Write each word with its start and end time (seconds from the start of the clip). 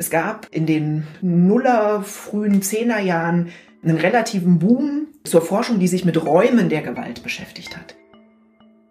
Es 0.00 0.08
gab 0.08 0.46
in 0.50 0.64
den 0.64 1.06
Nuller, 1.20 2.02
frühen 2.02 2.62
Zehnerjahren 2.62 3.50
einen 3.84 3.98
relativen 3.98 4.58
Boom 4.58 5.08
zur 5.24 5.42
Forschung, 5.42 5.78
die 5.78 5.88
sich 5.88 6.06
mit 6.06 6.24
Räumen 6.24 6.70
der 6.70 6.80
Gewalt 6.80 7.22
beschäftigt 7.22 7.76
hat. 7.76 7.96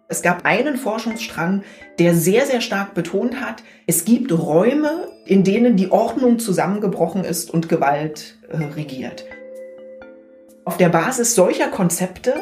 Es 0.06 0.22
gab 0.22 0.44
einen 0.44 0.76
Forschungsstrang, 0.76 1.64
der 1.98 2.14
sehr, 2.14 2.46
sehr 2.46 2.60
stark 2.60 2.94
betont 2.94 3.40
hat, 3.40 3.64
es 3.88 4.04
gibt 4.04 4.30
Räume, 4.30 5.08
in 5.26 5.42
denen 5.42 5.76
die 5.76 5.90
Ordnung 5.90 6.38
zusammengebrochen 6.38 7.24
ist 7.24 7.50
und 7.50 7.68
Gewalt 7.68 8.38
äh, 8.48 8.58
regiert. 8.58 9.24
Auf 10.64 10.76
der 10.76 10.90
Basis 10.90 11.34
solcher 11.34 11.70
Konzepte 11.70 12.34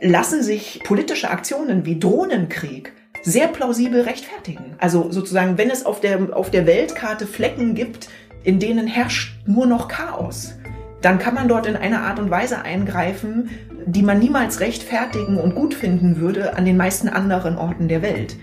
lassen 0.00 0.44
sich 0.44 0.80
politische 0.84 1.30
Aktionen 1.30 1.84
wie 1.84 1.98
Drohnenkrieg 1.98 2.92
sehr 3.24 3.48
plausibel 3.48 4.02
rechtfertigen. 4.02 4.76
Also 4.78 5.10
sozusagen, 5.10 5.58
wenn 5.58 5.70
es 5.70 5.86
auf 5.86 6.00
der, 6.00 6.36
auf 6.36 6.50
der 6.50 6.66
Weltkarte 6.66 7.26
Flecken 7.26 7.74
gibt, 7.74 8.08
in 8.44 8.58
denen 8.58 8.86
herrscht 8.86 9.40
nur 9.46 9.66
noch 9.66 9.88
Chaos, 9.88 10.54
dann 11.00 11.18
kann 11.18 11.34
man 11.34 11.48
dort 11.48 11.66
in 11.66 11.76
einer 11.76 12.02
Art 12.02 12.18
und 12.18 12.30
Weise 12.30 12.62
eingreifen, 12.62 13.50
die 13.86 14.02
man 14.02 14.18
niemals 14.18 14.60
rechtfertigen 14.60 15.38
und 15.38 15.54
gut 15.54 15.74
finden 15.74 16.18
würde 16.18 16.56
an 16.56 16.64
den 16.64 16.76
meisten 16.76 17.08
anderen 17.08 17.56
Orten 17.56 17.88
der 17.88 18.02
Welt. 18.02 18.36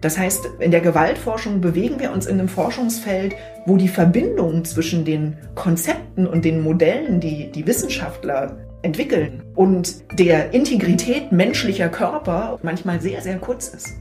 Das 0.00 0.18
heißt, 0.18 0.50
in 0.58 0.70
der 0.70 0.82
Gewaltforschung 0.82 1.60
bewegen 1.60 1.98
wir 1.98 2.12
uns 2.12 2.26
in 2.26 2.38
einem 2.38 2.48
Forschungsfeld, 2.48 3.34
wo 3.64 3.76
die 3.76 3.88
Verbindung 3.88 4.64
zwischen 4.64 5.04
den 5.04 5.36
Konzepten 5.54 6.26
und 6.26 6.44
den 6.44 6.60
Modellen, 6.60 7.20
die 7.20 7.50
die 7.50 7.66
Wissenschaftler 7.66 8.56
entwickeln, 8.84 9.42
und 9.54 10.18
der 10.18 10.52
Integrität 10.52 11.32
menschlicher 11.32 11.88
Körper 11.88 12.58
manchmal 12.62 13.00
sehr, 13.00 13.20
sehr 13.22 13.38
kurz 13.38 13.68
ist. 13.68 13.94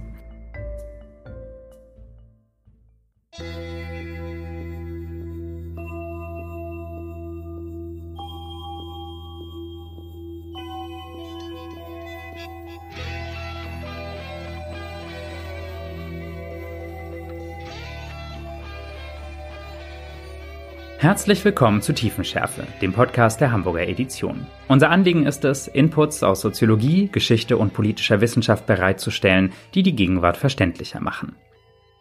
Herzlich 21.04 21.44
willkommen 21.44 21.82
zu 21.82 21.92
Tiefenschärfe, 21.92 22.66
dem 22.82 22.94
Podcast 22.94 23.42
der 23.42 23.52
Hamburger 23.52 23.86
Edition. 23.86 24.48
Unser 24.70 24.90
Anliegen 24.90 25.26
ist 25.26 25.44
es, 25.44 25.68
Inputs 25.68 26.24
aus 26.24 26.40
Soziologie, 26.40 27.10
Geschichte 27.12 27.58
und 27.58 27.74
politischer 27.74 28.22
Wissenschaft 28.22 28.66
bereitzustellen, 28.68 29.52
die 29.74 29.84
die 29.84 29.98
Gegenwart 29.98 30.38
verständlicher 30.38 31.02
machen. 31.02 31.36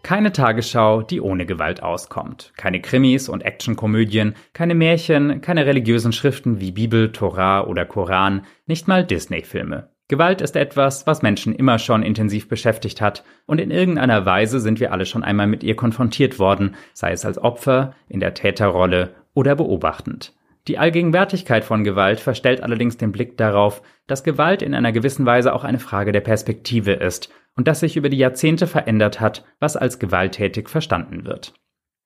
Keine 0.04 0.30
Tagesschau, 0.30 1.02
die 1.02 1.20
ohne 1.20 1.46
Gewalt 1.46 1.82
auskommt. 1.82 2.52
Keine 2.56 2.80
Krimis 2.80 3.28
und 3.28 3.40
Actionkomödien, 3.40 4.36
keine 4.52 4.76
Märchen, 4.76 5.40
keine 5.40 5.66
religiösen 5.66 6.12
Schriften 6.12 6.60
wie 6.60 6.70
Bibel, 6.70 7.10
Torah 7.10 7.66
oder 7.66 7.84
Koran, 7.84 8.46
nicht 8.66 8.86
mal 8.86 9.04
Disney-Filme. 9.04 9.91
Gewalt 10.12 10.42
ist 10.42 10.56
etwas, 10.56 11.06
was 11.06 11.22
Menschen 11.22 11.54
immer 11.54 11.78
schon 11.78 12.02
intensiv 12.02 12.46
beschäftigt 12.46 13.00
hat, 13.00 13.24
und 13.46 13.58
in 13.58 13.70
irgendeiner 13.70 14.26
Weise 14.26 14.60
sind 14.60 14.78
wir 14.78 14.92
alle 14.92 15.06
schon 15.06 15.24
einmal 15.24 15.46
mit 15.46 15.64
ihr 15.64 15.74
konfrontiert 15.74 16.38
worden, 16.38 16.74
sei 16.92 17.12
es 17.12 17.24
als 17.24 17.38
Opfer, 17.38 17.94
in 18.10 18.20
der 18.20 18.34
Täterrolle 18.34 19.14
oder 19.32 19.54
beobachtend. 19.54 20.34
Die 20.68 20.76
Allgegenwärtigkeit 20.76 21.64
von 21.64 21.82
Gewalt 21.82 22.20
verstellt 22.20 22.62
allerdings 22.62 22.98
den 22.98 23.10
Blick 23.10 23.38
darauf, 23.38 23.80
dass 24.06 24.22
Gewalt 24.22 24.60
in 24.60 24.74
einer 24.74 24.92
gewissen 24.92 25.24
Weise 25.24 25.54
auch 25.54 25.64
eine 25.64 25.78
Frage 25.78 26.12
der 26.12 26.20
Perspektive 26.20 26.92
ist 26.92 27.32
und 27.56 27.66
dass 27.66 27.80
sich 27.80 27.96
über 27.96 28.10
die 28.10 28.18
Jahrzehnte 28.18 28.66
verändert 28.66 29.18
hat, 29.18 29.46
was 29.60 29.78
als 29.78 29.98
gewalttätig 29.98 30.68
verstanden 30.68 31.24
wird. 31.24 31.54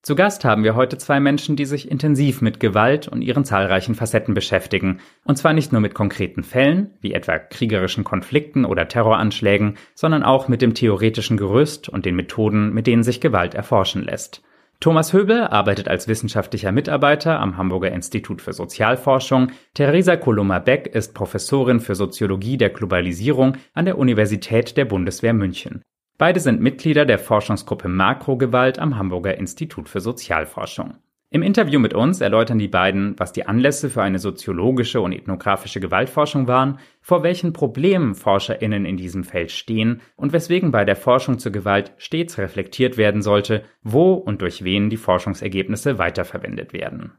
Zu 0.06 0.14
Gast 0.14 0.44
haben 0.44 0.62
wir 0.62 0.76
heute 0.76 0.98
zwei 0.98 1.18
Menschen, 1.18 1.56
die 1.56 1.64
sich 1.64 1.90
intensiv 1.90 2.40
mit 2.40 2.60
Gewalt 2.60 3.08
und 3.08 3.22
ihren 3.22 3.44
zahlreichen 3.44 3.96
Facetten 3.96 4.34
beschäftigen. 4.34 5.00
Und 5.24 5.34
zwar 5.34 5.52
nicht 5.52 5.72
nur 5.72 5.80
mit 5.80 5.94
konkreten 5.94 6.44
Fällen, 6.44 6.94
wie 7.00 7.12
etwa 7.12 7.40
kriegerischen 7.40 8.04
Konflikten 8.04 8.64
oder 8.64 8.86
Terroranschlägen, 8.86 9.74
sondern 9.96 10.22
auch 10.22 10.46
mit 10.46 10.62
dem 10.62 10.74
theoretischen 10.74 11.36
Gerüst 11.36 11.88
und 11.88 12.06
den 12.06 12.14
Methoden, 12.14 12.72
mit 12.72 12.86
denen 12.86 13.02
sich 13.02 13.20
Gewalt 13.20 13.54
erforschen 13.54 14.04
lässt. 14.04 14.44
Thomas 14.78 15.12
Höbel 15.12 15.42
arbeitet 15.42 15.88
als 15.88 16.06
wissenschaftlicher 16.06 16.70
Mitarbeiter 16.70 17.40
am 17.40 17.56
Hamburger 17.56 17.90
Institut 17.90 18.40
für 18.40 18.52
Sozialforschung. 18.52 19.50
Theresa 19.74 20.14
Koloma-Beck 20.14 20.86
ist 20.86 21.14
Professorin 21.14 21.80
für 21.80 21.96
Soziologie 21.96 22.56
der 22.56 22.70
Globalisierung 22.70 23.56
an 23.74 23.86
der 23.86 23.98
Universität 23.98 24.76
der 24.76 24.84
Bundeswehr 24.84 25.34
München. 25.34 25.82
Beide 26.18 26.40
sind 26.40 26.62
Mitglieder 26.62 27.04
der 27.04 27.18
Forschungsgruppe 27.18 27.88
Makrogewalt 27.88 28.78
am 28.78 28.96
Hamburger 28.96 29.36
Institut 29.36 29.88
für 29.88 30.00
Sozialforschung. 30.00 30.94
Im 31.28 31.42
Interview 31.42 31.78
mit 31.78 31.92
uns 31.92 32.22
erläutern 32.22 32.58
die 32.58 32.68
beiden, 32.68 33.18
was 33.18 33.32
die 33.32 33.46
Anlässe 33.46 33.90
für 33.90 34.02
eine 34.02 34.18
soziologische 34.18 35.02
und 35.02 35.12
ethnografische 35.12 35.80
Gewaltforschung 35.80 36.46
waren, 36.46 36.78
vor 37.02 37.22
welchen 37.22 37.52
Problemen 37.52 38.14
ForscherInnen 38.14 38.86
in 38.86 38.96
diesem 38.96 39.24
Feld 39.24 39.50
stehen 39.50 40.00
und 40.14 40.32
weswegen 40.32 40.70
bei 40.70 40.86
der 40.86 40.96
Forschung 40.96 41.38
zur 41.38 41.52
Gewalt 41.52 41.92
stets 41.98 42.38
reflektiert 42.38 42.96
werden 42.96 43.20
sollte, 43.20 43.64
wo 43.82 44.14
und 44.14 44.40
durch 44.40 44.64
wen 44.64 44.88
die 44.88 44.96
Forschungsergebnisse 44.96 45.98
weiterverwendet 45.98 46.72
werden. 46.72 47.12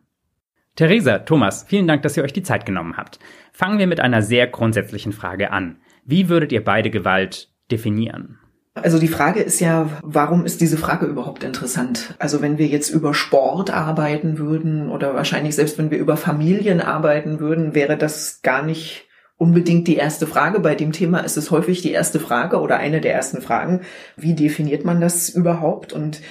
Theresa, 0.75 1.19
Thomas, 1.19 1.65
vielen 1.67 1.87
Dank, 1.87 2.01
dass 2.01 2.17
ihr 2.17 2.23
euch 2.23 2.33
die 2.33 2.43
Zeit 2.43 2.65
genommen 2.65 2.97
habt. 2.97 3.19
Fangen 3.51 3.77
wir 3.77 3.87
mit 3.87 3.99
einer 3.99 4.23
sehr 4.23 4.47
grundsätzlichen 4.47 5.11
Frage 5.11 5.51
an. 5.51 5.77
Wie 6.05 6.29
würdet 6.29 6.51
ihr 6.51 6.63
beide 6.63 6.89
Gewalt 6.89 7.51
definieren? 7.69 8.39
Also 8.83 8.99
die 8.99 9.07
Frage 9.07 9.41
ist 9.41 9.59
ja, 9.59 9.89
warum 10.01 10.45
ist 10.45 10.61
diese 10.61 10.77
Frage 10.77 11.05
überhaupt 11.05 11.43
interessant? 11.43 12.15
Also 12.19 12.41
wenn 12.41 12.57
wir 12.57 12.67
jetzt 12.67 12.89
über 12.89 13.13
Sport 13.13 13.71
arbeiten 13.71 14.37
würden 14.37 14.89
oder 14.89 15.13
wahrscheinlich 15.13 15.55
selbst 15.55 15.77
wenn 15.77 15.91
wir 15.91 15.97
über 15.97 16.17
Familien 16.17 16.81
arbeiten 16.81 17.39
würden, 17.39 17.75
wäre 17.75 17.97
das 17.97 18.41
gar 18.41 18.63
nicht 18.63 19.07
unbedingt 19.37 19.87
die 19.87 19.95
erste 19.95 20.27
Frage. 20.27 20.59
Bei 20.59 20.75
dem 20.75 20.91
Thema 20.91 21.19
ist 21.19 21.37
es 21.37 21.51
häufig 21.51 21.81
die 21.81 21.91
erste 21.91 22.19
Frage 22.19 22.59
oder 22.59 22.77
eine 22.77 23.01
der 23.01 23.13
ersten 23.13 23.41
Fragen. 23.41 23.81
Wie 24.15 24.33
definiert 24.33 24.83
man 24.83 24.99
das 24.99 25.29
überhaupt? 25.29 25.93
Und 25.93 26.21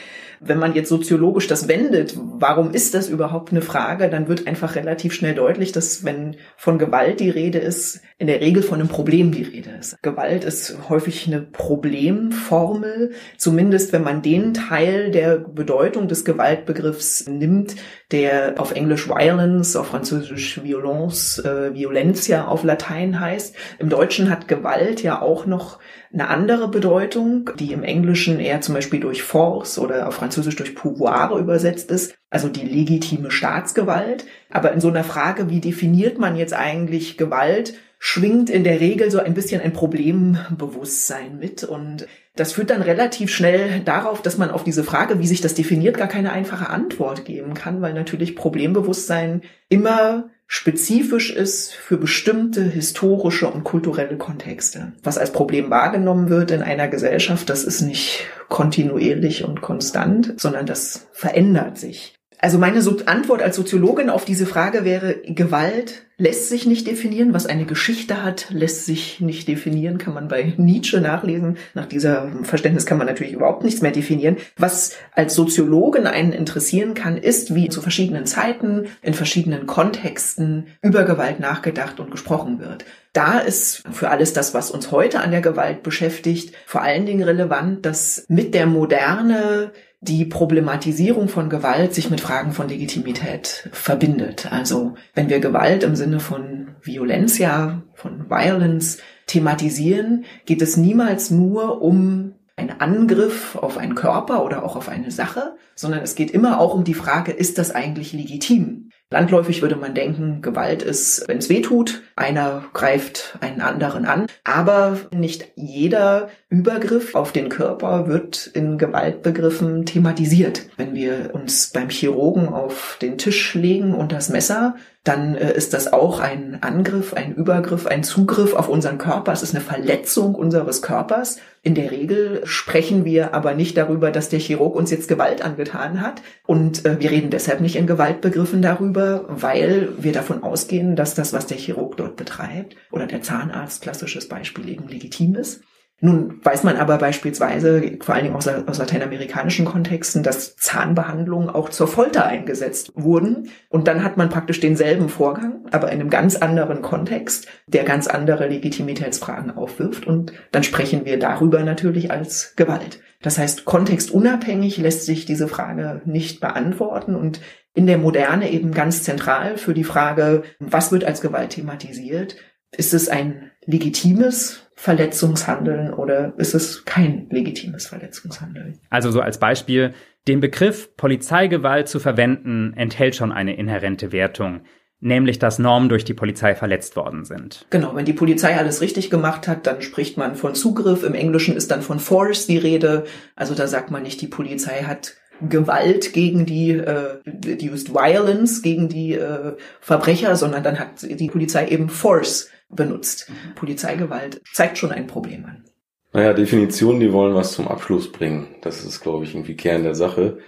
wenn 0.41 0.58
man 0.58 0.74
jetzt 0.74 0.88
soziologisch 0.88 1.47
das 1.47 1.69
wendet, 1.69 2.16
warum 2.16 2.72
ist 2.72 2.94
das 2.94 3.08
überhaupt 3.08 3.50
eine 3.52 3.62
Frage, 3.62 4.08
dann 4.08 4.28
wird 4.28 4.47
einfach 4.47 4.74
relativ 4.74 5.12
schnell 5.12 5.34
deutlich, 5.34 5.72
dass 5.72 6.04
wenn 6.04 6.36
von 6.56 6.78
Gewalt 6.78 7.20
die 7.20 7.30
Rede 7.30 7.58
ist, 7.58 8.00
in 8.19 8.28
der 8.28 8.41
Regel 8.41 8.62
von 8.62 8.80
einem 8.80 8.88
Problem 8.88 9.30
die 9.32 9.42
Rede 9.42 9.70
ist. 9.78 10.02
Gewalt 10.02 10.44
ist 10.44 10.76
häufig 10.88 11.26
eine 11.26 11.42
Problemformel, 11.42 13.12
zumindest 13.36 13.92
wenn 13.92 14.02
man 14.02 14.22
den 14.22 14.54
Teil 14.54 15.10
der 15.10 15.36
Bedeutung 15.38 16.08
des 16.08 16.24
Gewaltbegriffs 16.24 17.26
nimmt, 17.28 17.76
der 18.12 18.54
auf 18.56 18.72
Englisch 18.72 19.08
Violence, 19.08 19.76
auf 19.76 19.88
Französisch 19.88 20.62
Violence, 20.62 21.38
äh, 21.41 21.74
Violentia 21.74 22.47
auf 22.47 22.64
Latein 22.64 23.20
heißt. 23.20 23.54
Im 23.78 23.91
Deutschen 23.91 24.30
hat 24.30 24.48
Gewalt 24.48 25.03
ja 25.03 25.20
auch 25.20 25.44
noch 25.44 25.78
eine 26.12 26.28
andere 26.28 26.68
Bedeutung, 26.68 27.50
die 27.58 27.72
im 27.72 27.82
Englischen 27.82 28.40
eher 28.40 28.60
zum 28.60 28.74
Beispiel 28.74 29.00
durch 29.00 29.22
Force 29.22 29.78
oder 29.78 30.08
auf 30.08 30.14
Französisch 30.14 30.56
durch 30.56 30.74
Pouvoir 30.74 31.38
übersetzt 31.38 31.90
ist, 31.90 32.14
also 32.30 32.48
die 32.48 32.66
legitime 32.66 33.30
Staatsgewalt. 33.30 34.24
Aber 34.50 34.72
in 34.72 34.80
so 34.80 34.88
einer 34.88 35.04
Frage, 35.04 35.50
wie 35.50 35.60
definiert 35.60 36.18
man 36.18 36.36
jetzt 36.36 36.54
eigentlich 36.54 37.16
Gewalt, 37.16 37.74
schwingt 37.98 38.50
in 38.50 38.64
der 38.64 38.80
Regel 38.80 39.10
so 39.10 39.18
ein 39.18 39.34
bisschen 39.34 39.60
ein 39.60 39.72
Problembewusstsein 39.72 41.38
mit 41.38 41.64
und 41.64 42.06
das 42.36 42.52
führt 42.52 42.68
dann 42.68 42.82
relativ 42.82 43.34
schnell 43.34 43.80
darauf, 43.80 44.20
dass 44.20 44.36
man 44.36 44.50
auf 44.50 44.62
diese 44.62 44.84
Frage, 44.84 45.18
wie 45.18 45.26
sich 45.26 45.40
das 45.40 45.54
definiert, 45.54 45.96
gar 45.96 46.06
keine 46.06 46.32
einfache 46.32 46.68
Antwort 46.68 47.24
geben 47.24 47.54
kann, 47.54 47.80
weil 47.80 47.94
natürlich 47.94 48.36
Problembewusstsein 48.36 49.40
immer 49.70 50.28
spezifisch 50.46 51.30
ist 51.30 51.74
für 51.74 51.96
bestimmte 51.96 52.62
historische 52.62 53.48
und 53.48 53.64
kulturelle 53.64 54.16
Kontexte. 54.16 54.92
Was 55.02 55.18
als 55.18 55.32
Problem 55.32 55.70
wahrgenommen 55.70 56.28
wird 56.28 56.50
in 56.50 56.62
einer 56.62 56.88
Gesellschaft, 56.88 57.48
das 57.50 57.64
ist 57.64 57.80
nicht 57.82 58.26
kontinuierlich 58.48 59.44
und 59.44 59.60
konstant, 59.60 60.34
sondern 60.40 60.66
das 60.66 61.08
verändert 61.12 61.78
sich. 61.78 62.16
Also 62.47 62.59
meine 62.60 62.78
Antwort 63.07 63.43
als 63.43 63.57
Soziologin 63.57 64.09
auf 64.09 64.25
diese 64.25 64.47
Frage 64.47 64.84
wäre, 64.84 65.16
Gewalt 65.25 66.07
lässt 66.16 66.48
sich 66.48 66.65
nicht 66.65 66.87
definieren. 66.87 67.34
Was 67.34 67.47
eine 67.47 67.65
Geschichte 67.65 68.22
hat, 68.22 68.47
lässt 68.51 68.87
sich 68.87 69.21
nicht 69.21 69.48
definieren. 69.48 69.98
Kann 69.98 70.15
man 70.15 70.28
bei 70.28 70.54
Nietzsche 70.57 71.01
nachlesen. 71.01 71.57
Nach 71.75 71.87
dieser 71.87 72.31
Verständnis 72.45 72.87
kann 72.87 72.98
man 72.98 73.09
natürlich 73.09 73.33
überhaupt 73.33 73.65
nichts 73.65 73.83
mehr 73.83 73.91
definieren. 73.91 74.37
Was 74.57 74.93
als 75.10 75.34
Soziologin 75.34 76.07
einen 76.07 76.33
interessieren 76.33 76.95
kann, 76.95 77.16
ist, 77.16 77.57
wie 77.57 77.69
zu 77.69 77.83
verschiedenen 77.83 78.27
Zeiten, 78.27 78.87
in 79.03 79.15
verschiedenen 79.15 79.66
Kontexten 79.66 80.69
über 80.83 81.03
Gewalt 81.03 81.41
nachgedacht 81.41 81.98
und 81.98 82.13
gesprochen 82.13 82.60
wird. 82.60 82.84
Da 83.13 83.41
ist 83.41 83.83
für 83.91 84.10
alles 84.10 84.34
das, 84.34 84.54
was 84.54 84.71
uns 84.71 84.93
heute 84.93 85.21
an 85.21 85.31
der 85.31 85.41
Gewalt 85.41 85.83
beschäftigt, 85.83 86.54
vor 86.66 86.83
allen 86.83 87.07
Dingen 87.07 87.22
relevant, 87.22 87.84
dass 87.87 88.25
mit 88.28 88.54
der 88.54 88.66
Moderne 88.66 89.72
die 90.01 90.25
Problematisierung 90.25 91.28
von 91.28 91.48
Gewalt 91.48 91.95
sich 91.95 92.10
mit 92.10 92.21
Fragen 92.21 92.53
von 92.53 92.69
Legitimität 92.69 93.69
verbindet. 93.72 94.53
Also 94.53 94.95
wenn 95.15 95.28
wir 95.28 95.41
Gewalt 95.41 95.83
im 95.83 95.97
Sinne 95.97 96.21
von 96.21 96.69
Violencia, 96.83 97.83
von 97.95 98.28
Violence 98.28 98.98
thematisieren, 99.27 100.25
geht 100.45 100.63
es 100.63 100.77
niemals 100.77 101.31
nur 101.31 101.83
um 101.83 102.34
ein 102.57 102.81
Angriff 102.81 103.57
auf 103.57 103.77
einen 103.77 103.95
Körper 103.95 104.45
oder 104.45 104.65
auch 104.65 104.77
auf 104.77 104.89
eine 104.89 105.10
Sache, 105.10 105.57
sondern 105.75 106.01
es 106.03 106.15
geht 106.15 106.31
immer 106.31 106.60
auch 106.60 106.75
um 106.75 106.84
die 106.84 106.95
Frage, 106.95 107.33
ist 107.33 107.59
das 107.59 107.75
eigentlich 107.75 108.13
legitim? 108.13 108.91
Landläufig 109.10 109.62
würde 109.62 109.76
man 109.76 109.94
denken, 109.94 110.42
Gewalt 110.42 110.82
ist, 110.82 111.28
wenn 111.28 111.38
es 111.38 111.48
weh 111.48 111.60
tut, 111.60 112.03
einer 112.16 112.64
greift 112.72 113.38
einen 113.41 113.60
anderen 113.60 114.04
an. 114.04 114.26
Aber 114.42 114.98
nicht 115.12 115.53
jeder 115.54 116.28
Übergriff 116.48 117.14
auf 117.14 117.30
den 117.30 117.48
Körper 117.48 118.08
wird 118.08 118.48
in 118.48 118.78
Gewaltbegriffen 118.78 119.86
thematisiert. 119.86 120.62
Wenn 120.76 120.94
wir 120.97 121.30
uns 121.34 121.70
beim 121.70 121.88
Chirurgen 121.88 122.48
auf 122.48 122.98
den 123.00 123.16
Tisch 123.16 123.54
legen 123.54 123.94
und 123.94 124.10
das 124.10 124.28
Messer, 124.28 124.74
dann 125.06 125.36
äh, 125.36 125.53
ist 125.54 125.72
das 125.72 125.92
auch 125.92 126.18
ein 126.18 126.58
Angriff, 126.62 127.14
ein 127.14 127.34
Übergriff, 127.34 127.86
ein 127.86 128.03
Zugriff 128.03 128.54
auf 128.54 128.68
unseren 128.68 128.98
Körper. 128.98 129.32
Es 129.32 129.44
ist 129.44 129.54
eine 129.54 129.62
Verletzung 129.62 130.34
unseres 130.34 130.82
Körpers. 130.82 131.38
In 131.62 131.76
der 131.76 131.92
Regel 131.92 132.41
sprechen 132.44 133.04
wir 133.04 133.32
aber 133.32 133.54
nicht 133.54 133.76
darüber, 133.76 134.10
dass 134.10 134.30
der 134.30 134.41
Chirurg 134.41 134.74
uns 134.74 134.91
jetzt 134.91 135.06
Gewalt 135.06 135.42
angetan 135.42 136.00
hat. 136.00 136.22
Und 136.44 136.84
äh, 136.84 136.98
wir 136.98 137.12
reden 137.12 137.30
deshalb 137.30 137.60
nicht 137.60 137.76
in 137.76 137.86
Gewaltbegriffen 137.86 138.62
darüber, 138.62 139.24
weil 139.28 139.91
wir 139.97 140.12
davon 140.12 140.42
ausgehen, 140.42 140.97
dass 140.97 141.14
das, 141.14 141.32
was 141.32 141.47
der 141.47 141.56
Chirurg 141.56 141.97
dort 141.97 142.16
betreibt, 142.16 142.74
oder 142.91 143.06
der 143.06 143.22
Zahnarzt, 143.22 143.82
klassisches 143.82 144.26
Beispiel, 144.26 144.68
eben 144.68 144.88
legitim 144.88 145.36
ist. 145.36 145.62
Nun 146.01 146.45
weiß 146.45 146.63
man 146.63 146.77
aber 146.77 146.98
beispielsweise, 146.98 147.98
vor 148.03 148.15
allen 148.15 148.25
Dingen 148.25 148.37
aus, 148.37 148.47
aus, 148.47 148.78
lateinamerikanischen 148.78 149.65
Kontexten, 149.65 150.22
dass 150.22 150.54
Zahnbehandlungen 150.57 151.48
auch 151.48 151.71
zur 151.71 151.89
Folter 151.89 152.27
eingesetzt 152.27 152.93
wurden. 152.95 153.48
Und 153.71 153.89
dann 153.89 154.04
hat 154.04 154.19
man 154.19 154.28
praktisch 154.28 154.60
denselben 154.60 155.09
Vorgang, 155.09 155.65
aber 155.71 155.91
in 155.91 156.01
einem 156.01 156.10
ganz 156.10 156.37
anderen 156.37 156.83
Kontext, 156.83 157.47
der 157.66 157.84
ganz 157.84 158.09
andere 158.09 158.47
Legitimitätsfragen 158.47 159.57
aufwirft. 159.57 160.07
Und 160.07 160.34
dann 160.53 160.65
sprechen 160.65 161.07
wir 161.07 161.19
darüber 161.19 161.63
natürlich 161.63 162.10
als 162.10 162.54
Gewalt. 162.57 163.01
Das 163.22 163.39
heißt, 163.39 163.65
kontextunabhängig 163.65 164.77
lässt 164.77 165.07
sich 165.07 165.25
diese 165.25 165.48
Frage 165.48 166.03
nicht 166.04 166.41
beantworten 166.41 167.15
und 167.15 167.41
in 167.75 167.87
der 167.87 167.98
Moderne 167.98 168.51
eben 168.51 168.72
ganz 168.72 169.03
zentral 169.03 169.57
für 169.57 169.72
die 169.72 169.84
Frage, 169.84 170.43
was 170.59 170.93
wird 170.93 171.04
als 171.04 171.22
Gewalt 171.22 171.51
thematisiert? 171.51 172.37
Ist 172.77 172.93
es 172.93 173.09
ein 173.09 173.51
legitimes 173.65 174.66
Verletzungshandeln 174.76 175.94
oder 175.94 176.34
ist 176.36 176.54
es 176.54 176.84
kein 176.84 177.26
legitimes 177.30 177.86
Verletzungshandeln? 177.86 178.78
Also 178.90 179.10
so 179.10 179.20
als 179.20 179.38
Beispiel, 179.38 179.94
den 180.28 180.40
Begriff 180.40 180.94
Polizeigewalt 180.96 181.88
zu 181.88 181.98
verwenden, 181.98 182.74
enthält 182.76 183.16
schon 183.16 183.32
eine 183.32 183.56
inhärente 183.56 184.12
Wertung, 184.12 184.60
nämlich 185.00 185.38
dass 185.38 185.58
Normen 185.58 185.88
durch 185.88 186.04
die 186.04 186.12
Polizei 186.12 186.54
verletzt 186.54 186.94
worden 186.94 187.24
sind. 187.24 187.66
Genau, 187.70 187.96
wenn 187.96 188.04
die 188.04 188.12
Polizei 188.12 188.54
alles 188.56 188.82
richtig 188.82 189.08
gemacht 189.08 189.48
hat, 189.48 189.66
dann 189.66 189.80
spricht 189.80 190.18
man 190.18 190.36
von 190.36 190.54
Zugriff. 190.54 191.04
Im 191.04 191.14
Englischen 191.14 191.56
ist 191.56 191.70
dann 191.70 191.80
von 191.80 191.98
Force 191.98 192.46
die 192.46 192.58
Rede. 192.58 193.04
Also 193.34 193.54
da 193.54 193.66
sagt 193.66 193.90
man 193.90 194.02
nicht, 194.02 194.20
die 194.20 194.28
Polizei 194.28 194.82
hat 194.82 195.14
Gewalt 195.48 196.12
gegen 196.12 196.46
die, 196.46 196.70
äh, 196.72 197.18
die 197.24 197.70
used 197.70 197.94
Violence 197.94 198.62
gegen 198.62 198.88
die 198.88 199.14
äh, 199.14 199.54
Verbrecher, 199.80 200.36
sondern 200.36 200.62
dann 200.62 200.78
hat 200.78 201.02
die 201.02 201.28
Polizei 201.28 201.68
eben 201.68 201.88
Force 201.88 202.50
benutzt. 202.68 203.28
Mhm. 203.28 203.54
Polizeigewalt 203.54 204.42
zeigt 204.53 204.78
schon 204.78 204.92
ein 204.92 205.07
Problem 205.07 205.45
an. 205.45 205.65
Naja, 206.13 206.33
Definitionen, 206.33 207.01
die 207.01 207.13
wollen 207.13 207.34
was 207.34 207.53
zum 207.53 207.68
Abschluss 207.68 208.10
bringen. 208.10 208.57
Das 208.63 208.84
ist, 208.84 209.01
glaube 209.01 209.24
ich, 209.24 209.34
irgendwie 209.34 209.57
Kern 209.57 209.83
der 209.83 209.95
Sache. 209.95 210.39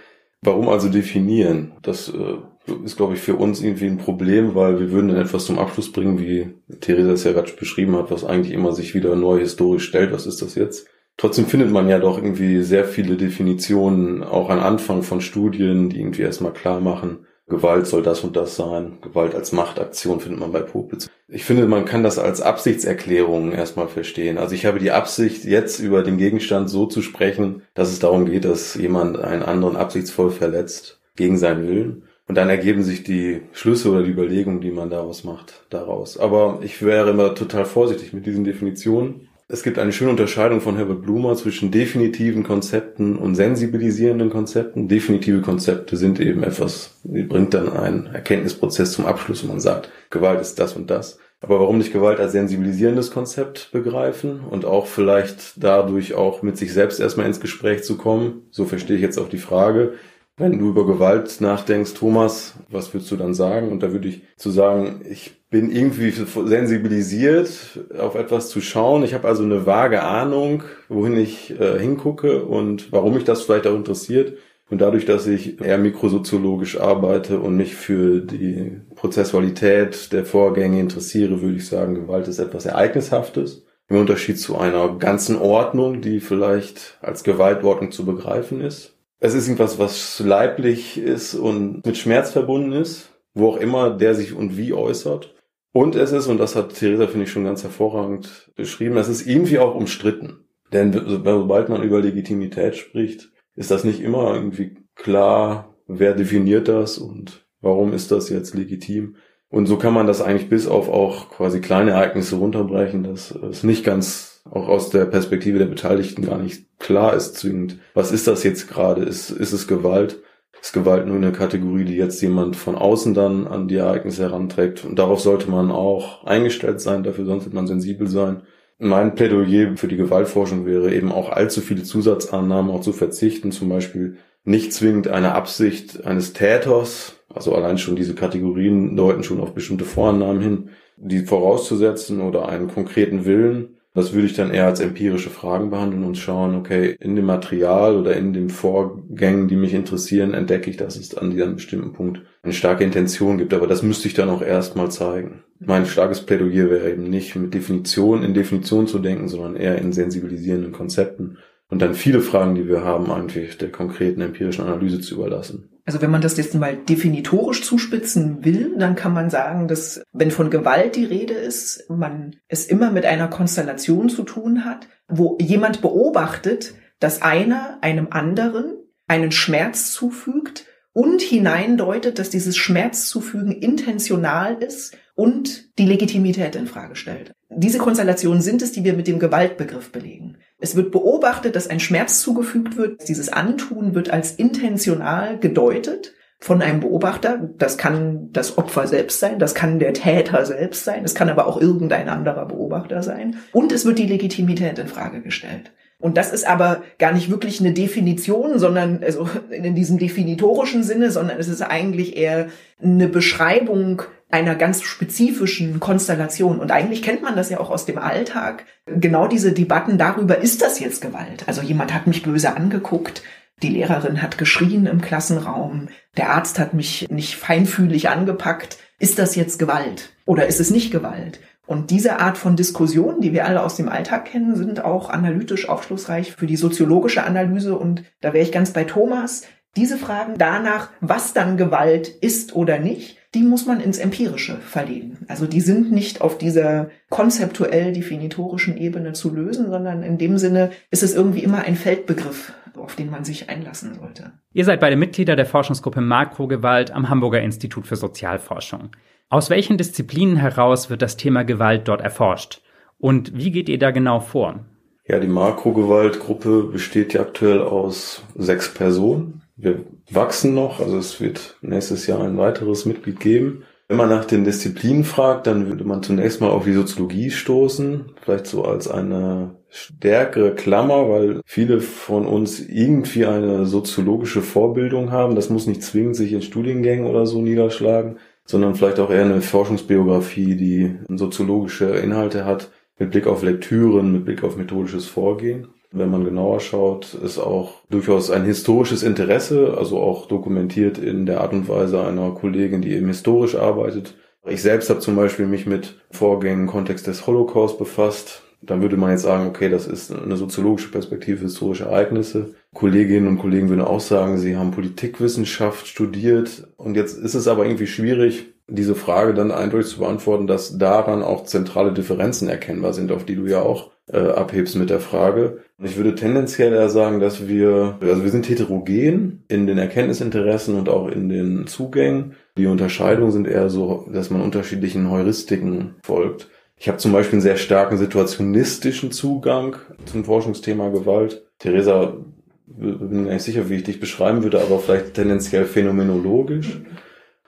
Warum 0.41 0.69
also 0.69 0.89
definieren? 0.89 1.73
Das 1.81 2.09
äh, 2.09 2.37
ist, 2.83 2.97
glaube 2.97 3.13
ich, 3.13 3.19
für 3.19 3.35
uns 3.35 3.61
irgendwie 3.61 3.87
ein 3.87 3.97
Problem, 3.97 4.55
weil 4.55 4.79
wir 4.79 4.91
würden 4.91 5.09
dann 5.09 5.17
etwas 5.17 5.45
zum 5.45 5.59
Abschluss 5.59 5.91
bringen, 5.91 6.19
wie 6.19 6.55
Theresa 6.79 7.11
es 7.11 7.23
ja 7.23 7.33
gerade 7.33 7.51
beschrieben 7.51 7.95
hat, 7.97 8.09
was 8.09 8.23
eigentlich 8.23 8.53
immer 8.53 8.73
sich 8.73 8.95
wieder 8.95 9.15
neu 9.15 9.39
historisch 9.39 9.85
stellt. 9.85 10.11
Was 10.11 10.25
ist 10.25 10.41
das 10.41 10.55
jetzt? 10.55 10.87
Trotzdem 11.17 11.45
findet 11.45 11.69
man 11.69 11.89
ja 11.89 11.99
doch 11.99 12.17
irgendwie 12.17 12.61
sehr 12.61 12.85
viele 12.85 13.17
Definitionen, 13.17 14.23
auch 14.23 14.49
am 14.49 14.59
Anfang 14.59 15.03
von 15.03 15.19
Studien, 15.19 15.89
die 15.89 15.99
irgendwie 15.99 16.21
erstmal 16.21 16.53
klar 16.53 16.79
machen, 16.79 17.25
Gewalt 17.49 17.87
soll 17.87 18.03
das 18.03 18.23
und 18.23 18.35
das 18.35 18.55
sein. 18.55 18.99
Gewalt 19.01 19.35
als 19.35 19.51
Machtaktion 19.51 20.19
findet 20.19 20.39
man 20.39 20.51
bei 20.51 20.61
Popitz. 20.61 21.09
Ich 21.31 21.45
finde, 21.45 21.67
man 21.67 21.85
kann 21.85 22.01
das 22.01 22.17
als 22.17 22.41
Absichtserklärung 22.41 23.51
erstmal 23.51 23.87
verstehen. 23.87 24.39
Also 24.39 24.55
ich 24.55 24.65
habe 24.65 24.79
die 24.79 24.89
Absicht, 24.89 25.45
jetzt 25.45 25.79
über 25.79 26.01
den 26.01 26.17
Gegenstand 26.17 26.71
so 26.71 26.87
zu 26.87 27.03
sprechen, 27.03 27.61
dass 27.75 27.89
es 27.89 27.99
darum 27.99 28.25
geht, 28.25 28.45
dass 28.45 28.73
jemand 28.73 29.19
einen 29.19 29.43
anderen 29.43 29.75
absichtsvoll 29.75 30.31
verletzt, 30.31 30.99
gegen 31.15 31.37
seinen 31.37 31.67
Willen. 31.67 32.03
Und 32.27 32.35
dann 32.35 32.49
ergeben 32.49 32.83
sich 32.83 33.03
die 33.03 33.41
Schlüsse 33.53 33.91
oder 33.91 34.03
die 34.03 34.11
Überlegungen, 34.11 34.61
die 34.61 34.71
man 34.71 34.89
daraus 34.89 35.23
macht, 35.23 35.65
daraus. 35.69 36.17
Aber 36.17 36.59
ich 36.63 36.81
wäre 36.83 37.11
immer 37.11 37.35
total 37.35 37.65
vorsichtig 37.65 38.13
mit 38.13 38.25
diesen 38.25 38.43
Definitionen. 38.43 39.28
Es 39.51 39.63
gibt 39.63 39.79
eine 39.79 39.91
schöne 39.91 40.11
Unterscheidung 40.11 40.61
von 40.61 40.75
Herbert 40.75 41.01
Blumer 41.01 41.35
zwischen 41.35 41.71
definitiven 41.71 42.43
Konzepten 42.43 43.17
und 43.17 43.33
sensibilisierenden 43.33 44.29
Konzepten. 44.29 44.87
Definitive 44.87 45.41
Konzepte 45.41 45.97
sind 45.97 46.19
eben 46.19 46.43
etwas, 46.43 46.99
die 47.01 47.23
bringt 47.23 47.55
dann 47.55 47.73
einen 47.73 48.05
Erkenntnisprozess 48.05 48.91
zum 48.91 49.07
Abschluss 49.07 49.41
und 49.41 49.49
man 49.49 49.59
sagt, 49.59 49.89
Gewalt 50.11 50.39
ist 50.39 50.59
das 50.59 50.75
und 50.75 50.91
das. 50.91 51.17
Aber 51.41 51.59
warum 51.59 51.79
nicht 51.79 51.91
Gewalt 51.91 52.19
als 52.19 52.33
sensibilisierendes 52.33 53.09
Konzept 53.09 53.71
begreifen 53.71 54.41
und 54.41 54.65
auch 54.65 54.85
vielleicht 54.85 55.53
dadurch 55.55 56.13
auch 56.13 56.43
mit 56.43 56.55
sich 56.55 56.71
selbst 56.71 56.99
erstmal 56.99 57.25
ins 57.25 57.39
Gespräch 57.39 57.83
zu 57.83 57.97
kommen? 57.97 58.43
So 58.51 58.65
verstehe 58.65 58.97
ich 58.97 59.01
jetzt 59.01 59.17
auch 59.17 59.29
die 59.29 59.39
Frage. 59.39 59.93
Wenn 60.37 60.59
du 60.59 60.69
über 60.69 60.85
Gewalt 60.85 61.41
nachdenkst, 61.41 61.95
Thomas, 61.95 62.53
was 62.69 62.93
würdest 62.93 63.09
du 63.09 63.15
dann 63.15 63.33
sagen? 63.33 63.71
Und 63.71 63.81
da 63.81 63.91
würde 63.93 64.09
ich 64.09 64.21
zu 64.37 64.51
sagen, 64.51 65.01
ich 65.09 65.38
bin 65.49 65.71
irgendwie 65.71 66.11
sensibilisiert, 66.11 67.79
auf 67.97 68.15
etwas 68.15 68.49
zu 68.49 68.61
schauen. 68.61 69.03
Ich 69.03 69.13
habe 69.13 69.27
also 69.27 69.43
eine 69.43 69.65
vage 69.65 70.03
Ahnung, 70.03 70.63
wohin 70.89 71.17
ich 71.17 71.59
äh, 71.59 71.79
hingucke 71.79 72.43
und 72.45 72.91
warum 72.91 73.15
mich 73.15 73.23
das 73.23 73.41
vielleicht 73.41 73.65
auch 73.65 73.75
interessiert. 73.75 74.37
Und 74.69 74.81
dadurch, 74.81 75.05
dass 75.05 75.25
ich 75.25 75.59
eher 75.59 75.79
mikrosoziologisch 75.79 76.79
arbeite 76.79 77.39
und 77.39 77.57
mich 77.57 77.75
für 77.75 78.19
die 78.19 78.81
Prozessualität 78.95 80.13
der 80.13 80.25
Vorgänge 80.25 80.79
interessiere, 80.79 81.41
würde 81.41 81.57
ich 81.57 81.67
sagen, 81.67 81.95
Gewalt 81.95 82.27
ist 82.27 82.37
etwas 82.37 82.67
Ereignishaftes. 82.67 83.65
Im 83.87 83.97
Unterschied 83.97 84.39
zu 84.39 84.55
einer 84.59 84.97
ganzen 84.99 85.35
Ordnung, 85.35 86.01
die 86.01 86.19
vielleicht 86.19 86.99
als 87.01 87.23
Gewaltordnung 87.23 87.91
zu 87.91 88.05
begreifen 88.05 88.61
ist. 88.61 88.93
Es 89.19 89.33
ist 89.33 89.47
irgendwas, 89.47 89.79
was 89.79 90.19
leiblich 90.19 90.99
ist 90.99 91.33
und 91.33 91.83
mit 91.83 91.97
Schmerz 91.97 92.29
verbunden 92.29 92.73
ist, 92.73 93.09
wo 93.33 93.49
auch 93.49 93.57
immer 93.57 93.89
der 93.89 94.13
sich 94.13 94.33
und 94.35 94.55
wie 94.55 94.73
äußert. 94.73 95.33
Und 95.71 95.95
es 95.95 96.11
ist, 96.11 96.27
und 96.27 96.39
das 96.39 96.55
hat 96.55 96.73
Theresa, 96.73 97.07
finde 97.07 97.25
ich, 97.25 97.31
schon 97.31 97.43
ganz 97.43 97.63
hervorragend 97.63 98.51
beschrieben, 98.55 98.97
es 98.97 99.07
ist 99.07 99.27
irgendwie 99.27 99.59
auch 99.59 99.75
umstritten. 99.75 100.45
Denn 100.73 100.93
sobald 100.93 101.69
man 101.69 101.83
über 101.83 102.01
Legitimität 102.01 102.75
spricht, 102.75 103.31
ist 103.55 103.71
das 103.71 103.83
nicht 103.83 104.01
immer 104.01 104.33
irgendwie 104.33 104.77
klar, 104.95 105.75
wer 105.87 106.13
definiert 106.13 106.67
das 106.67 106.97
und 106.97 107.45
warum 107.61 107.93
ist 107.93 108.11
das 108.11 108.29
jetzt 108.29 108.55
legitim. 108.55 109.15
Und 109.49 109.65
so 109.65 109.77
kann 109.77 109.93
man 109.93 110.07
das 110.07 110.21
eigentlich 110.21 110.49
bis 110.49 110.67
auf 110.67 110.89
auch 110.89 111.31
quasi 111.31 111.59
kleine 111.59 111.91
Ereignisse 111.91 112.35
runterbrechen, 112.35 113.03
dass 113.03 113.31
es 113.31 113.63
nicht 113.63 113.83
ganz 113.83 114.41
auch 114.45 114.67
aus 114.67 114.89
der 114.89 115.05
Perspektive 115.05 115.59
der 115.59 115.65
Beteiligten 115.65 116.23
gar 116.23 116.37
nicht 116.37 116.79
klar 116.79 117.15
ist 117.15 117.35
zwingend. 117.35 117.79
Was 117.93 118.11
ist 118.11 118.27
das 118.27 118.43
jetzt 118.43 118.67
gerade? 118.67 119.03
Ist, 119.03 119.31
ist 119.31 119.53
es 119.53 119.67
Gewalt? 119.67 120.21
Ist 120.61 120.73
Gewalt 120.73 121.07
nur 121.07 121.15
eine 121.15 121.31
Kategorie, 121.31 121.85
die 121.85 121.95
jetzt 121.95 122.21
jemand 122.21 122.55
von 122.55 122.75
außen 122.75 123.13
dann 123.13 123.47
an 123.47 123.67
die 123.67 123.77
Ereignisse 123.77 124.23
heranträgt? 124.23 124.83
Und 124.83 124.99
darauf 124.99 125.21
sollte 125.21 125.49
man 125.49 125.71
auch 125.71 126.25
eingestellt 126.25 126.81
sein, 126.81 127.03
dafür 127.03 127.25
sollte 127.25 127.49
man 127.53 127.67
sensibel 127.67 128.07
sein. 128.07 128.43
Mein 128.77 129.15
Plädoyer 129.15 129.75
für 129.75 129.87
die 129.87 129.97
Gewaltforschung 129.97 130.65
wäre 130.65 130.93
eben 130.93 131.11
auch 131.11 131.29
allzu 131.29 131.61
viele 131.61 131.83
Zusatzannahmen 131.83 132.71
auch 132.71 132.81
zu 132.81 132.93
verzichten, 132.93 133.51
zum 133.51 133.69
Beispiel 133.69 134.17
nicht 134.43 134.73
zwingend 134.73 135.07
eine 135.07 135.33
Absicht 135.35 136.05
eines 136.05 136.33
Täters, 136.33 137.15
also 137.33 137.53
allein 137.53 137.77
schon 137.77 137.95
diese 137.95 138.15
Kategorien 138.15 138.95
deuten 138.95 139.23
schon 139.23 139.41
auf 139.41 139.53
bestimmte 139.53 139.85
Vorannahmen 139.85 140.41
hin, 140.41 140.69
die 140.95 141.19
vorauszusetzen 141.19 142.21
oder 142.21 142.47
einen 142.47 142.67
konkreten 142.67 143.25
Willen, 143.25 143.78
das 143.99 144.13
würde 144.13 144.27
ich 144.27 144.33
dann 144.33 144.51
eher 144.51 144.65
als 144.65 144.79
empirische 144.79 145.29
Fragen 145.29 145.69
behandeln 145.69 146.03
und 146.03 146.17
schauen, 146.17 146.55
okay, 146.55 146.95
in 146.99 147.15
dem 147.15 147.25
Material 147.25 147.97
oder 147.97 148.15
in 148.15 148.33
den 148.33 148.49
Vorgängen, 148.49 149.47
die 149.47 149.55
mich 149.55 149.73
interessieren, 149.73 150.33
entdecke 150.33 150.69
ich, 150.69 150.77
dass 150.77 150.95
es 150.95 151.15
an 151.15 151.31
diesem 151.31 151.55
bestimmten 151.55 151.93
Punkt 151.93 152.21
eine 152.41 152.53
starke 152.53 152.83
Intention 152.83 153.37
gibt. 153.37 153.53
Aber 153.53 153.67
das 153.67 153.83
müsste 153.83 154.07
ich 154.07 154.13
dann 154.13 154.29
auch 154.29 154.41
erstmal 154.41 154.89
zeigen. 154.89 155.43
Mein 155.59 155.85
starkes 155.85 156.25
Plädoyer 156.25 156.69
wäre 156.69 156.91
eben 156.91 157.09
nicht 157.09 157.35
mit 157.35 157.53
Definition 157.53 158.23
in 158.23 158.33
Definition 158.33 158.87
zu 158.87 158.99
denken, 158.99 159.27
sondern 159.27 159.55
eher 159.55 159.77
in 159.77 159.91
sensibilisierenden 159.91 160.71
Konzepten 160.71 161.37
und 161.69 161.81
dann 161.81 161.93
viele 161.93 162.21
Fragen, 162.21 162.55
die 162.55 162.67
wir 162.67 162.83
haben, 162.83 163.11
eigentlich 163.11 163.57
der 163.57 163.71
konkreten 163.71 164.21
empirischen 164.21 164.65
Analyse 164.65 164.99
zu 164.99 165.15
überlassen. 165.15 165.69
Also 165.85 166.01
wenn 166.01 166.11
man 166.11 166.21
das 166.21 166.37
jetzt 166.37 166.53
mal 166.53 166.75
definitorisch 166.75 167.63
zuspitzen 167.63 168.43
will, 168.43 168.75
dann 168.77 168.95
kann 168.95 169.13
man 169.13 169.29
sagen, 169.29 169.67
dass 169.67 170.03
wenn 170.11 170.29
von 170.29 170.49
Gewalt 170.49 170.95
die 170.95 171.05
Rede 171.05 171.33
ist, 171.33 171.89
man 171.89 172.35
es 172.47 172.65
immer 172.67 172.91
mit 172.91 173.05
einer 173.05 173.27
Konstellation 173.27 174.09
zu 174.09 174.23
tun 174.23 174.65
hat, 174.65 174.87
wo 175.07 175.37
jemand 175.41 175.81
beobachtet, 175.81 176.73
dass 176.99 177.21
einer 177.21 177.79
einem 177.81 178.07
anderen 178.11 178.75
einen 179.07 179.31
Schmerz 179.31 179.91
zufügt 179.91 180.65
und 180.93 181.21
hineindeutet, 181.21 182.19
dass 182.19 182.29
dieses 182.29 182.57
Schmerzzufügen 182.57 183.51
intentional 183.51 184.61
ist 184.61 184.97
und 185.15 185.77
die 185.79 185.85
Legitimität 185.85 186.55
in 186.55 186.67
Frage 186.67 186.95
stellt. 186.95 187.31
Diese 187.49 187.77
Konstellationen 187.79 188.41
sind 188.41 188.61
es, 188.61 188.71
die 188.71 188.83
wir 188.83 188.93
mit 188.93 189.07
dem 189.07 189.19
Gewaltbegriff 189.19 189.91
belegen. 189.91 190.37
Es 190.59 190.75
wird 190.75 190.91
beobachtet, 190.91 191.55
dass 191.55 191.69
ein 191.69 191.79
Schmerz 191.79 192.21
zugefügt 192.21 192.77
wird. 192.77 193.07
Dieses 193.07 193.31
Antun 193.31 193.95
wird 193.95 194.11
als 194.11 194.31
intentional 194.31 195.39
gedeutet 195.39 196.13
von 196.39 196.61
einem 196.61 196.81
Beobachter. 196.81 197.49
Das 197.57 197.77
kann 197.77 198.29
das 198.31 198.57
Opfer 198.57 198.87
selbst 198.87 199.19
sein, 199.19 199.39
das 199.39 199.55
kann 199.55 199.79
der 199.79 199.93
Täter 199.93 200.45
selbst 200.45 200.85
sein, 200.85 201.03
es 201.03 201.15
kann 201.15 201.29
aber 201.29 201.47
auch 201.47 201.59
irgendein 201.59 202.09
anderer 202.09 202.45
Beobachter 202.45 203.03
sein. 203.03 203.37
Und 203.51 203.71
es 203.71 203.85
wird 203.85 203.99
die 203.99 204.07
Legitimität 204.07 204.79
in 204.79 204.87
Frage 204.87 205.21
gestellt. 205.21 205.71
Und 206.01 206.15
das 206.15 206.31
ist 206.31 206.47
aber 206.47 206.83
gar 206.97 207.11
nicht 207.11 207.29
wirklich 207.29 207.59
eine 207.59 207.73
Definition, 207.73 208.57
sondern 208.57 209.03
also 209.03 209.29
in 209.49 209.75
diesem 209.75 209.97
definitorischen 209.97 210.81
Sinne, 210.81 211.11
sondern 211.11 211.37
es 211.39 211.49
ist 211.49 211.61
eigentlich 211.61 212.15
eher 212.15 212.47
eine 212.81 213.09
Beschreibung 213.09 214.03
einer 214.29 214.55
ganz 214.55 214.83
spezifischen 214.83 215.79
Konstellation. 215.79 216.59
Und 216.59 216.71
eigentlich 216.71 217.01
kennt 217.01 217.23
man 217.23 217.35
das 217.35 217.49
ja 217.49 217.59
auch 217.59 217.69
aus 217.69 217.85
dem 217.85 217.97
Alltag. 217.97 218.65
Genau 218.85 219.27
diese 219.27 219.53
Debatten 219.53 219.97
darüber, 219.97 220.37
ist 220.37 220.61
das 220.61 220.79
jetzt 220.79 221.01
Gewalt? 221.01 221.43
Also 221.47 221.61
jemand 221.61 221.93
hat 221.93 222.07
mich 222.07 222.23
böse 222.23 222.55
angeguckt, 222.55 223.23
die 223.61 223.69
Lehrerin 223.69 224.21
hat 224.21 224.37
geschrien 224.37 224.85
im 224.85 225.01
Klassenraum, 225.01 225.89
der 226.15 226.29
Arzt 226.29 226.59
hat 226.59 226.73
mich 226.73 227.07
nicht 227.09 227.35
feinfühlig 227.35 228.09
angepackt. 228.09 228.77
Ist 228.99 229.19
das 229.19 229.35
jetzt 229.35 229.59
Gewalt 229.59 230.11
oder 230.25 230.47
ist 230.47 230.59
es 230.59 230.69
nicht 230.69 230.91
Gewalt? 230.91 231.39
Und 231.65 231.91
diese 231.91 232.19
Art 232.19 232.37
von 232.37 232.55
Diskussionen, 232.55 233.21
die 233.21 233.31
wir 233.31 233.45
alle 233.45 233.61
aus 233.61 233.75
dem 233.75 233.89
Alltag 233.89 234.25
kennen, 234.25 234.55
sind 234.55 234.83
auch 234.83 235.09
analytisch 235.09 235.69
aufschlussreich 235.69 236.31
für 236.35 236.47
die 236.47 236.55
soziologische 236.55 237.23
Analyse. 237.23 237.77
Und 237.77 238.03
da 238.21 238.33
wäre 238.33 238.43
ich 238.43 238.51
ganz 238.51 238.73
bei 238.73 238.85
Thomas. 238.85 239.43
Diese 239.75 239.97
Fragen 239.97 240.33
danach, 240.37 240.89
was 240.99 241.33
dann 241.33 241.57
Gewalt 241.57 242.07
ist 242.07 242.55
oder 242.55 242.79
nicht, 242.79 243.18
die 243.35 243.43
muss 243.43 243.65
man 243.65 243.79
ins 243.79 243.99
Empirische 243.99 244.55
verlegen. 244.57 245.19
Also 245.27 245.45
die 245.45 245.61
sind 245.61 245.91
nicht 245.91 246.21
auf 246.21 246.37
dieser 246.37 246.89
konzeptuell 247.09 247.93
definitorischen 247.93 248.75
Ebene 248.77 249.13
zu 249.13 249.33
lösen, 249.33 249.69
sondern 249.69 250.01
in 250.01 250.17
dem 250.17 250.37
Sinne 250.37 250.71
ist 250.89 251.03
es 251.03 251.13
irgendwie 251.13 251.43
immer 251.43 251.59
ein 251.59 251.75
Feldbegriff, 251.75 252.53
auf 252.75 252.95
den 252.95 253.11
man 253.11 253.23
sich 253.23 253.49
einlassen 253.49 253.93
sollte. 253.93 254.31
Ihr 254.53 254.65
seid 254.65 254.79
beide 254.79 254.95
Mitglieder 254.95 255.35
der 255.35 255.45
Forschungsgruppe 255.45 256.01
Makrogewalt 256.01 256.91
am 256.91 257.09
Hamburger 257.09 257.41
Institut 257.41 257.85
für 257.85 257.95
Sozialforschung. 257.95 258.89
Aus 259.29 259.51
welchen 259.51 259.77
Disziplinen 259.77 260.37
heraus 260.37 260.89
wird 260.89 261.03
das 261.03 261.15
Thema 261.15 261.43
Gewalt 261.43 261.87
dort 261.87 262.01
erforscht? 262.01 262.63
Und 262.97 263.37
wie 263.37 263.51
geht 263.51 263.69
ihr 263.69 263.77
da 263.77 263.91
genau 263.91 264.19
vor? 264.21 264.65
Ja, 265.07 265.19
die 265.19 265.27
Makrogewaltgruppe 265.27 266.63
besteht 266.63 267.13
ja 267.13 267.21
aktuell 267.21 267.61
aus 267.61 268.23
sechs 268.35 268.73
Personen. 268.73 269.41
Wir 269.61 269.83
wachsen 270.09 270.53
noch, 270.53 270.79
also 270.79 270.97
es 270.97 271.19
wird 271.19 271.57
nächstes 271.61 272.07
Jahr 272.07 272.21
ein 272.23 272.37
weiteres 272.37 272.85
Mitglied 272.85 273.19
geben. 273.19 273.63
Wenn 273.89 273.97
man 273.97 274.07
nach 274.07 274.23
den 274.23 274.45
Disziplinen 274.45 275.03
fragt, 275.03 275.47
dann 275.47 275.67
würde 275.67 275.83
man 275.83 276.01
zunächst 276.01 276.39
mal 276.39 276.49
auf 276.49 276.63
die 276.63 276.73
Soziologie 276.73 277.29
stoßen, 277.29 278.05
vielleicht 278.21 278.47
so 278.47 278.63
als 278.63 278.87
eine 278.87 279.55
stärkere 279.67 280.55
Klammer, 280.55 281.09
weil 281.09 281.41
viele 281.45 281.81
von 281.81 282.25
uns 282.25 282.61
irgendwie 282.61 283.25
eine 283.25 283.65
soziologische 283.65 284.41
Vorbildung 284.41 285.11
haben. 285.11 285.35
Das 285.35 285.49
muss 285.49 285.67
nicht 285.67 285.83
zwingend 285.83 286.15
sich 286.15 286.31
in 286.31 286.41
Studiengängen 286.41 287.05
oder 287.05 287.25
so 287.25 287.41
niederschlagen, 287.41 288.19
sondern 288.45 288.75
vielleicht 288.75 288.99
auch 288.99 289.09
eher 289.09 289.25
eine 289.25 289.41
Forschungsbiografie, 289.41 290.55
die 290.55 290.95
soziologische 291.09 291.85
Inhalte 291.85 292.45
hat, 292.45 292.71
mit 292.97 293.11
Blick 293.11 293.27
auf 293.27 293.43
Lektüren, 293.43 294.13
mit 294.13 294.23
Blick 294.23 294.43
auf 294.43 294.55
methodisches 294.55 295.05
Vorgehen. 295.05 295.67
Wenn 295.91 296.11
man 296.11 296.23
genauer 296.23 296.59
schaut, 296.59 297.15
ist 297.15 297.39
auch 297.39 297.73
durchaus 297.89 298.29
ein 298.29 298.45
historisches 298.45 299.01
Interesse, 299.01 299.75
also 299.75 299.99
auch 299.99 300.27
dokumentiert 300.27 300.99
in 300.99 301.25
der 301.25 301.41
Art 301.41 301.51
und 301.51 301.67
Weise 301.67 302.03
einer 302.03 302.31
Kollegin, 302.31 302.81
die 302.81 302.93
eben 302.93 303.07
historisch 303.07 303.55
arbeitet. 303.55 304.15
Ich 304.47 304.61
selbst 304.61 304.89
habe 304.89 304.99
zum 304.99 305.15
Beispiel 305.15 305.47
mich 305.47 305.65
mit 305.65 305.99
Vorgängen 306.11 306.61
im 306.61 306.67
Kontext 306.67 307.07
des 307.07 307.25
Holocaust 307.25 307.79
befasst. 307.79 308.43
Dann 308.61 308.81
würde 308.81 308.97
man 308.97 309.11
jetzt 309.11 309.23
sagen, 309.23 309.47
okay, 309.47 309.69
das 309.69 309.87
ist 309.87 310.11
eine 310.11 310.37
soziologische 310.37 310.91
Perspektive, 310.91 311.41
historische 311.41 311.85
Ereignisse. 311.85 312.55
Kolleginnen 312.73 313.27
und 313.27 313.39
Kollegen 313.39 313.69
würden 313.69 313.81
auch 313.81 314.01
sagen, 314.01 314.37
sie 314.37 314.57
haben 314.57 314.71
Politikwissenschaft 314.71 315.87
studiert. 315.87 316.67
Und 316.77 316.95
jetzt 316.95 317.17
ist 317.17 317.35
es 317.35 317.47
aber 317.47 317.65
irgendwie 317.65 317.87
schwierig, 317.87 318.53
diese 318.67 318.95
Frage 318.95 319.33
dann 319.33 319.51
eindeutig 319.51 319.89
zu 319.89 319.99
beantworten, 319.99 320.45
dass 320.45 320.77
daran 320.77 321.23
auch 321.23 321.45
zentrale 321.45 321.93
Differenzen 321.93 322.47
erkennbar 322.47 322.93
sind, 322.93 323.11
auf 323.11 323.25
die 323.25 323.35
du 323.35 323.47
ja 323.47 323.61
auch 323.61 323.91
äh, 324.11 324.17
abhebst 324.17 324.75
mit 324.75 324.89
der 324.89 324.99
Frage. 324.99 325.59
Ich 325.81 325.97
würde 325.97 326.15
tendenziell 326.15 326.73
eher 326.73 326.89
sagen, 326.89 327.19
dass 327.19 327.47
wir, 327.47 327.97
also 328.01 328.23
wir 328.23 328.31
sind 328.31 328.49
heterogen 328.49 329.43
in 329.47 329.67
den 329.67 329.77
Erkenntnisinteressen 329.77 330.75
und 330.75 330.89
auch 330.89 331.07
in 331.07 331.29
den 331.29 331.67
Zugängen. 331.67 332.35
Die 332.57 332.67
Unterscheidungen 332.67 333.31
sind 333.31 333.47
eher 333.47 333.69
so, 333.69 334.07
dass 334.11 334.29
man 334.29 334.41
unterschiedlichen 334.41 335.09
Heuristiken 335.09 335.95
folgt. 336.03 336.49
Ich 336.77 336.87
habe 336.87 336.97
zum 336.97 337.11
Beispiel 337.11 337.35
einen 337.35 337.41
sehr 337.41 337.57
starken 337.57 337.97
situationistischen 337.97 339.11
Zugang 339.11 339.75
zum 340.05 340.23
Forschungsthema 340.23 340.89
Gewalt. 340.89 341.45
Theresa, 341.59 342.17
bin 342.65 343.23
mir 343.23 343.33
nicht 343.33 343.43
sicher, 343.43 343.69
wie 343.69 343.75
ich 343.75 343.83
dich 343.83 343.99
beschreiben 343.99 344.43
würde, 344.43 344.61
aber 344.61 344.79
vielleicht 344.79 345.15
tendenziell 345.15 345.65
phänomenologisch. 345.65 346.81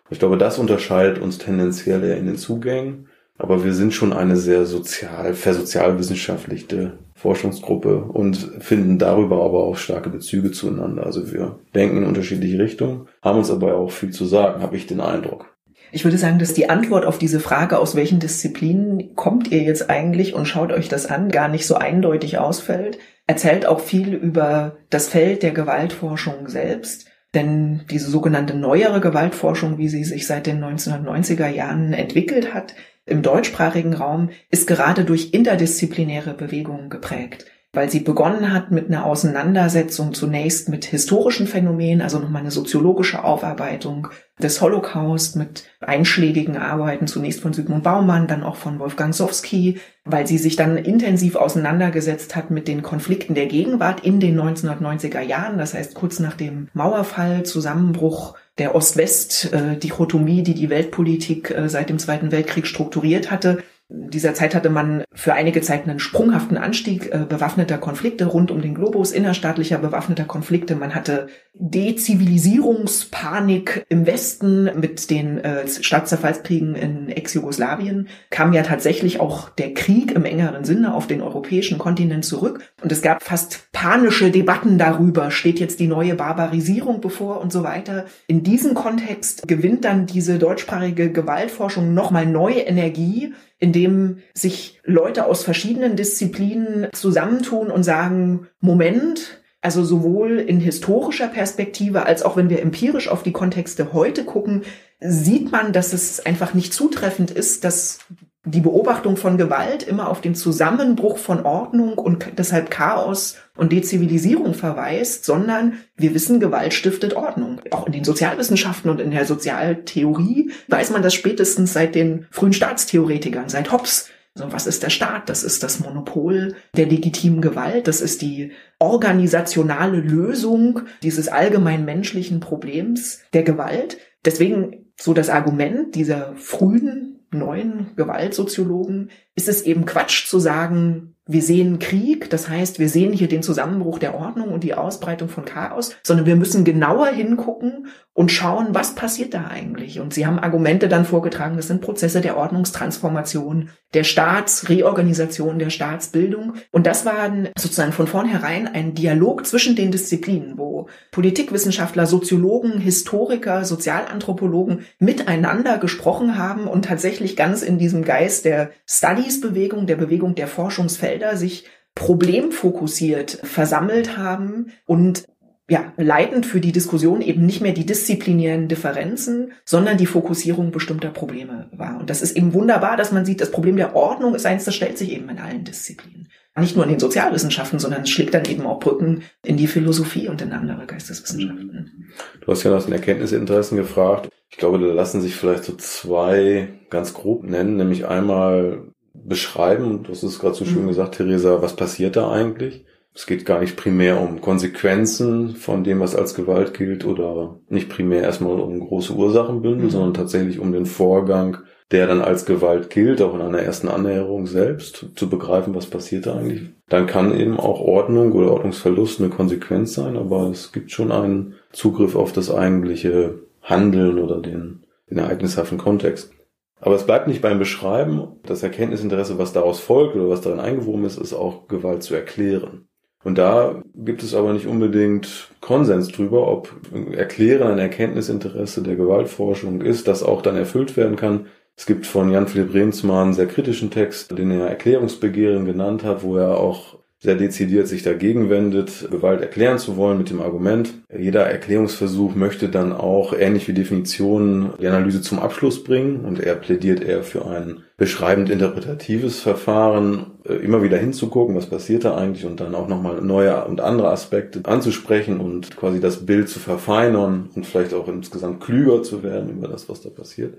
Ich 0.10 0.20
glaube, 0.20 0.38
das 0.38 0.60
unterscheidet 0.60 1.20
uns 1.20 1.38
tendenziell 1.38 2.04
eher 2.04 2.18
in 2.18 2.26
den 2.26 2.36
Zugängen. 2.36 3.08
Aber 3.42 3.64
wir 3.64 3.74
sind 3.74 3.92
schon 3.92 4.14
eine 4.14 4.38
sehr 4.38 4.68
sozial, 4.68 5.34
versozialwissenschaftliche 5.34 7.00
Forschungsgruppe 7.16 8.04
und 8.04 8.36
finden 8.60 9.00
darüber 9.00 9.44
aber 9.44 9.64
auch 9.64 9.78
starke 9.78 10.12
Bezüge 10.12 10.52
zueinander. 10.52 11.08
Also 11.08 11.32
wir 11.34 11.60
denken 11.74 11.98
in 11.98 12.04
unterschiedliche 12.04 12.60
Richtungen, 12.60 13.08
haben 13.24 13.40
uns 13.40 13.50
aber 13.50 13.78
auch 13.78 13.90
viel 13.90 14.12
zu 14.12 14.26
sagen, 14.26 14.62
habe 14.62 14.78
ich 14.78 14.86
den 14.86 15.02
Eindruck. 15.02 15.58
Ich 15.92 16.04
würde 16.04 16.20
sagen, 16.20 16.38
dass 16.38 16.54
die 16.54 16.70
Antwort 16.70 17.04
auf 17.04 17.18
diese 17.18 17.40
Frage, 17.40 17.80
aus 17.80 17.96
welchen 17.96 18.20
Disziplinen 18.20 19.16
kommt 19.16 19.52
ihr 19.52 19.64
jetzt 19.64 19.90
eigentlich 19.90 20.36
und 20.36 20.46
schaut 20.46 20.72
euch 20.72 20.88
das 20.88 21.08
an, 21.08 21.30
gar 21.30 21.48
nicht 21.48 21.66
so 21.66 21.74
eindeutig 21.74 22.38
ausfällt. 22.38 23.00
Erzählt 23.26 23.66
auch 23.66 23.80
viel 23.80 24.14
über 24.14 24.78
das 24.92 25.10
Feld 25.10 25.42
der 25.42 25.52
Gewaltforschung 25.52 26.48
selbst. 26.48 27.08
Denn 27.34 27.82
diese 27.90 28.12
sogenannte 28.12 28.56
neuere 28.56 29.00
Gewaltforschung, 29.00 29.78
wie 29.78 29.88
sie 29.88 30.04
sich 30.04 30.28
seit 30.28 30.48
den 30.48 30.64
1990er 30.64 31.48
Jahren 31.48 31.94
entwickelt 31.94 32.54
hat, 32.54 32.76
im 33.06 33.22
deutschsprachigen 33.22 33.94
Raum, 33.94 34.30
ist 34.50 34.68
gerade 34.68 35.06
durch 35.06 35.34
interdisziplinäre 35.34 36.34
Bewegungen 36.34 36.90
geprägt 36.90 37.46
weil 37.74 37.90
sie 37.90 38.02
begonnen 38.02 38.52
hat 38.52 38.72
mit 38.72 38.88
einer 38.88 39.06
Auseinandersetzung 39.06 40.14
zunächst 40.14 40.68
mit 40.68 40.84
historischen 40.84 41.48
Phänomenen, 41.48 42.02
also 42.02 42.20
nochmal 42.20 42.42
eine 42.42 42.52
soziologische 42.52 43.24
Aufarbeitung 43.24 44.10
des 44.42 44.60
Holocaust 44.60 45.38
mit 45.38 45.64
einschlägigen 45.80 46.58
Arbeiten, 46.58 47.08
zunächst 47.08 47.40
von 47.40 47.54
Sigmund 47.54 47.84
Baumann, 47.84 48.28
dann 48.28 48.44
auch 48.44 48.58
von 48.58 48.80
Wolfgang 48.80 49.16
Sowski, 49.16 49.80
weil 50.04 50.28
sie 50.28 50.38
sich 50.38 50.58
dann 50.58 50.78
intensiv 50.78 51.36
auseinandergesetzt 51.36 52.36
hat 52.36 52.52
mit 52.52 52.68
den 52.68 52.82
Konflikten 52.82 53.36
der 53.36 53.46
Gegenwart 53.46 54.04
in 54.04 54.20
den 54.20 54.38
1990er 54.38 55.22
Jahren, 55.22 55.58
das 55.58 55.74
heißt 55.74 55.94
kurz 55.94 56.20
nach 56.20 56.36
dem 56.36 56.68
Mauerfall, 56.74 57.44
Zusammenbruch 57.44 58.36
der 58.58 58.76
Ost-West-Dichotomie, 58.76 60.44
die 60.44 60.56
die 60.56 60.70
Weltpolitik 60.70 61.52
äh, 61.52 61.70
seit 61.70 61.90
dem 61.90 62.00
Zweiten 62.00 62.34
Weltkrieg 62.34 62.68
strukturiert 62.68 63.32
hatte 63.32 63.64
dieser 63.94 64.34
Zeit 64.34 64.56
hatte 64.56 64.70
man 64.70 65.04
für 65.14 65.34
einige 65.34 65.60
Zeit 65.62 65.86
einen 65.88 66.00
sprunghaften 66.00 66.58
Anstieg 66.58 67.14
äh, 67.14 67.26
bewaffneter 67.28 67.78
Konflikte 67.78 68.24
rund 68.26 68.50
um 68.50 68.62
den 68.62 68.74
Globus, 68.74 69.12
innerstaatlicher 69.12 69.80
bewaffneter 69.80 70.24
Konflikte. 70.24 70.78
Man 70.78 70.96
hatte 70.96 71.28
Dezivilisierungspanik 71.54 73.86
im 73.90 74.08
Westen 74.08 74.80
mit 74.80 75.10
den 75.10 75.40
äh, 75.40 75.68
Staatszerfallskriegen 75.68 76.76
in 76.76 77.10
Ex-Jugoslawien. 77.10 78.08
Kam 78.30 78.54
ja 78.54 78.64
tatsächlich 78.64 79.20
auch 79.20 79.50
der 79.50 79.74
Krieg 79.74 80.14
im 80.14 80.24
engeren 80.24 80.64
Sinne 80.64 80.94
auf 80.94 81.08
den 81.08 81.22
europäischen 81.22 81.78
Kontinent 81.78 82.24
zurück. 82.24 82.64
Und 82.82 82.94
es 82.94 83.02
gab 83.02 83.24
fast 83.24 83.74
panische 83.74 84.32
Debatten 84.32 84.78
darüber, 84.78 85.32
steht 85.32 85.60
jetzt 85.60 85.82
die 85.82 85.88
neue 85.88 86.16
Barbarisierung 86.16 87.02
bevor 87.02 87.42
und 87.42 87.52
so 87.52 87.64
weiter. 87.64 88.06
In 88.28 88.44
diesem 88.44 88.74
Kontext 88.74 89.50
gewinnt 89.50 89.84
dann 89.84 90.06
diese 90.06 90.40
deutschsprachige 90.40 91.12
Gewaltforschung 91.12 91.94
nochmal 91.94 92.26
neue 92.26 92.62
Energie, 92.62 93.34
indem 93.62 94.18
sich 94.34 94.82
Leute 94.84 95.26
aus 95.26 95.44
verschiedenen 95.44 95.96
Disziplinen 95.96 96.88
zusammentun 96.92 97.72
und 97.72 97.84
sagen, 97.84 98.48
Moment, 98.60 99.40
also 99.62 99.86
sowohl 99.86 100.40
in 100.40 100.60
historischer 100.60 101.28
Perspektive 101.28 102.06
als 102.06 102.24
auch 102.24 102.36
wenn 102.36 102.50
wir 102.50 102.62
empirisch 102.62 103.08
auf 103.08 103.24
die 103.24 103.32
Kontexte 103.32 103.94
heute 103.94 104.26
gucken, 104.26 104.64
sieht 105.00 105.52
man, 105.52 105.72
dass 105.72 105.94
es 105.94 106.20
einfach 106.26 106.56
nicht 106.56 106.74
zutreffend 106.74 107.30
ist, 107.32 107.64
dass 107.64 108.00
die 108.44 108.62
Beobachtung 108.62 109.18
von 109.18 109.38
Gewalt 109.38 109.84
immer 109.84 110.10
auf 110.10 110.20
den 110.20 110.34
Zusammenbruch 110.34 111.20
von 111.20 111.46
Ordnung 111.46 111.98
und 111.98 112.26
deshalb 112.40 112.72
Chaos 112.72 113.36
und 113.56 113.72
Dezivilisierung 113.72 114.56
verweist, 114.56 115.26
sondern 115.26 115.74
wir 115.96 116.16
wissen, 116.16 116.40
Gewalt 116.40 116.74
stiftet 116.74 117.14
Ordnung. 117.16 117.62
Auch 117.70 117.86
in 117.86 117.94
den 117.94 118.04
Sozialwissenschaften 118.04 118.90
und 118.90 119.00
in 119.00 119.12
der 119.12 119.26
Sozialtheorie 119.26 120.52
weiß 120.70 120.90
man 120.90 121.04
das 121.04 121.14
spätestens 121.14 121.74
seit 121.74 121.94
den 121.94 122.26
frühen 122.32 122.54
Staatstheoretikern, 122.54 123.48
seit 123.48 123.72
Hobbes. 123.72 124.10
Also 124.34 124.52
was 124.52 124.66
ist 124.66 124.82
der 124.82 124.90
Staat? 124.90 125.30
Das 125.30 125.44
ist 125.44 125.62
das 125.62 125.80
Monopol 125.80 126.56
der 126.76 126.88
legitimen 126.88 127.42
Gewalt. 127.42 127.88
Das 127.88 128.02
ist 128.02 128.24
die 128.24 128.54
organisationale 128.80 130.00
Lösung 130.00 130.82
dieses 131.04 131.28
allgemein 131.28 131.86
menschlichen 131.86 132.40
Problems 132.40 133.20
der 133.34 133.44
Gewalt. 133.44 133.98
Deswegen 134.26 134.94
so 135.00 135.14
das 135.14 135.30
Argument 135.30 135.94
dieser 135.96 136.36
frühen 136.38 137.21
neuen 137.32 137.96
Gewaltsoziologen 137.96 139.10
ist 139.36 139.48
es 139.48 139.62
eben 139.64 139.86
Quatsch 139.86 140.28
zu 140.28 140.40
sagen, 140.40 141.16
wir 141.26 141.42
sehen 141.42 141.80
Krieg, 141.80 142.30
das 142.30 142.50
heißt, 142.50 142.80
wir 142.80 142.90
sehen 142.90 143.14
hier 143.14 143.28
den 143.28 143.44
Zusammenbruch 143.44 144.00
der 144.00 144.16
Ordnung 144.16 144.50
und 144.50 144.64
die 144.64 144.74
Ausbreitung 144.74 145.30
von 145.30 145.46
Chaos, 145.46 145.96
sondern 146.04 146.26
wir 146.26 146.36
müssen 146.36 146.66
genauer 146.66 147.08
hingucken 147.08 147.88
und 148.14 148.30
schauen, 148.32 148.68
was 148.72 148.94
passiert 148.94 149.34
da 149.34 149.48
eigentlich. 149.48 150.02
Und 150.02 150.14
sie 150.14 150.26
haben 150.26 150.38
Argumente 150.38 150.90
dann 150.90 151.06
vorgetragen, 151.06 151.56
das 151.56 151.68
sind 151.68 151.82
Prozesse 151.82 152.20
der 152.20 152.36
Ordnungstransformation, 152.36 153.70
der 153.94 154.04
Staatsreorganisation, 154.04 155.60
der 155.60 155.70
Staatsbildung. 155.70 156.56
Und 156.72 156.88
das 156.88 157.06
war 157.06 157.32
sozusagen 157.58 157.94
von 157.94 158.08
vornherein 158.08 158.68
ein 158.68 158.96
Dialog 158.96 159.46
zwischen 159.46 159.78
den 159.78 159.92
Disziplinen, 159.92 160.58
wo 160.58 160.88
Politikwissenschaftler, 161.12 162.06
Soziologen, 162.06 162.80
Historiker, 162.80 163.64
Sozialanthropologen 163.64 164.86
miteinander 165.00 165.78
gesprochen 165.78 166.38
haben 166.38 166.68
und 166.68 166.86
tatsächlich 166.86 167.38
ganz 167.38 167.62
in 167.62 167.78
diesem 167.78 168.04
Geist 168.04 168.44
der 168.44 168.72
Studies-Bewegung, 168.86 169.88
der 169.88 169.96
Bewegung 169.96 170.36
der 170.36 170.48
Forschungsfelder 170.48 171.38
sich 171.38 171.66
problemfokussiert 171.96 173.40
versammelt 173.44 174.18
haben 174.18 174.72
und 174.86 175.26
ja, 175.72 175.94
leitend 175.96 176.46
für 176.46 176.60
die 176.60 176.74
Diskussion 176.74 177.22
eben 177.22 177.46
nicht 177.46 177.62
mehr 177.62 177.72
die 177.72 177.86
disziplinären 177.86 178.68
Differenzen, 178.68 179.54
sondern 179.64 179.98
die 179.98 180.06
Fokussierung 180.06 180.72
bestimmter 180.72 181.12
Probleme 181.12 181.70
war. 181.72 181.98
Und 181.98 182.10
das 182.10 182.22
ist 182.22 182.36
eben 182.36 182.54
wunderbar, 182.54 182.98
dass 182.98 183.14
man 183.14 183.24
sieht, 183.24 183.40
das 183.40 183.52
Problem 183.52 183.78
der 183.78 183.96
Ordnung 183.96 184.36
ist 184.36 184.46
eins, 184.46 184.66
das 184.66 184.76
stellt 184.76 184.98
sich 184.98 185.14
eben 185.14 185.30
in 185.30 185.40
allen 185.40 185.64
Disziplinen. 185.64 186.28
Nicht 186.60 186.76
nur 186.76 186.84
in 186.84 186.90
den 186.90 187.00
Sozialwissenschaften, 187.00 187.80
sondern 187.80 188.02
es 188.02 188.10
schlägt 188.10 188.34
dann 188.34 188.44
eben 188.44 188.66
auch 188.66 188.82
Brücken 188.82 189.24
in 189.46 189.56
die 189.56 189.68
Philosophie 189.68 190.28
und 190.28 190.42
in 190.42 190.52
andere 190.52 190.86
Geisteswissenschaften. 190.86 192.12
Du 192.42 192.52
hast 192.52 192.64
ja 192.64 192.72
nach 192.72 192.84
den 192.84 192.92
Erkenntnisinteressen 192.92 193.78
gefragt. 193.78 194.28
Ich 194.50 194.58
glaube, 194.58 194.78
da 194.78 194.88
lassen 194.88 195.22
sich 195.22 195.38
vielleicht 195.38 195.64
so 195.64 195.74
zwei 195.78 196.68
ganz 196.90 197.14
grob 197.14 197.46
nennen, 197.46 197.78
nämlich 197.78 198.06
einmal 198.06 198.92
beschreiben, 199.14 200.04
du 200.04 200.12
hast 200.12 200.24
es 200.24 200.40
gerade 200.40 200.56
so 200.56 200.66
schön 200.66 200.84
mhm. 200.84 200.90
gesagt, 200.90 201.16
Theresa, 201.16 201.62
was 201.62 201.78
passiert 201.78 202.18
da 202.18 202.30
eigentlich? 202.30 202.84
Es 203.14 203.26
geht 203.26 203.46
gar 203.46 203.60
nicht 203.60 203.76
primär 203.76 204.22
um 204.22 204.40
Konsequenzen 204.40 205.56
von 205.56 205.84
dem, 205.84 206.00
was 206.00 206.16
als 206.16 206.34
Gewalt 206.34 206.74
gilt 206.74 207.06
oder 207.06 207.60
nicht 207.68 207.90
primär 207.90 208.22
erstmal 208.22 208.60
um 208.60 208.80
große 208.80 209.14
Ursachenbündel, 209.14 209.86
mhm. 209.86 209.90
sondern 209.90 210.14
tatsächlich 210.14 210.60
um 210.60 210.72
den 210.72 210.86
Vorgang, 210.86 211.58
der 211.92 212.08
dann 212.08 212.22
als 212.22 212.46
Gewalt 212.46 212.90
gilt, 212.90 213.22
auch 213.22 213.36
in 213.36 213.42
einer 213.42 213.60
ersten 213.60 213.90
Annäherung 213.90 214.48
selbst, 214.48 215.08
zu 215.16 215.30
begreifen, 215.30 215.76
was 215.76 215.88
passiert 215.88 216.26
da 216.26 216.38
eigentlich. 216.38 216.70
Dann 216.88 217.06
kann 217.06 217.38
eben 217.38 217.60
auch 217.60 217.82
Ordnung 217.82 218.32
oder 218.32 218.52
Ordnungsverlust 218.54 219.20
eine 219.20 219.30
Konsequenz 219.30 219.94
sein, 219.94 220.16
aber 220.16 220.50
es 220.50 220.72
gibt 220.72 220.92
schon 220.92 221.12
einen 221.12 221.56
Zugriff 221.74 222.16
auf 222.16 222.32
das 222.32 222.50
eigentliche 222.50 223.40
Handeln 223.62 224.20
oder 224.20 224.42
den, 224.42 224.86
den 225.10 225.18
ereignishaften 225.18 225.78
Kontext. 225.78 226.32
Aber 226.80 226.96
es 226.96 227.06
bleibt 227.06 227.28
nicht 227.28 227.42
beim 227.42 227.60
Beschreiben. 227.60 228.40
Das 228.44 228.64
Erkenntnisinteresse, 228.64 229.38
was 229.38 229.54
daraus 229.54 229.80
folgt 229.80 230.16
oder 230.16 230.30
was 230.30 230.42
darin 230.42 230.60
eingewoben 230.60 231.06
ist, 231.06 231.18
ist 231.18 231.34
auch 231.34 231.68
Gewalt 231.68 232.04
zu 232.04 232.16
erklären. 232.16 232.88
Und 233.24 233.38
da 233.38 233.84
gibt 233.96 234.24
es 234.24 234.34
aber 234.34 234.54
nicht 234.54 234.66
unbedingt 234.66 235.52
Konsens 235.62 236.08
drüber, 236.08 236.48
ob 236.48 236.74
Erklären 237.12 237.72
ein 237.72 237.78
Erkenntnisinteresse 237.78 238.82
der 238.82 238.96
Gewaltforschung 238.96 239.82
ist, 239.82 240.08
das 240.08 240.24
auch 240.24 240.42
dann 240.42 240.56
erfüllt 240.56 240.98
werden 240.98 241.16
kann. 241.16 241.46
Es 241.76 241.86
gibt 241.86 242.08
von 242.08 242.32
Jan-Philipp 242.32 242.74
Remsmann 242.74 243.26
einen 243.26 243.34
sehr 243.34 243.48
kritischen 243.48 243.92
Text, 243.92 244.38
den 244.38 244.52
er 244.52 244.68
Erklärungsbegehren 244.68 245.66
genannt 245.66 246.04
hat, 246.04 246.24
wo 246.24 246.38
er 246.38 246.58
auch 246.58 247.01
sehr 247.24 247.36
dezidiert 247.36 247.88
sich 247.88 248.02
dagegen 248.02 248.50
wendet, 248.50 249.08
Gewalt 249.12 249.42
erklären 249.42 249.78
zu 249.78 249.96
wollen 249.96 250.18
mit 250.18 250.32
dem 250.32 250.42
Argument, 250.42 250.96
jeder 251.16 251.46
Erklärungsversuch 251.46 252.34
möchte 252.34 252.68
dann 252.68 252.92
auch 252.92 253.34
ähnlich 253.34 253.68
wie 253.68 253.74
Definitionen 253.74 254.72
die 254.82 254.88
Analyse 254.88 255.22
zum 255.22 255.38
Abschluss 255.38 255.84
bringen 255.84 256.26
und 256.26 256.40
er 256.40 256.56
plädiert 256.56 257.04
eher 257.04 257.22
für 257.22 257.46
ein 257.46 257.84
beschreibend 257.96 258.50
interpretatives 258.50 259.40
Verfahren, 259.40 260.32
äh, 260.46 260.56
immer 260.56 260.82
wieder 260.82 260.98
hinzugucken, 260.98 261.56
was 261.56 261.68
passiert 261.68 262.06
da 262.06 262.18
eigentlich 262.18 262.48
und 262.48 262.60
dann 262.60 262.74
auch 262.74 262.88
nochmal 262.88 263.22
neue 263.22 263.66
und 263.66 263.82
andere 263.82 264.10
Aspekte 264.10 264.62
anzusprechen 264.64 265.40
und 265.40 265.78
quasi 265.78 266.00
das 266.00 266.26
Bild 266.26 266.50
zu 266.50 266.58
verfeinern 266.58 267.52
und 267.54 267.68
vielleicht 267.68 267.94
auch 267.94 268.08
insgesamt 268.08 268.62
klüger 268.62 269.04
zu 269.04 269.22
werden 269.22 269.52
über 269.52 269.68
das, 269.68 269.88
was 269.88 270.02
da 270.02 270.10
passiert. 270.10 270.56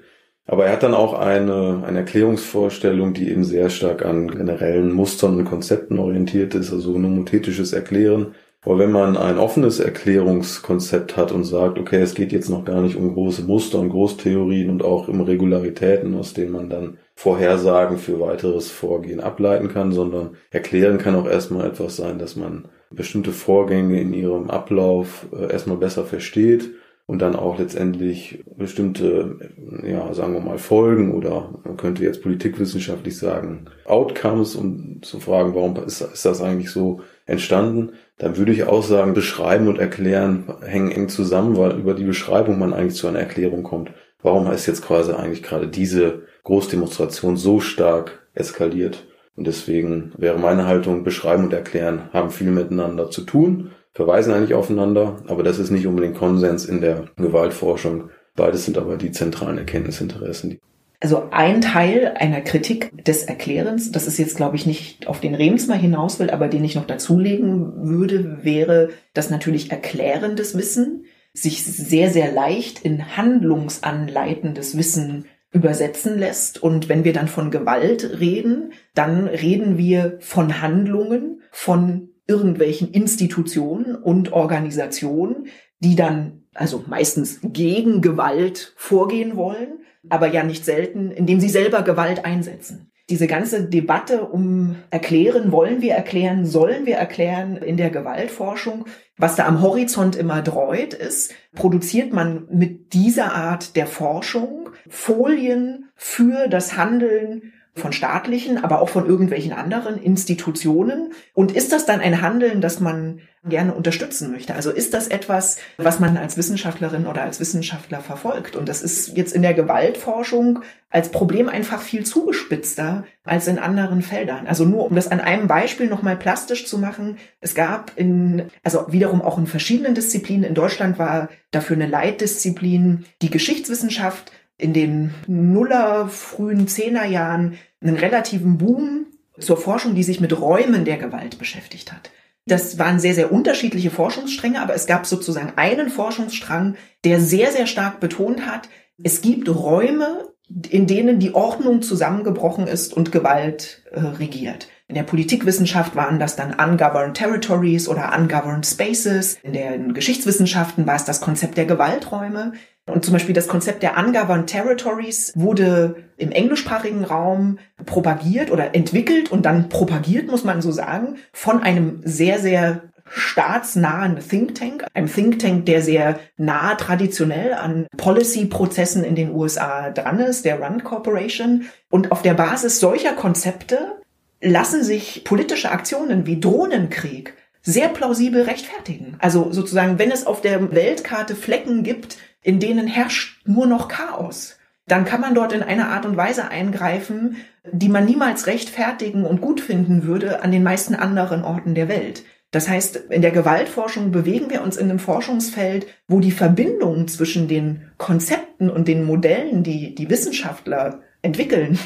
Aber 0.46 0.66
er 0.66 0.72
hat 0.72 0.82
dann 0.82 0.94
auch 0.94 1.14
eine, 1.14 1.84
eine 1.86 1.98
Erklärungsvorstellung, 1.98 3.14
die 3.14 3.30
eben 3.30 3.44
sehr 3.44 3.70
stark 3.70 4.04
an 4.04 4.28
generellen 4.28 4.92
Mustern 4.92 5.36
und 5.36 5.44
Konzepten 5.44 5.98
orientiert 5.98 6.54
ist, 6.54 6.72
also 6.72 6.98
nomothetisches 6.98 7.72
Erklären. 7.72 8.34
Aber 8.64 8.78
wenn 8.78 8.92
man 8.92 9.16
ein 9.16 9.38
offenes 9.38 9.80
Erklärungskonzept 9.80 11.16
hat 11.16 11.32
und 11.32 11.44
sagt, 11.44 11.78
okay, 11.78 12.00
es 12.00 12.14
geht 12.14 12.32
jetzt 12.32 12.48
noch 12.48 12.64
gar 12.64 12.80
nicht 12.80 12.96
um 12.96 13.12
große 13.12 13.42
Muster 13.42 13.78
und 13.78 13.90
Großtheorien 13.90 14.70
und 14.70 14.84
auch 14.84 15.08
um 15.08 15.20
Regularitäten, 15.20 16.14
aus 16.14 16.32
denen 16.32 16.52
man 16.52 16.70
dann 16.70 16.98
Vorhersagen 17.14 17.98
für 17.98 18.20
weiteres 18.20 18.70
Vorgehen 18.70 19.20
ableiten 19.20 19.68
kann, 19.68 19.92
sondern 19.92 20.36
erklären 20.50 20.98
kann 20.98 21.16
auch 21.16 21.26
erstmal 21.26 21.66
etwas 21.66 21.96
sein, 21.96 22.18
dass 22.18 22.36
man 22.36 22.68
bestimmte 22.90 23.32
Vorgänge 23.32 24.00
in 24.00 24.12
ihrem 24.12 24.50
Ablauf 24.50 25.26
äh, 25.32 25.52
erstmal 25.52 25.78
besser 25.78 26.04
versteht 26.04 26.70
und 27.06 27.20
dann 27.20 27.36
auch 27.36 27.58
letztendlich 27.58 28.44
bestimmte, 28.56 29.38
ja, 29.84 30.14
sagen 30.14 30.34
wir 30.34 30.40
mal, 30.40 30.58
Folgen 30.58 31.12
oder 31.12 31.60
man 31.64 31.76
könnte 31.76 32.04
jetzt 32.04 32.22
politikwissenschaftlich 32.22 33.18
sagen, 33.18 33.66
Outcomes, 33.84 34.54
um 34.54 35.02
zu 35.02 35.18
fragen, 35.18 35.54
warum 35.54 35.76
ist, 35.84 36.00
ist 36.00 36.24
das 36.24 36.40
eigentlich 36.40 36.70
so 36.70 37.00
entstanden, 37.26 37.92
dann 38.18 38.36
würde 38.36 38.52
ich 38.52 38.64
auch 38.64 38.82
sagen, 38.82 39.14
beschreiben 39.14 39.68
und 39.68 39.78
erklären 39.78 40.44
hängen 40.62 40.92
eng 40.92 41.08
zusammen, 41.08 41.56
weil 41.56 41.78
über 41.78 41.94
die 41.94 42.04
Beschreibung 42.04 42.58
man 42.58 42.72
eigentlich 42.72 42.96
zu 42.96 43.08
einer 43.08 43.20
Erklärung 43.20 43.62
kommt. 43.62 43.92
Warum 44.22 44.50
ist 44.50 44.66
jetzt 44.66 44.82
quasi 44.82 45.12
eigentlich 45.12 45.42
gerade 45.42 45.66
diese 45.66 46.22
Großdemonstration 46.44 47.36
so 47.36 47.58
stark 47.58 48.26
eskaliert? 48.34 49.06
Und 49.34 49.46
deswegen 49.46 50.12
wäre 50.16 50.38
meine 50.38 50.66
Haltung, 50.66 51.04
beschreiben 51.04 51.44
und 51.44 51.52
erklären 51.52 52.10
haben 52.12 52.30
viel 52.30 52.50
miteinander 52.50 53.10
zu 53.10 53.22
tun 53.22 53.72
verweisen 53.92 54.32
eigentlich 54.32 54.54
aufeinander, 54.54 55.18
aber 55.28 55.42
das 55.42 55.58
ist 55.58 55.70
nicht 55.70 55.86
unbedingt 55.86 56.16
Konsens 56.16 56.64
in 56.64 56.80
der 56.80 57.06
Gewaltforschung. 57.16 58.10
Beides 58.34 58.64
sind 58.64 58.78
aber 58.78 58.96
die 58.96 59.12
zentralen 59.12 59.58
Erkenntnisinteressen. 59.58 60.58
Also 61.00 61.24
ein 61.32 61.60
Teil 61.60 62.14
einer 62.16 62.42
Kritik 62.42 63.04
des 63.04 63.24
Erklärens, 63.24 63.90
das 63.90 64.06
ist 64.06 64.18
jetzt, 64.18 64.36
glaube 64.36 64.54
ich, 64.54 64.66
nicht 64.66 65.08
auf 65.08 65.20
den 65.20 65.34
Rems 65.34 65.66
mal 65.66 65.76
hinaus 65.76 66.20
will, 66.20 66.30
aber 66.30 66.46
den 66.46 66.64
ich 66.64 66.76
noch 66.76 66.86
dazulegen 66.86 67.88
würde, 67.88 68.44
wäre, 68.44 68.90
dass 69.12 69.28
natürlich 69.28 69.72
erklärendes 69.72 70.56
Wissen 70.56 71.06
sich 71.34 71.64
sehr, 71.64 72.10
sehr 72.10 72.30
leicht 72.30 72.84
in 72.84 73.16
handlungsanleitendes 73.16 74.76
Wissen 74.78 75.26
übersetzen 75.50 76.18
lässt. 76.18 76.62
Und 76.62 76.88
wenn 76.88 77.02
wir 77.02 77.12
dann 77.12 77.26
von 77.26 77.50
Gewalt 77.50 78.20
reden, 78.20 78.72
dann 78.94 79.26
reden 79.26 79.78
wir 79.78 80.18
von 80.20 80.62
Handlungen, 80.62 81.42
von 81.50 82.11
irgendwelchen 82.26 82.90
Institutionen 82.92 83.94
und 83.94 84.32
Organisationen, 84.32 85.48
die 85.80 85.96
dann 85.96 86.44
also 86.54 86.84
meistens 86.86 87.40
gegen 87.42 88.00
Gewalt 88.00 88.74
vorgehen 88.76 89.36
wollen, 89.36 89.80
aber 90.08 90.28
ja 90.28 90.42
nicht 90.42 90.64
selten, 90.64 91.10
indem 91.10 91.40
sie 91.40 91.48
selber 91.48 91.82
Gewalt 91.82 92.24
einsetzen. 92.24 92.90
Diese 93.10 93.26
ganze 93.26 93.68
Debatte 93.68 94.26
um 94.26 94.76
erklären, 94.90 95.50
wollen 95.50 95.82
wir 95.82 95.94
erklären, 95.94 96.46
sollen 96.46 96.86
wir 96.86 96.96
erklären 96.96 97.56
in 97.56 97.76
der 97.76 97.90
Gewaltforschung, 97.90 98.86
was 99.16 99.36
da 99.36 99.46
am 99.46 99.60
Horizont 99.60 100.16
immer 100.16 100.40
dreut, 100.40 100.94
ist, 100.94 101.34
produziert 101.54 102.12
man 102.12 102.46
mit 102.50 102.92
dieser 102.94 103.34
Art 103.34 103.76
der 103.76 103.86
Forschung 103.86 104.70
Folien 104.88 105.90
für 105.96 106.48
das 106.48 106.76
Handeln 106.76 107.52
von 107.74 107.92
staatlichen, 107.92 108.62
aber 108.62 108.80
auch 108.80 108.88
von 108.88 109.06
irgendwelchen 109.06 109.52
anderen 109.52 110.00
Institutionen? 110.00 111.12
Und 111.34 111.52
ist 111.52 111.72
das 111.72 111.86
dann 111.86 112.00
ein 112.00 112.20
Handeln, 112.20 112.60
das 112.60 112.80
man 112.80 113.20
gerne 113.44 113.74
unterstützen 113.74 114.30
möchte? 114.30 114.54
Also 114.54 114.70
ist 114.70 114.94
das 114.94 115.08
etwas, 115.08 115.56
was 115.76 115.98
man 115.98 116.16
als 116.16 116.36
Wissenschaftlerin 116.36 117.06
oder 117.06 117.22
als 117.22 117.40
Wissenschaftler 117.40 118.00
verfolgt? 118.00 118.56
Und 118.56 118.68
das 118.68 118.82
ist 118.82 119.16
jetzt 119.16 119.34
in 119.34 119.42
der 119.42 119.54
Gewaltforschung 119.54 120.60
als 120.90 121.10
Problem 121.10 121.48
einfach 121.48 121.80
viel 121.80 122.04
zugespitzter 122.04 123.04
als 123.24 123.48
in 123.48 123.58
anderen 123.58 124.02
Feldern. 124.02 124.46
Also 124.46 124.64
nur 124.64 124.86
um 124.86 124.94
das 124.94 125.08
an 125.08 125.20
einem 125.20 125.48
Beispiel 125.48 125.86
nochmal 125.86 126.16
plastisch 126.16 126.66
zu 126.66 126.78
machen. 126.78 127.16
Es 127.40 127.54
gab 127.54 127.92
in, 127.96 128.50
also 128.62 128.86
wiederum 128.88 129.22
auch 129.22 129.38
in 129.38 129.46
verschiedenen 129.46 129.94
Disziplinen. 129.94 130.44
In 130.44 130.54
Deutschland 130.54 130.98
war 130.98 131.28
dafür 131.50 131.76
eine 131.76 131.86
Leitdisziplin 131.86 133.06
die 133.22 133.30
Geschichtswissenschaft 133.30 134.30
in 134.62 134.72
den 134.72 135.12
Nuller, 135.26 136.08
frühen 136.08 136.68
Zehnerjahren 136.68 137.58
einen 137.80 137.96
relativen 137.96 138.58
Boom 138.58 139.06
zur 139.38 139.56
Forschung, 139.56 139.94
die 139.94 140.02
sich 140.02 140.20
mit 140.20 140.38
Räumen 140.40 140.84
der 140.84 140.98
Gewalt 140.98 141.38
beschäftigt 141.38 141.92
hat. 141.92 142.10
Das 142.46 142.78
waren 142.78 142.98
sehr, 142.98 143.14
sehr 143.14 143.32
unterschiedliche 143.32 143.90
Forschungsstränge, 143.90 144.60
aber 144.60 144.74
es 144.74 144.86
gab 144.86 145.06
sozusagen 145.06 145.52
einen 145.56 145.88
Forschungsstrang, 145.88 146.76
der 147.04 147.20
sehr, 147.20 147.52
sehr 147.52 147.66
stark 147.66 148.00
betont 148.00 148.46
hat, 148.46 148.68
es 149.02 149.20
gibt 149.20 149.48
Räume, 149.48 150.28
in 150.68 150.86
denen 150.86 151.18
die 151.18 151.34
Ordnung 151.34 151.82
zusammengebrochen 151.82 152.66
ist 152.66 152.94
und 152.94 153.10
Gewalt 153.10 153.82
äh, 153.90 154.00
regiert. 154.00 154.68
In 154.86 154.94
der 154.94 155.04
Politikwissenschaft 155.04 155.96
waren 155.96 156.18
das 156.18 156.36
dann 156.36 156.52
ungoverned 156.52 157.16
territories 157.16 157.88
oder 157.88 158.12
ungoverned 158.16 158.66
spaces. 158.66 159.38
In 159.42 159.54
den 159.54 159.94
Geschichtswissenschaften 159.94 160.86
war 160.86 160.96
es 160.96 161.06
das 161.06 161.22
Konzept 161.22 161.56
der 161.56 161.64
Gewalträume. 161.64 162.52
Und 162.86 163.04
zum 163.04 163.12
Beispiel 163.12 163.34
das 163.34 163.46
Konzept 163.46 163.82
der 163.82 163.96
ungoverned 163.96 164.48
territories 164.48 165.32
wurde 165.36 166.04
im 166.16 166.32
englischsprachigen 166.32 167.04
Raum 167.04 167.58
propagiert 167.86 168.50
oder 168.50 168.74
entwickelt 168.74 169.30
und 169.30 169.46
dann 169.46 169.68
propagiert, 169.68 170.28
muss 170.28 170.42
man 170.42 170.62
so 170.62 170.72
sagen, 170.72 171.16
von 171.32 171.62
einem 171.62 172.00
sehr, 172.04 172.40
sehr 172.40 172.82
staatsnahen 173.08 174.18
Think 174.18 174.54
Tank, 174.54 174.84
einem 174.94 175.12
Think 175.12 175.38
Tank, 175.38 175.66
der 175.66 175.82
sehr 175.82 176.18
nah 176.36 176.74
traditionell 176.74 177.52
an 177.52 177.86
Policy-Prozessen 177.96 179.04
in 179.04 179.14
den 179.14 179.32
USA 179.32 179.90
dran 179.90 180.18
ist, 180.18 180.44
der 180.44 180.60
Rand 180.60 180.82
Corporation. 180.82 181.66
Und 181.90 182.10
auf 182.10 182.22
der 182.22 182.34
Basis 182.34 182.80
solcher 182.80 183.12
Konzepte 183.12 184.00
lassen 184.40 184.82
sich 184.82 185.22
politische 185.24 185.70
Aktionen 185.70 186.26
wie 186.26 186.40
Drohnenkrieg 186.40 187.34
sehr 187.62 187.88
plausibel 187.88 188.42
rechtfertigen. 188.42 189.16
Also 189.20 189.52
sozusagen, 189.52 189.98
wenn 189.98 190.10
es 190.10 190.26
auf 190.26 190.40
der 190.40 190.72
Weltkarte 190.72 191.36
Flecken 191.36 191.84
gibt, 191.84 192.16
in 192.42 192.60
denen 192.60 192.86
herrscht 192.86 193.46
nur 193.46 193.66
noch 193.66 193.88
Chaos, 193.88 194.58
dann 194.86 195.04
kann 195.04 195.20
man 195.20 195.34
dort 195.34 195.52
in 195.52 195.62
einer 195.62 195.88
Art 195.88 196.04
und 196.04 196.16
Weise 196.16 196.48
eingreifen, 196.50 197.36
die 197.70 197.88
man 197.88 198.04
niemals 198.04 198.46
rechtfertigen 198.46 199.24
und 199.24 199.40
gut 199.40 199.60
finden 199.60 200.02
würde 200.02 200.42
an 200.42 200.50
den 200.50 200.62
meisten 200.62 200.94
anderen 200.94 201.44
Orten 201.44 201.74
der 201.74 201.88
Welt. 201.88 202.24
Das 202.50 202.68
heißt, 202.68 202.96
in 203.08 203.22
der 203.22 203.30
Gewaltforschung 203.30 204.10
bewegen 204.10 204.50
wir 204.50 204.62
uns 204.62 204.76
in 204.76 204.90
einem 204.90 204.98
Forschungsfeld, 204.98 205.86
wo 206.08 206.20
die 206.20 206.32
Verbindung 206.32 207.08
zwischen 207.08 207.48
den 207.48 207.90
Konzepten 207.96 208.68
und 208.68 208.88
den 208.88 209.04
Modellen, 209.04 209.62
die 209.62 209.94
die 209.94 210.10
Wissenschaftler 210.10 211.00
entwickeln, 211.22 211.78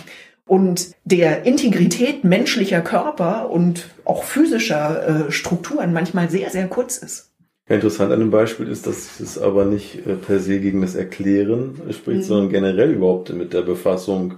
und 0.48 0.92
der 1.04 1.44
Integrität 1.44 2.24
menschlicher 2.24 2.80
Körper 2.80 3.50
und 3.50 3.88
auch 4.04 4.22
physischer 4.22 5.26
äh, 5.26 5.32
Strukturen 5.32 5.92
manchmal 5.92 6.30
sehr, 6.30 6.50
sehr 6.50 6.68
kurz 6.68 6.98
ist. 6.98 7.32
Interessant 7.68 8.12
an 8.12 8.20
dem 8.20 8.30
Beispiel 8.30 8.68
ist, 8.68 8.86
dass 8.86 9.20
es 9.20 9.38
aber 9.38 9.64
nicht 9.64 10.06
äh, 10.06 10.14
per 10.14 10.38
se 10.38 10.60
gegen 10.60 10.82
das 10.82 10.94
Erklären 10.94 11.80
spricht, 11.90 12.20
mhm. 12.20 12.24
sondern 12.24 12.48
generell 12.50 12.92
überhaupt 12.92 13.32
mit 13.32 13.52
der 13.52 13.62
Befassung 13.62 14.34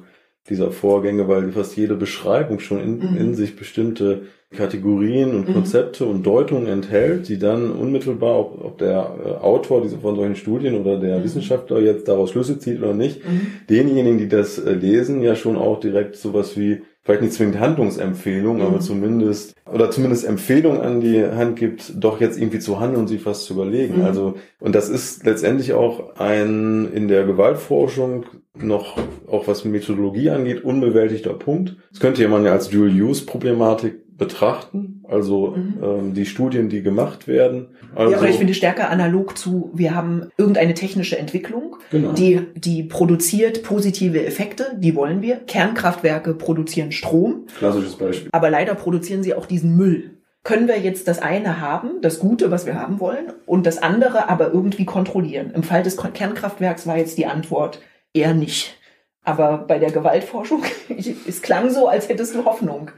dieser 0.48 0.70
Vorgänge, 0.70 1.28
weil 1.28 1.52
fast 1.52 1.76
jede 1.76 1.94
Beschreibung 1.94 2.58
schon 2.58 2.80
in, 2.80 2.98
mhm. 2.98 3.16
in 3.16 3.34
sich 3.34 3.56
bestimmte 3.56 4.22
Kategorien 4.50 5.34
und 5.34 5.48
mhm. 5.48 5.52
Konzepte 5.52 6.04
mhm. 6.04 6.10
und 6.10 6.26
Deutungen 6.26 6.66
enthält, 6.68 7.28
die 7.28 7.38
dann 7.38 7.70
unmittelbar, 7.70 8.38
ob, 8.38 8.64
ob 8.64 8.78
der 8.78 9.14
äh, 9.22 9.28
Autor 9.44 9.82
diese 9.82 9.98
von 9.98 10.16
solchen 10.16 10.36
Studien 10.36 10.74
oder 10.74 10.98
der 10.98 11.18
mhm. 11.18 11.24
Wissenschaftler 11.24 11.80
jetzt 11.80 12.08
daraus 12.08 12.30
Schlüsse 12.30 12.58
zieht 12.58 12.78
oder 12.78 12.94
nicht, 12.94 13.26
mhm. 13.28 13.48
denjenigen, 13.68 14.16
die 14.16 14.28
das 14.28 14.58
äh, 14.58 14.72
lesen, 14.72 15.22
ja 15.22 15.36
schon 15.36 15.56
auch 15.56 15.80
direkt 15.80 16.16
sowas 16.16 16.56
wie 16.56 16.82
vielleicht 17.08 17.22
nicht 17.22 17.32
zwingend 17.32 17.58
Handlungsempfehlung, 17.58 18.60
aber 18.60 18.76
mhm. 18.76 18.80
zumindest 18.82 19.54
oder 19.64 19.90
zumindest 19.90 20.26
Empfehlung 20.26 20.82
an 20.82 21.00
die 21.00 21.24
Hand 21.24 21.58
gibt, 21.58 21.94
doch 21.96 22.20
jetzt 22.20 22.38
irgendwie 22.38 22.58
zu 22.58 22.80
handeln 22.80 23.00
und 23.00 23.08
sich 23.08 23.24
was 23.24 23.46
zu 23.46 23.54
überlegen. 23.54 24.00
Mhm. 24.00 24.04
Also 24.04 24.34
und 24.60 24.74
das 24.74 24.90
ist 24.90 25.24
letztendlich 25.24 25.72
auch 25.72 26.16
ein 26.16 26.86
in 26.92 27.08
der 27.08 27.24
Gewaltforschung 27.24 28.26
noch 28.54 28.98
auch 29.26 29.48
was 29.48 29.64
Methodologie 29.64 30.28
angeht 30.28 30.62
unbewältigter 30.62 31.32
Punkt. 31.32 31.76
Das 31.90 32.00
könnte 32.00 32.28
man 32.28 32.44
ja 32.44 32.52
als 32.52 32.68
Dual-Use-Problematik 32.68 34.02
betrachten, 34.18 35.04
also 35.08 35.54
mhm. 35.56 35.78
ähm, 35.82 36.14
die 36.14 36.26
Studien, 36.26 36.68
die 36.68 36.82
gemacht 36.82 37.28
werden. 37.28 37.68
Also, 37.94 38.12
ja, 38.12 38.18
aber 38.18 38.28
ich 38.28 38.36
finde 38.36 38.52
stärker 38.52 38.90
analog 38.90 39.38
zu, 39.38 39.70
wir 39.72 39.94
haben 39.94 40.28
irgendeine 40.36 40.74
technische 40.74 41.16
Entwicklung, 41.16 41.76
genau. 41.90 42.12
die, 42.12 42.40
die 42.56 42.82
produziert 42.82 43.62
positive 43.62 44.26
Effekte, 44.26 44.76
die 44.76 44.96
wollen 44.96 45.22
wir. 45.22 45.36
Kernkraftwerke 45.36 46.34
produzieren 46.34 46.90
Strom. 46.90 47.46
Klassisches 47.56 47.94
Beispiel. 47.96 48.28
Aber 48.32 48.50
leider 48.50 48.74
produzieren 48.74 49.22
sie 49.22 49.34
auch 49.34 49.46
diesen 49.46 49.76
Müll. 49.76 50.18
Können 50.42 50.66
wir 50.66 50.78
jetzt 50.78 51.08
das 51.08 51.20
eine 51.20 51.60
haben, 51.60 52.00
das 52.00 52.18
Gute, 52.18 52.50
was 52.50 52.66
wir 52.66 52.74
haben 52.74 53.00
wollen, 53.00 53.32
und 53.46 53.66
das 53.66 53.78
andere 53.78 54.28
aber 54.28 54.52
irgendwie 54.52 54.84
kontrollieren? 54.84 55.52
Im 55.54 55.62
Fall 55.62 55.82
des 55.82 55.96
Kernkraftwerks 55.96 56.86
war 56.86 56.96
jetzt 56.96 57.18
die 57.18 57.26
Antwort 57.26 57.80
eher 58.12 58.34
nicht. 58.34 58.78
Aber 59.24 59.64
bei 59.66 59.78
der 59.78 59.90
Gewaltforschung, 59.90 60.62
es 61.28 61.42
klang 61.42 61.70
so, 61.70 61.88
als 61.88 62.08
hättest 62.08 62.34
du 62.34 62.44
Hoffnung. 62.44 62.90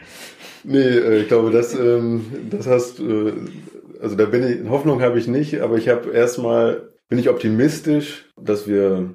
Nee, 0.64 0.78
äh, 0.78 1.22
ich 1.22 1.28
glaube, 1.28 1.50
das, 1.50 1.74
ähm, 1.74 2.24
das 2.50 2.66
hast, 2.66 3.00
äh, 3.00 3.32
also 4.00 4.16
da 4.16 4.26
bin 4.26 4.46
ich, 4.46 4.70
Hoffnung 4.70 5.02
habe 5.02 5.18
ich 5.18 5.26
nicht, 5.26 5.60
aber 5.60 5.76
ich 5.76 5.88
habe 5.88 6.10
erstmal, 6.10 6.90
bin 7.08 7.18
ich 7.18 7.28
optimistisch, 7.28 8.30
dass 8.40 8.68
wir, 8.68 9.14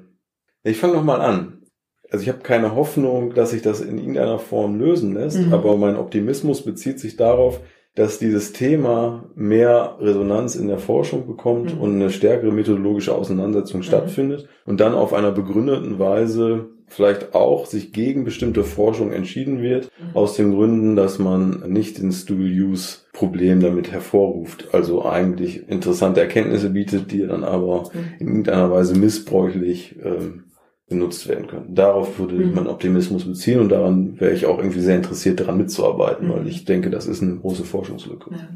ich 0.62 0.78
fange 0.78 0.94
nochmal 0.94 1.20
an. 1.20 1.62
Also 2.10 2.22
ich 2.22 2.28
habe 2.28 2.38
keine 2.40 2.74
Hoffnung, 2.74 3.34
dass 3.34 3.50
sich 3.50 3.62
das 3.62 3.80
in 3.80 3.98
irgendeiner 3.98 4.38
Form 4.38 4.78
lösen 4.78 5.14
lässt, 5.14 5.38
mhm. 5.38 5.52
aber 5.52 5.76
mein 5.76 5.96
Optimismus 5.96 6.62
bezieht 6.62 7.00
sich 7.00 7.16
darauf, 7.16 7.60
dass 7.96 8.18
dieses 8.18 8.52
Thema 8.52 9.24
mehr 9.34 9.96
Resonanz 10.00 10.54
in 10.54 10.68
der 10.68 10.78
Forschung 10.78 11.26
bekommt 11.26 11.74
mhm. 11.74 11.80
und 11.80 11.94
eine 11.94 12.10
stärkere 12.10 12.52
methodologische 12.52 13.14
Auseinandersetzung 13.14 13.80
mhm. 13.80 13.84
stattfindet 13.84 14.48
und 14.66 14.80
dann 14.80 14.94
auf 14.94 15.14
einer 15.14 15.32
begründeten 15.32 15.98
Weise 15.98 16.68
vielleicht 16.88 17.34
auch 17.34 17.66
sich 17.66 17.92
gegen 17.92 18.24
bestimmte 18.24 18.64
Forschung 18.64 19.12
entschieden 19.12 19.60
wird, 19.60 19.90
mhm. 20.00 20.16
aus 20.16 20.36
den 20.36 20.52
Gründen, 20.52 20.96
dass 20.96 21.18
man 21.18 21.64
nicht 21.70 21.98
ins 21.98 22.24
Dual-Use-Problem 22.24 23.60
damit 23.60 23.90
hervorruft. 23.90 24.72
Also 24.72 25.04
eigentlich 25.04 25.68
interessante 25.68 26.20
Erkenntnisse 26.20 26.70
bietet, 26.70 27.10
die 27.12 27.26
dann 27.26 27.44
aber 27.44 27.90
mhm. 27.92 28.00
in 28.18 28.26
irgendeiner 28.28 28.70
Weise 28.70 28.96
missbräuchlich 28.96 29.96
ähm, 30.02 30.44
benutzt 30.88 31.28
werden 31.28 31.48
können. 31.48 31.74
Darauf 31.74 32.18
würde 32.18 32.36
mhm. 32.36 32.54
mein 32.54 32.66
Optimismus 32.68 33.24
beziehen 33.24 33.58
und 33.58 33.70
daran 33.70 34.20
wäre 34.20 34.32
ich 34.32 34.46
auch 34.46 34.58
irgendwie 34.58 34.80
sehr 34.80 34.96
interessiert, 34.96 35.40
daran 35.40 35.58
mitzuarbeiten, 35.58 36.28
mhm. 36.28 36.32
weil 36.32 36.46
ich 36.46 36.64
denke, 36.64 36.90
das 36.90 37.06
ist 37.06 37.22
eine 37.22 37.36
große 37.36 37.64
Forschungslücke. 37.64 38.30
Ja, 38.30 38.48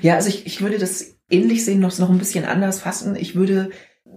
ja 0.00 0.14
also 0.14 0.30
ich, 0.30 0.46
ich 0.46 0.62
würde 0.62 0.78
das 0.78 1.16
ähnlich 1.28 1.64
sehen, 1.64 1.80
noch, 1.80 1.96
noch 1.98 2.10
ein 2.10 2.18
bisschen 2.18 2.46
anders 2.46 2.80
fassen. 2.80 3.16
Ich 3.16 3.36
würde 3.36 3.68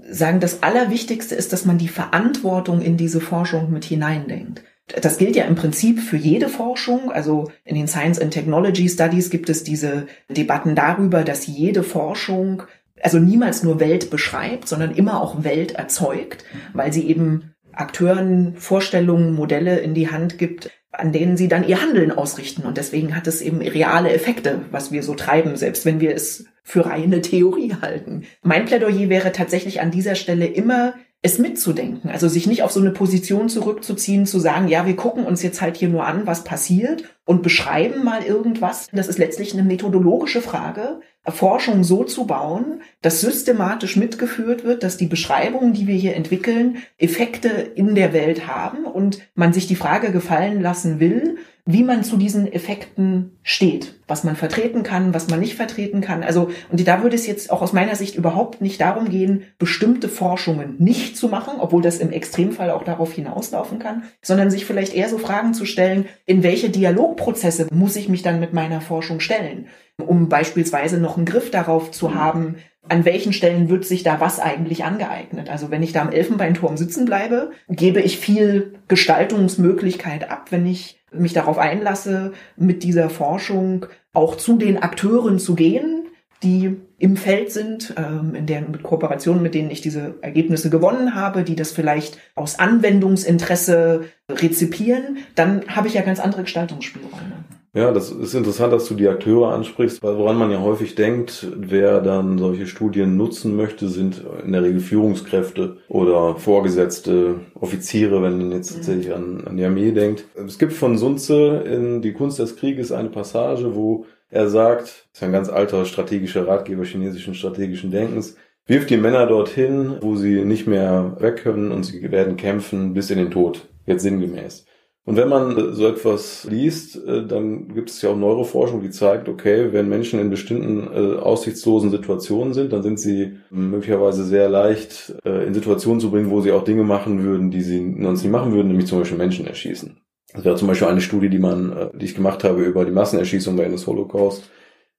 sagen, 0.10 0.40
das 0.40 0.64
Allerwichtigste 0.64 1.36
ist, 1.36 1.54
dass 1.54 1.66
man 1.66 1.78
die 1.78 1.88
Verantwortung 1.88 2.82
in 2.82 2.98
diese 2.98 3.22
Forschung 3.22 3.72
mit 3.72 3.86
hineindenkt. 3.86 4.64
Das 5.02 5.18
gilt 5.18 5.36
ja 5.36 5.44
im 5.44 5.56
Prinzip 5.56 6.00
für 6.00 6.16
jede 6.16 6.48
Forschung. 6.48 7.12
Also 7.12 7.52
in 7.66 7.76
den 7.76 7.88
Science 7.88 8.20
and 8.20 8.32
Technology 8.32 8.88
Studies 8.88 9.30
gibt 9.30 9.50
es 9.50 9.64
diese 9.64 10.08
Debatten 10.30 10.76
darüber, 10.76 11.24
dass 11.24 11.48
jede 11.48 11.84
Forschung 11.84 12.64
also 13.02 13.20
niemals 13.20 13.64
nur 13.64 13.80
Welt 13.80 14.10
beschreibt, 14.10 14.68
sondern 14.68 14.96
immer 14.96 15.22
auch 15.22 15.44
Welt 15.44 15.74
erzeugt, 15.74 16.44
weil 16.74 16.92
sie 16.92 17.08
eben 17.08 17.54
Akteuren 17.80 18.56
Vorstellungen, 18.56 19.34
Modelle 19.34 19.80
in 19.80 19.94
die 19.94 20.10
Hand 20.10 20.38
gibt, 20.38 20.70
an 20.92 21.12
denen 21.12 21.38
sie 21.38 21.48
dann 21.48 21.68
ihr 21.68 21.82
Handeln 21.82 22.12
ausrichten. 22.12 22.64
Und 22.64 22.78
deswegen 22.78 23.16
hat 23.16 23.28
es 23.28 23.42
eben 23.42 23.62
reale 23.62 24.12
Effekte, 24.12 24.66
was 24.72 24.92
wir 24.92 25.04
so 25.04 25.14
treiben, 25.14 25.56
selbst 25.56 25.86
wenn 25.86 26.00
wir 26.00 26.14
es 26.16 26.46
für 26.64 26.86
reine 26.86 27.22
Theorie 27.22 27.76
halten. 27.82 28.24
Mein 28.42 28.66
Plädoyer 28.66 29.10
wäre 29.10 29.32
tatsächlich 29.32 29.80
an 29.80 29.92
dieser 29.92 30.16
Stelle 30.16 30.48
immer, 30.48 30.96
es 31.22 31.40
mitzudenken. 31.40 32.10
Also 32.10 32.28
sich 32.28 32.48
nicht 32.48 32.64
auf 32.64 32.72
so 32.72 32.80
eine 32.80 32.92
Position 32.92 33.50
zurückzuziehen, 33.50 34.26
zu 34.26 34.40
sagen, 34.40 34.68
ja, 34.68 34.86
wir 34.86 34.96
gucken 34.96 35.26
uns 35.26 35.42
jetzt 35.42 35.62
halt 35.62 35.78
hier 35.78 35.90
nur 35.90 36.06
an, 36.06 36.28
was 36.28 36.44
passiert 36.44 37.04
und 37.26 37.44
beschreiben 37.44 38.04
mal 38.04 38.24
irgendwas. 38.24 38.88
Das 38.92 39.08
ist 39.08 39.18
letztlich 39.18 39.54
eine 39.54 39.64
methodologische 39.64 40.42
Frage, 40.42 41.02
Forschung 41.32 41.84
so 41.84 42.04
zu 42.04 42.26
bauen, 42.26 42.82
dass 43.02 43.22
systematisch 43.22 43.98
mitgeführt 43.98 44.64
wird, 44.64 44.84
dass 44.84 44.98
die 44.98 45.08
Beschreibungen, 45.08 45.74
die 45.74 45.88
wir 45.88 45.96
hier 45.96 46.16
entwickeln, 46.16 46.78
Effekte 46.98 47.50
in 47.50 47.96
der 47.96 48.14
Welt 48.14 48.48
haben 48.48 48.86
und 48.86 49.20
man 49.36 49.54
sich 49.54 49.68
die 49.68 49.76
Frage 49.76 50.12
gefallen 50.12 50.62
lassen 50.62 51.00
will, 51.00 51.38
wie 51.68 51.84
man 51.84 52.04
zu 52.04 52.18
diesen 52.18 52.52
Effekten 52.52 53.38
steht, 53.44 54.00
was 54.08 54.24
man 54.24 54.38
vertreten 54.38 54.84
kann, 54.84 55.14
was 55.14 55.28
man 55.28 55.42
nicht 55.42 55.56
vertreten 55.56 56.00
kann. 56.02 56.24
Also, 56.24 56.50
und 56.72 56.88
da 56.88 57.04
würde 57.04 57.16
es 57.16 57.28
jetzt 57.28 57.52
auch 57.52 57.62
aus 57.62 57.74
meiner 57.74 57.96
Sicht 57.96 58.16
überhaupt 58.16 58.62
nicht 58.62 58.80
darum 58.80 59.10
gehen, 59.10 59.44
bestimmte 59.60 60.08
Forschungen 60.08 60.76
nicht 60.80 61.18
zu 61.18 61.28
machen, 61.28 61.56
obwohl 61.60 61.82
das 61.82 62.00
im 62.00 62.12
Extremfall 62.12 62.72
auch 62.72 62.84
darauf 62.84 63.12
hinauslaufen 63.12 63.80
kann, 63.80 64.04
sondern 64.22 64.50
sich 64.50 64.66
vielleicht 64.66 64.96
eher 64.96 65.10
so 65.10 65.18
Fragen 65.18 65.54
zu 65.54 65.66
stellen, 65.66 66.06
in 66.26 66.42
welche 66.42 66.70
Dialogprozesse 66.70 67.68
muss 67.72 67.98
ich 67.98 68.08
mich 68.08 68.24
dann 68.24 68.40
mit 68.40 68.54
meiner 68.54 68.80
Forschung 68.80 69.20
stellen, 69.20 69.68
um 69.98 70.30
beispielsweise 70.30 71.00
noch 71.00 71.18
einen 71.18 71.26
Griff 71.26 71.52
darauf 71.52 71.92
zu 71.92 72.16
haben, 72.16 72.56
an 72.90 73.06
welchen 73.06 73.34
Stellen 73.34 73.70
wird 73.70 73.86
sich 73.86 74.04
da 74.04 74.20
was 74.20 74.40
eigentlich 74.40 74.84
angeeignet? 74.84 75.50
Also 75.50 75.72
wenn 75.72 75.84
ich 75.84 75.94
da 75.94 76.02
am 76.02 76.12
Elfenbeinturm 76.12 76.78
sitzen 76.78 77.06
bleibe, 77.06 77.52
gebe 77.70 78.02
ich 78.02 78.18
viel 78.18 78.74
Gestaltungsmöglichkeit 78.88 80.30
ab, 80.30 80.48
wenn 80.52 80.66
ich 80.66 81.00
mich 81.12 81.34
darauf 81.34 81.58
einlasse, 81.58 82.34
mit 82.56 82.84
dieser 82.84 83.10
Forschung 83.10 83.86
auch 84.14 84.36
zu 84.36 84.58
den 84.58 84.82
Akteuren 84.82 85.40
zu 85.40 85.56
gehen, 85.56 86.06
die 86.44 86.78
im 87.00 87.18
Feld 87.18 87.52
sind, 87.52 87.94
ähm, 87.98 88.36
in 88.36 88.46
deren 88.46 88.72
mit 88.72 88.84
Kooperationen, 88.84 89.42
mit 89.42 89.56
denen 89.56 89.72
ich 89.72 89.82
diese 89.82 90.16
Ergebnisse 90.22 90.70
gewonnen 90.70 91.16
habe, 91.16 91.44
die 91.44 91.56
das 91.56 91.72
vielleicht 91.72 92.18
aus 92.36 92.60
Anwendungsinteresse 92.60 94.06
rezipieren, 94.30 95.18
dann 95.36 95.68
habe 95.68 95.88
ich 95.88 95.96
ja 95.96 96.02
ganz 96.02 96.20
andere 96.20 96.44
Gestaltungsspielräume. 96.44 97.44
Ja, 97.78 97.92
das 97.92 98.10
ist 98.10 98.34
interessant, 98.34 98.74
dass 98.74 98.88
du 98.88 98.96
die 98.96 99.08
Akteure 99.08 99.54
ansprichst, 99.54 100.02
weil 100.02 100.18
woran 100.18 100.36
man 100.36 100.50
ja 100.50 100.60
häufig 100.62 100.96
denkt, 100.96 101.46
wer 101.56 102.02
dann 102.02 102.40
solche 102.40 102.66
Studien 102.66 103.18
nutzen 103.18 103.56
möchte, 103.56 103.88
sind 103.88 104.24
in 104.44 104.52
der 104.52 104.64
Regel 104.64 104.80
Führungskräfte 104.80 105.78
oder 105.88 106.38
Vorgesetzte, 106.38 107.36
Offiziere, 107.54 108.24
wenn 108.24 108.40
man 108.40 108.52
jetzt 108.52 108.72
mhm. 108.72 108.76
tatsächlich 108.78 109.14
an, 109.14 109.44
an 109.46 109.58
die 109.58 109.64
Armee 109.64 109.92
denkt. 109.92 110.26
Es 110.34 110.58
gibt 110.58 110.74
von 110.74 110.98
Sunze 110.98 111.58
in 111.68 112.02
Die 112.02 112.14
Kunst 112.14 112.40
des 112.40 112.56
Krieges 112.56 112.92
eine 112.92 113.10
Passage, 113.10 113.76
wo 113.76 114.08
er 114.32 114.50
sagt, 114.50 114.82
das 115.12 115.22
ist 115.22 115.24
ein 115.24 115.32
ganz 115.32 115.48
alter 115.48 115.86
strategischer 115.86 116.48
Ratgeber 116.48 116.84
chinesischen 116.84 117.36
strategischen 117.36 117.92
Denkens, 117.92 118.38
wirft 118.66 118.90
die 118.90 118.98
Männer 118.98 119.28
dorthin, 119.28 119.98
wo 120.02 120.16
sie 120.16 120.44
nicht 120.46 120.66
mehr 120.66 121.16
weg 121.20 121.44
können 121.44 121.72
und 121.72 121.84
sie 121.84 122.12
werden 122.12 122.38
kämpfen 122.38 122.96
bis 122.96 123.12
in 123.12 123.20
den 123.20 123.30
Tod, 123.30 123.68
jetzt 123.86 124.02
sinngemäß. 124.02 124.66
Und 125.08 125.16
wenn 125.16 125.30
man 125.30 125.74
so 125.74 125.88
etwas 125.88 126.46
liest, 126.50 127.02
äh, 127.08 127.26
dann 127.26 127.74
gibt 127.74 127.90
es 127.90 128.02
ja 128.02 128.10
auch 128.10 128.18
Neuroforschung, 128.18 128.82
die 128.82 128.90
zeigt, 128.90 129.30
okay, 129.30 129.72
wenn 129.72 129.88
Menschen 129.88 130.20
in 130.20 130.30
bestimmten 130.30 130.86
äh, 130.94 131.18
aussichtslosen 131.18 131.92
Situationen 131.92 132.54
sind, 132.54 132.74
dann 132.74 132.84
sind 132.84 133.00
sie 133.00 133.38
möglicherweise 133.50 134.26
sehr 134.26 134.50
leicht 134.50 135.16
äh, 135.24 135.48
in 135.48 135.54
Situationen 135.54 136.02
zu 136.02 136.12
bringen, 136.12 136.30
wo 136.30 136.42
sie 136.42 136.52
auch 136.52 136.66
Dinge 136.66 136.84
machen 136.84 137.24
würden, 137.24 137.52
die 137.52 137.62
sie 137.62 137.96
sonst 138.02 138.24
nicht 138.24 138.34
machen 138.34 138.52
würden, 138.52 138.68
nämlich 138.68 138.88
zum 138.88 139.00
Beispiel 139.00 139.18
Menschen 139.18 139.48
erschießen. 139.48 139.96
Das 140.34 140.44
wäre 140.44 140.56
zum 140.58 140.68
Beispiel 140.68 140.90
eine 140.90 141.00
Studie, 141.00 141.30
die 141.30 141.40
man, 141.40 141.92
die 141.94 142.04
ich 142.04 142.16
gemacht 142.16 142.44
habe 142.44 142.66
über 142.66 142.84
die 142.84 142.92
Massenerschießung 142.92 143.56
bei 143.56 143.70
des 143.70 143.88
Holocaust. 143.88 144.52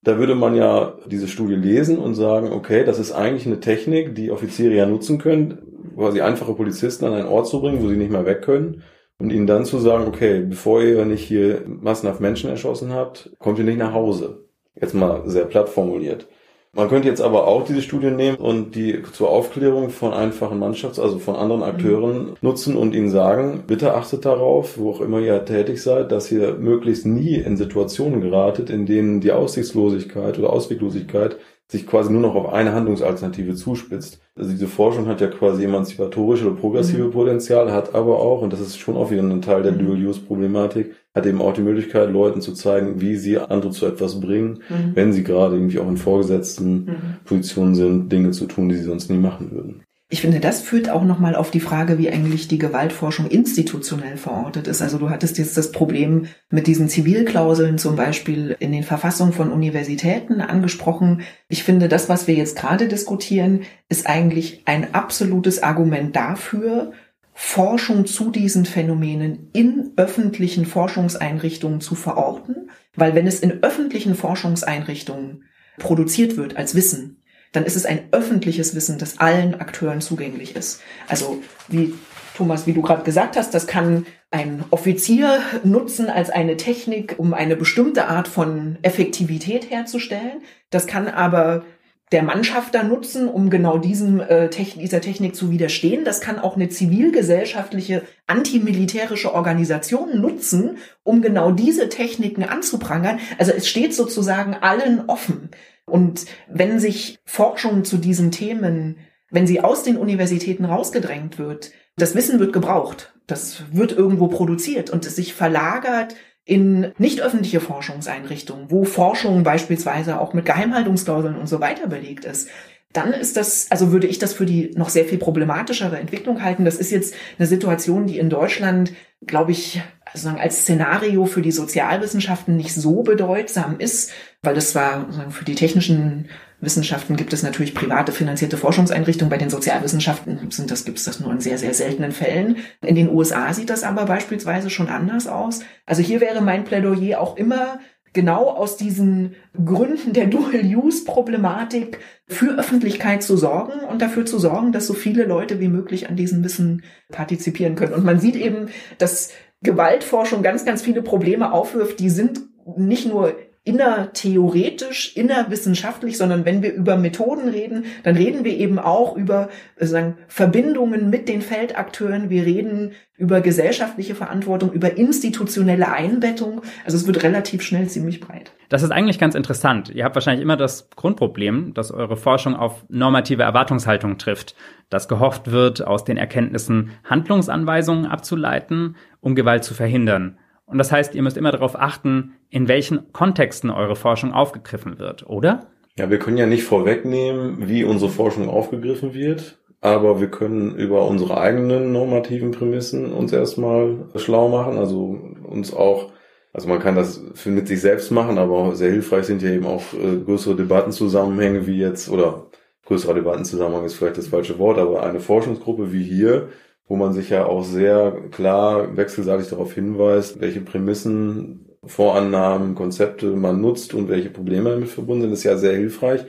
Da 0.02 0.18
würde 0.18 0.34
man 0.34 0.54
ja 0.54 0.94
diese 1.06 1.28
Studie 1.28 1.56
lesen 1.56 1.98
und 1.98 2.14
sagen, 2.14 2.50
okay, 2.50 2.82
das 2.82 2.98
ist 2.98 3.12
eigentlich 3.12 3.44
eine 3.44 3.60
Technik, 3.60 4.14
die 4.14 4.30
Offiziere 4.30 4.74
ja 4.74 4.86
nutzen 4.86 5.18
können, 5.18 5.58
quasi 5.96 6.22
einfache 6.22 6.54
Polizisten 6.54 7.04
an 7.04 7.12
einen 7.12 7.28
Ort 7.28 7.46
zu 7.46 7.60
bringen, 7.60 7.82
wo 7.82 7.88
sie 7.88 7.96
nicht 7.96 8.10
mehr 8.10 8.24
weg 8.24 8.40
können 8.40 8.82
und 9.18 9.30
ihnen 9.30 9.46
dann 9.46 9.64
zu 9.64 9.78
sagen, 9.78 10.06
okay, 10.06 10.40
bevor 10.40 10.82
ihr 10.82 11.04
nicht 11.04 11.24
hier 11.24 11.62
massenhaft 11.66 12.20
Menschen 12.20 12.50
erschossen 12.50 12.92
habt, 12.92 13.30
kommt 13.38 13.58
ihr 13.58 13.64
nicht 13.64 13.78
nach 13.78 13.92
Hause. 13.92 14.44
Jetzt 14.80 14.94
mal 14.94 15.22
sehr 15.26 15.44
platt 15.44 15.68
formuliert. 15.68 16.28
Man 16.72 16.88
könnte 16.88 17.08
jetzt 17.08 17.22
aber 17.22 17.48
auch 17.48 17.64
diese 17.64 17.82
Studien 17.82 18.14
nehmen 18.14 18.36
und 18.36 18.76
die 18.76 19.02
zur 19.12 19.30
Aufklärung 19.30 19.88
von 19.88 20.12
einfachen 20.12 20.60
Mannschafts-, 20.60 21.00
also 21.00 21.18
von 21.18 21.34
anderen 21.34 21.62
Akteuren 21.62 22.26
mhm. 22.26 22.36
nutzen 22.42 22.76
und 22.76 22.94
ihnen 22.94 23.10
sagen, 23.10 23.64
bitte 23.66 23.94
achtet 23.94 24.24
darauf, 24.24 24.78
wo 24.78 24.90
auch 24.90 25.00
immer 25.00 25.18
ihr 25.18 25.44
tätig 25.44 25.82
seid, 25.82 26.12
dass 26.12 26.30
ihr 26.30 26.54
möglichst 26.54 27.06
nie 27.06 27.36
in 27.36 27.56
Situationen 27.56 28.20
geratet, 28.20 28.70
in 28.70 28.86
denen 28.86 29.20
die 29.20 29.32
Aussichtslosigkeit 29.32 30.38
oder 30.38 30.52
Ausweglosigkeit 30.52 31.38
sich 31.70 31.86
quasi 31.86 32.10
nur 32.10 32.22
noch 32.22 32.34
auf 32.34 32.52
eine 32.52 32.72
Handlungsalternative 32.72 33.54
zuspitzt. 33.54 34.20
Also 34.34 34.50
diese 34.50 34.68
Forschung 34.68 35.06
hat 35.06 35.20
ja 35.20 35.26
quasi 35.26 35.64
emanzipatorische 35.64 36.46
oder 36.46 36.56
progressive 36.56 37.04
mhm. 37.04 37.10
Potenzial, 37.10 37.72
hat 37.72 37.94
aber 37.94 38.20
auch, 38.20 38.40
und 38.40 38.52
das 38.52 38.60
ist 38.60 38.78
schon 38.78 38.96
auch 38.96 39.10
wieder 39.10 39.22
ein 39.22 39.42
Teil 39.42 39.62
der 39.62 39.72
mhm. 39.72 39.86
Dual-Use-Problematik, 39.86 40.94
hat 41.14 41.26
eben 41.26 41.42
auch 41.42 41.52
die 41.52 41.60
Möglichkeit, 41.60 42.10
Leuten 42.10 42.40
zu 42.40 42.54
zeigen, 42.54 43.02
wie 43.02 43.16
sie 43.16 43.38
andere 43.38 43.70
zu 43.70 43.84
etwas 43.84 44.18
bringen, 44.18 44.60
mhm. 44.68 44.92
wenn 44.94 45.12
sie 45.12 45.24
gerade 45.24 45.56
irgendwie 45.56 45.78
auch 45.78 45.88
in 45.88 45.98
vorgesetzten 45.98 46.72
mhm. 46.72 46.96
Positionen 47.24 47.74
sind, 47.74 48.10
Dinge 48.10 48.30
zu 48.30 48.46
tun, 48.46 48.70
die 48.70 48.76
sie 48.76 48.84
sonst 48.84 49.10
nie 49.10 49.18
machen 49.18 49.50
würden. 49.50 49.82
Ich 50.10 50.22
finde, 50.22 50.40
das 50.40 50.62
führt 50.62 50.88
auch 50.88 51.04
nochmal 51.04 51.36
auf 51.36 51.50
die 51.50 51.60
Frage, 51.60 51.98
wie 51.98 52.10
eigentlich 52.10 52.48
die 52.48 52.56
Gewaltforschung 52.56 53.26
institutionell 53.26 54.16
verortet 54.16 54.66
ist. 54.66 54.80
Also 54.80 54.96
du 54.96 55.10
hattest 55.10 55.36
jetzt 55.36 55.58
das 55.58 55.70
Problem 55.70 56.28
mit 56.48 56.66
diesen 56.66 56.88
Zivilklauseln 56.88 57.76
zum 57.76 57.94
Beispiel 57.94 58.56
in 58.58 58.72
den 58.72 58.84
Verfassungen 58.84 59.34
von 59.34 59.52
Universitäten 59.52 60.40
angesprochen. 60.40 61.20
Ich 61.48 61.62
finde, 61.62 61.88
das, 61.88 62.08
was 62.08 62.26
wir 62.26 62.34
jetzt 62.34 62.56
gerade 62.56 62.88
diskutieren, 62.88 63.64
ist 63.90 64.06
eigentlich 64.06 64.62
ein 64.64 64.94
absolutes 64.94 65.62
Argument 65.62 66.16
dafür, 66.16 66.92
Forschung 67.34 68.06
zu 68.06 68.30
diesen 68.30 68.64
Phänomenen 68.64 69.50
in 69.52 69.92
öffentlichen 69.96 70.64
Forschungseinrichtungen 70.64 71.82
zu 71.82 71.94
verorten. 71.94 72.70
Weil 72.96 73.14
wenn 73.14 73.26
es 73.26 73.40
in 73.40 73.62
öffentlichen 73.62 74.14
Forschungseinrichtungen 74.14 75.44
produziert 75.78 76.38
wird 76.38 76.56
als 76.56 76.74
Wissen, 76.74 77.17
dann 77.52 77.64
ist 77.64 77.76
es 77.76 77.86
ein 77.86 78.08
öffentliches 78.12 78.74
Wissen, 78.74 78.98
das 78.98 79.18
allen 79.18 79.54
Akteuren 79.60 80.00
zugänglich 80.00 80.54
ist. 80.56 80.80
Also 81.08 81.42
wie 81.68 81.94
Thomas, 82.36 82.66
wie 82.66 82.72
du 82.72 82.82
gerade 82.82 83.02
gesagt 83.02 83.36
hast, 83.36 83.52
das 83.52 83.66
kann 83.66 84.06
ein 84.30 84.64
Offizier 84.70 85.40
nutzen 85.64 86.08
als 86.08 86.30
eine 86.30 86.56
Technik, 86.56 87.14
um 87.18 87.34
eine 87.34 87.56
bestimmte 87.56 88.06
Art 88.06 88.28
von 88.28 88.78
Effektivität 88.82 89.70
herzustellen. 89.70 90.42
Das 90.70 90.86
kann 90.86 91.08
aber 91.08 91.64
der 92.12 92.22
Mannschafter 92.22 92.84
nutzen, 92.84 93.28
um 93.28 93.50
genau 93.50 93.78
diesem, 93.78 94.20
äh, 94.20 94.48
Techn 94.48 94.80
dieser 94.80 95.00
Technik 95.00 95.34
zu 95.34 95.50
widerstehen. 95.50 96.04
Das 96.04 96.20
kann 96.20 96.38
auch 96.38 96.56
eine 96.56 96.68
zivilgesellschaftliche, 96.68 98.02
antimilitärische 98.26 99.34
Organisation 99.34 100.20
nutzen, 100.20 100.78
um 101.02 101.20
genau 101.20 101.50
diese 101.50 101.88
Techniken 101.88 102.44
anzuprangern. 102.44 103.18
Also 103.38 103.52
es 103.52 103.68
steht 103.68 103.94
sozusagen 103.94 104.54
allen 104.54 105.04
offen. 105.06 105.50
Und 105.88 106.26
wenn 106.48 106.78
sich 106.78 107.18
Forschung 107.24 107.84
zu 107.84 107.98
diesen 107.98 108.30
Themen, 108.30 108.98
wenn 109.30 109.46
sie 109.46 109.60
aus 109.60 109.82
den 109.82 109.96
Universitäten 109.96 110.64
rausgedrängt 110.64 111.38
wird, 111.38 111.72
das 111.96 112.14
Wissen 112.14 112.38
wird 112.38 112.52
gebraucht, 112.52 113.14
das 113.26 113.64
wird 113.72 113.92
irgendwo 113.92 114.28
produziert 114.28 114.90
und 114.90 115.04
es 115.04 115.16
sich 115.16 115.34
verlagert 115.34 116.14
in 116.44 116.92
nicht 116.96 117.20
öffentliche 117.20 117.60
Forschungseinrichtungen, 117.60 118.70
wo 118.70 118.84
Forschung 118.84 119.42
beispielsweise 119.42 120.18
auch 120.18 120.32
mit 120.32 120.46
Geheimhaltungsklauseln 120.46 121.36
und 121.36 121.46
so 121.46 121.60
weiter 121.60 121.88
belegt 121.88 122.24
ist, 122.24 122.48
dann 122.92 123.12
ist 123.12 123.36
das, 123.36 123.70
also 123.70 123.92
würde 123.92 124.06
ich 124.06 124.18
das 124.18 124.32
für 124.32 124.46
die 124.46 124.70
noch 124.74 124.88
sehr 124.88 125.04
viel 125.04 125.18
problematischere 125.18 125.98
Entwicklung 125.98 126.42
halten. 126.42 126.64
Das 126.64 126.76
ist 126.76 126.90
jetzt 126.90 127.14
eine 127.38 127.46
Situation, 127.46 128.06
die 128.06 128.18
in 128.18 128.30
Deutschland, 128.30 128.94
glaube 129.26 129.52
ich, 129.52 129.82
also 130.12 130.28
als 130.30 130.62
Szenario 130.62 131.26
für 131.26 131.42
die 131.42 131.52
Sozialwissenschaften 131.52 132.56
nicht 132.56 132.74
so 132.74 133.02
bedeutsam 133.02 133.78
ist, 133.78 134.10
weil 134.42 134.54
das 134.54 134.70
zwar 134.70 135.30
für 135.30 135.44
die 135.44 135.54
technischen 135.54 136.28
Wissenschaften 136.60 137.16
gibt 137.16 137.32
es 137.32 137.42
natürlich 137.42 137.74
private 137.74 138.10
finanzierte 138.10 138.56
Forschungseinrichtungen. 138.56 139.30
Bei 139.30 139.38
den 139.38 139.50
Sozialwissenschaften 139.50 140.50
sind 140.50 140.70
das, 140.70 140.84
gibt 140.84 140.98
es 140.98 141.04
das 141.04 141.20
nur 141.20 141.30
in 141.32 141.40
sehr, 141.40 141.58
sehr 141.58 141.72
seltenen 141.72 142.10
Fällen. 142.10 142.56
In 142.84 142.96
den 142.96 143.10
USA 143.10 143.52
sieht 143.52 143.70
das 143.70 143.84
aber 143.84 144.06
beispielsweise 144.06 144.68
schon 144.68 144.88
anders 144.88 145.28
aus. 145.28 145.60
Also 145.86 146.02
hier 146.02 146.20
wäre 146.20 146.40
mein 146.40 146.64
Plädoyer 146.64 147.20
auch 147.20 147.36
immer 147.36 147.78
genau 148.12 148.50
aus 148.50 148.76
diesen 148.76 149.36
Gründen 149.64 150.12
der 150.12 150.26
Dual-Use-Problematik 150.26 152.00
für 152.26 152.58
Öffentlichkeit 152.58 153.22
zu 153.22 153.36
sorgen 153.36 153.80
und 153.80 154.02
dafür 154.02 154.26
zu 154.26 154.38
sorgen, 154.38 154.72
dass 154.72 154.86
so 154.86 154.94
viele 154.94 155.24
Leute 155.24 155.60
wie 155.60 155.68
möglich 155.68 156.08
an 156.08 156.16
diesem 156.16 156.42
Wissen 156.42 156.82
partizipieren 157.12 157.76
können. 157.76 157.92
Und 157.92 158.04
man 158.04 158.18
sieht 158.18 158.34
eben, 158.34 158.70
dass 158.98 159.30
Gewaltforschung 159.62 160.42
ganz, 160.42 160.64
ganz 160.64 160.82
viele 160.82 161.02
Probleme 161.02 161.52
aufwirft, 161.52 161.98
die 162.00 162.10
sind 162.10 162.40
nicht 162.76 163.06
nur 163.06 163.34
innertheoretisch, 163.68 165.14
innerwissenschaftlich, 165.14 166.16
sondern 166.16 166.46
wenn 166.46 166.62
wir 166.62 166.72
über 166.72 166.96
Methoden 166.96 167.50
reden, 167.50 167.84
dann 168.02 168.16
reden 168.16 168.42
wir 168.42 168.56
eben 168.56 168.78
auch 168.78 169.14
über 169.14 169.50
sagen, 169.76 170.16
Verbindungen 170.26 171.10
mit 171.10 171.28
den 171.28 171.42
Feldakteuren. 171.42 172.30
Wir 172.30 172.46
reden 172.46 172.92
über 173.18 173.42
gesellschaftliche 173.42 174.14
Verantwortung, 174.14 174.72
über 174.72 174.96
institutionelle 174.96 175.92
Einbettung. 175.92 176.62
Also 176.86 176.96
es 176.96 177.06
wird 177.06 177.22
relativ 177.22 177.62
schnell 177.62 177.88
ziemlich 177.88 178.20
breit. 178.20 178.52
Das 178.70 178.82
ist 178.82 178.90
eigentlich 178.90 179.18
ganz 179.18 179.34
interessant. 179.34 179.90
Ihr 179.90 180.04
habt 180.04 180.14
wahrscheinlich 180.14 180.42
immer 180.42 180.56
das 180.56 180.88
Grundproblem, 180.90 181.74
dass 181.74 181.90
eure 181.90 182.16
Forschung 182.16 182.54
auf 182.54 182.86
normative 182.88 183.42
Erwartungshaltung 183.42 184.16
trifft, 184.18 184.54
dass 184.88 185.08
gehofft 185.08 185.50
wird, 185.50 185.86
aus 185.86 186.04
den 186.04 186.16
Erkenntnissen 186.16 186.92
Handlungsanweisungen 187.04 188.06
abzuleiten, 188.06 188.96
um 189.20 189.34
Gewalt 189.34 189.64
zu 189.64 189.74
verhindern. 189.74 190.38
Und 190.66 190.78
das 190.78 190.92
heißt, 190.92 191.14
ihr 191.14 191.22
müsst 191.22 191.36
immer 191.36 191.52
darauf 191.52 191.78
achten, 191.78 192.34
in 192.50 192.68
welchen 192.68 193.12
Kontexten 193.12 193.70
eure 193.70 193.96
Forschung 193.96 194.32
aufgegriffen 194.32 194.98
wird, 194.98 195.26
oder? 195.28 195.66
Ja, 195.96 196.10
wir 196.10 196.18
können 196.18 196.36
ja 196.36 196.46
nicht 196.46 196.64
vorwegnehmen, 196.64 197.68
wie 197.68 197.84
unsere 197.84 198.10
Forschung 198.10 198.48
aufgegriffen 198.48 199.14
wird, 199.14 199.58
aber 199.80 200.20
wir 200.20 200.30
können 200.30 200.74
über 200.74 201.06
unsere 201.06 201.40
eigenen 201.40 201.92
normativen 201.92 202.50
Prämissen 202.50 203.12
uns 203.12 203.32
erstmal 203.32 204.08
schlau 204.16 204.48
machen, 204.48 204.76
also 204.76 205.18
uns 205.44 205.72
auch, 205.72 206.12
also 206.52 206.68
man 206.68 206.80
kann 206.80 206.96
das 206.96 207.22
mit 207.46 207.66
sich 207.66 207.80
selbst 207.80 208.10
machen, 208.10 208.38
aber 208.38 208.74
sehr 208.74 208.90
hilfreich 208.90 209.24
sind 209.24 209.42
ja 209.42 209.50
eben 209.50 209.66
auch 209.66 209.82
äh, 209.94 210.18
größere 210.24 210.54
Debattenzusammenhänge 210.56 211.66
wie 211.66 211.78
jetzt, 211.78 212.10
oder 212.10 212.46
größerer 212.86 213.14
Debattenzusammenhang 213.14 213.84
ist 213.84 213.94
vielleicht 213.94 214.18
das 214.18 214.28
falsche 214.28 214.58
Wort, 214.58 214.78
aber 214.78 215.02
eine 215.02 215.20
Forschungsgruppe 215.20 215.92
wie 215.92 216.02
hier, 216.02 216.48
wo 216.88 216.96
man 216.96 217.12
sich 217.12 217.30
ja 217.30 217.44
auch 217.44 217.62
sehr 217.62 218.16
klar 218.30 218.96
wechselseitig 218.96 219.48
darauf 219.48 219.74
hinweist, 219.74 220.40
welche 220.40 220.60
Prämissen, 220.60 221.66
Vorannahmen, 221.84 222.74
Konzepte 222.74 223.26
man 223.36 223.60
nutzt 223.60 223.94
und 223.94 224.08
welche 224.08 224.30
Probleme 224.30 224.70
damit 224.70 224.88
verbunden 224.88 225.22
sind, 225.22 225.32
ist 225.32 225.44
ja 225.44 225.56
sehr 225.56 225.76
hilfreich, 225.76 226.24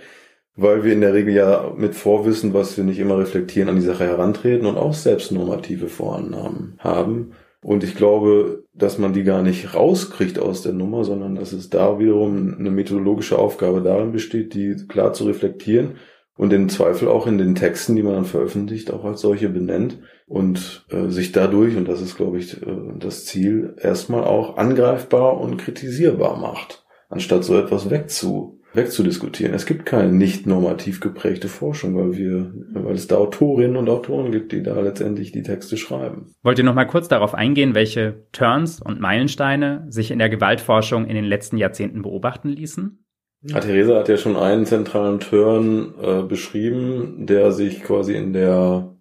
weil 0.55 0.83
wir 0.83 0.93
in 0.93 1.01
der 1.01 1.13
Regel 1.13 1.33
ja 1.33 1.73
mit 1.75 1.95
Vorwissen, 1.95 2.53
was 2.53 2.77
wir 2.77 2.83
nicht 2.83 2.99
immer 2.99 3.17
reflektieren, 3.17 3.69
an 3.69 3.77
die 3.77 3.81
Sache 3.81 4.05
herantreten 4.05 4.67
und 4.67 4.77
auch 4.77 4.93
selbst 4.93 5.31
normative 5.31 5.87
Vorannahmen 5.87 6.75
haben. 6.79 7.31
Und 7.61 7.83
ich 7.83 7.95
glaube, 7.95 8.63
dass 8.73 8.97
man 8.97 9.11
die 9.11 9.23
gar 9.23 9.41
nicht 9.41 9.73
rauskriegt 9.73 10.39
aus 10.39 10.61
der 10.61 10.73
Nummer, 10.73 11.03
sondern 11.03 11.35
dass 11.35 11.51
es 11.51 11.69
da 11.69 11.99
wiederum 11.99 12.55
eine 12.57 12.71
methodologische 12.71 13.37
Aufgabe 13.37 13.81
darin 13.81 14.11
besteht, 14.11 14.53
die 14.53 14.75
klar 14.87 15.13
zu 15.13 15.25
reflektieren 15.25 15.95
und 16.37 16.53
im 16.53 16.69
Zweifel 16.69 17.09
auch 17.09 17.27
in 17.27 17.37
den 17.37 17.55
Texten, 17.55 17.97
die 17.97 18.03
man 18.03 18.13
dann 18.13 18.25
veröffentlicht, 18.25 18.91
auch 18.91 19.03
als 19.03 19.19
solche 19.19 19.49
benennt 19.49 19.99
und 20.29 20.85
äh, 20.89 21.09
sich 21.09 21.31
dadurch, 21.31 21.75
und 21.75 21.89
das 21.89 22.01
ist, 22.01 22.15
glaube 22.15 22.37
ich, 22.37 22.61
äh, 22.61 22.65
das 22.99 23.25
Ziel, 23.25 23.75
erstmal 23.81 24.23
auch 24.23 24.57
angreifbar 24.57 25.41
und 25.41 25.57
kritisierbar 25.57 26.37
macht, 26.39 26.85
anstatt 27.09 27.43
so 27.43 27.57
etwas 27.57 27.89
wegzu 27.89 28.55
wegzudiskutieren. 28.73 29.55
Es 29.55 29.65
gibt 29.65 29.87
keine 29.87 30.11
nicht 30.11 30.45
normativ 30.45 30.99
geprägte 30.99 31.47
Forschung, 31.47 31.95
weil 31.95 32.15
wir, 32.15 32.53
weil 32.73 32.93
es 32.93 33.07
da 33.07 33.17
Autorinnen 33.17 33.77
und 33.77 33.89
Autoren 33.89 34.31
gibt, 34.31 34.51
die 34.51 34.61
da 34.61 34.79
letztendlich 34.79 35.31
die 35.31 35.41
Texte 35.41 35.75
schreiben. 35.75 36.35
Wollt 36.43 36.59
ihr 36.59 36.63
noch 36.63 36.75
mal 36.75 36.85
kurz 36.85 37.07
darauf 37.07 37.33
eingehen, 37.33 37.73
welche 37.73 38.27
Turns 38.31 38.79
und 38.79 38.99
Meilensteine 38.99 39.87
sich 39.89 40.11
in 40.11 40.19
der 40.19 40.29
Gewaltforschung 40.29 41.07
in 41.07 41.15
den 41.15 41.25
letzten 41.25 41.57
Jahrzehnten 41.57 42.03
beobachten 42.03 42.49
ließen? 42.49 43.03
Ja, 43.41 43.59
Theresa 43.59 43.97
hat 43.97 44.07
ja 44.07 44.17
schon 44.17 44.35
einen 44.35 44.67
zentralen 44.67 45.19
Turn 45.19 45.95
äh, 45.99 46.21
beschrieben, 46.21 47.25
der 47.25 47.51
sich 47.51 47.81
quasi 47.81 48.13
in 48.13 48.33
der 48.33 48.98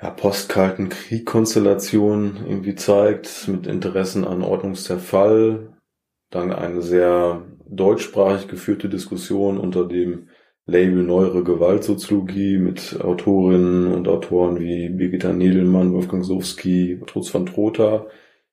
ja, 0.00 0.10
postkalten 0.10 0.88
Kriegkonstellation 0.88 2.38
irgendwie 2.46 2.74
zeigt, 2.74 3.48
mit 3.48 3.66
Interessen 3.66 4.24
an 4.24 4.42
Ordnungszerfall, 4.42 5.74
dann 6.30 6.52
eine 6.52 6.82
sehr 6.82 7.42
deutschsprachig 7.66 8.48
geführte 8.48 8.88
Diskussion 8.88 9.58
unter 9.58 9.86
dem 9.86 10.28
Label 10.66 11.02
Neuere 11.02 11.42
Gewaltsoziologie 11.42 12.58
mit 12.58 13.00
Autorinnen 13.00 13.92
und 13.92 14.06
Autoren 14.06 14.60
wie 14.60 14.90
Birgitta 14.90 15.32
Nedelmann, 15.32 15.94
Wolfgang 15.94 16.24
Sowski, 16.24 17.00
Trutz 17.06 17.32
van 17.32 17.46
Trotha, 17.46 18.06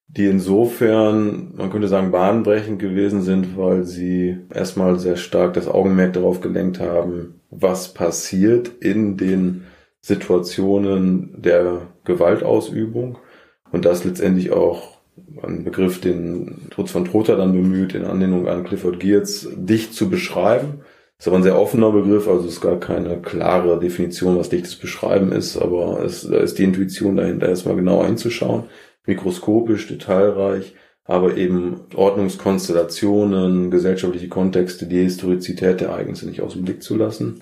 die 0.08 0.25
insofern, 0.27 1.53
man 1.55 1.69
könnte 1.71 1.89
sagen, 1.89 2.12
bahnbrechend 2.12 2.79
gewesen 2.79 3.21
sind, 3.21 3.58
weil 3.58 3.84
sie 3.84 4.38
erstmal 4.53 4.97
sehr 4.97 5.17
stark 5.17 5.53
das 5.53 5.67
Augenmerk 5.67 6.13
darauf 6.13 6.39
gelenkt 6.39 6.79
haben, 6.79 7.41
was 7.49 7.93
passiert 7.93 8.71
in 8.79 9.17
den 9.17 9.65
Situationen 10.05 11.33
der 11.35 11.87
Gewaltausübung 12.03 13.17
und 13.71 13.85
das 13.85 14.03
letztendlich 14.03 14.51
auch 14.51 14.99
ein 15.41 15.63
Begriff, 15.63 15.99
den 15.99 16.67
Trutz 16.69 16.91
von 16.91 17.05
Trotha 17.05 17.35
dann 17.35 17.53
bemüht, 17.53 17.95
in 17.95 18.05
Anlehnung 18.05 18.47
an 18.47 18.65
Clifford 18.65 18.99
Geertz, 18.99 19.47
dicht 19.55 19.95
zu 19.95 20.07
beschreiben. 20.07 20.81
Ist 21.17 21.27
aber 21.27 21.37
ein 21.37 21.43
sehr 21.43 21.57
offener 21.57 21.91
Begriff, 21.91 22.27
also 22.27 22.45
es 22.45 22.53
ist 22.53 22.61
gar 22.61 22.79
keine 22.79 23.19
klare 23.19 23.79
Definition, 23.79 24.37
was 24.37 24.49
dichtes 24.49 24.75
Beschreiben 24.75 25.31
ist, 25.31 25.57
aber 25.57 26.03
es, 26.05 26.29
da 26.29 26.37
ist 26.37 26.59
die 26.59 26.65
Intuition 26.65 27.15
dahinter, 27.15 27.49
erstmal 27.49 27.75
genau 27.75 28.01
einzuschauen. 28.01 28.65
Mikroskopisch, 29.07 29.87
detailreich, 29.87 30.75
aber 31.03 31.35
eben 31.35 31.81
Ordnungskonstellationen, 31.95 33.71
gesellschaftliche 33.71 34.27
Kontexte, 34.27 34.85
die 34.85 35.01
Historizität 35.01 35.81
der 35.81 35.89
Ereignisse 35.89 36.27
nicht 36.27 36.41
aus 36.41 36.53
dem 36.53 36.63
Blick 36.63 36.83
zu 36.83 36.95
lassen. 36.95 37.41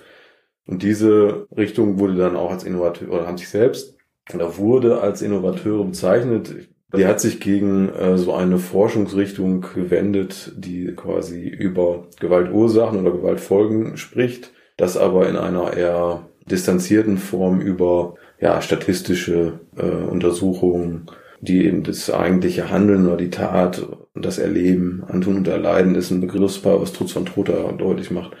Und 0.66 0.82
diese 0.82 1.46
Richtung 1.56 1.98
wurde 1.98 2.16
dann 2.16 2.36
auch 2.36 2.50
als 2.50 2.64
Innovateur, 2.64 3.10
oder 3.10 3.26
haben 3.26 3.38
sich 3.38 3.48
selbst, 3.48 3.96
oder 4.32 4.56
wurde 4.56 5.00
als 5.00 5.22
Innovateure 5.22 5.84
bezeichnet. 5.84 6.54
Die 6.96 7.06
hat 7.06 7.20
sich 7.20 7.40
gegen 7.40 7.88
äh, 7.88 8.16
so 8.16 8.34
eine 8.34 8.58
Forschungsrichtung 8.58 9.66
gewendet, 9.74 10.52
die 10.56 10.94
quasi 10.94 11.48
über 11.48 12.06
Gewaltursachen 12.20 13.00
oder 13.00 13.10
Gewaltfolgen 13.10 13.96
spricht, 13.96 14.52
das 14.76 14.96
aber 14.96 15.28
in 15.28 15.36
einer 15.36 15.76
eher 15.76 16.28
distanzierten 16.46 17.18
Form 17.18 17.60
über 17.60 18.14
ja, 18.40 18.60
statistische 18.60 19.60
äh, 19.76 19.82
Untersuchungen, 19.82 21.06
die 21.40 21.66
eben 21.66 21.82
das 21.82 22.10
eigentliche 22.10 22.70
Handeln 22.70 23.06
oder 23.06 23.16
die 23.16 23.30
Tat 23.30 23.86
das 24.14 24.38
Erleben, 24.38 25.02
Antun 25.06 25.36
und 25.36 25.48
Erleiden 25.48 25.94
ist 25.94 26.10
ein 26.10 26.20
Begriffspaar, 26.20 26.80
was 26.80 26.92
Trutz 26.92 27.12
von 27.12 27.26
Trotha 27.26 27.72
deutlich 27.72 28.10
macht, 28.10 28.36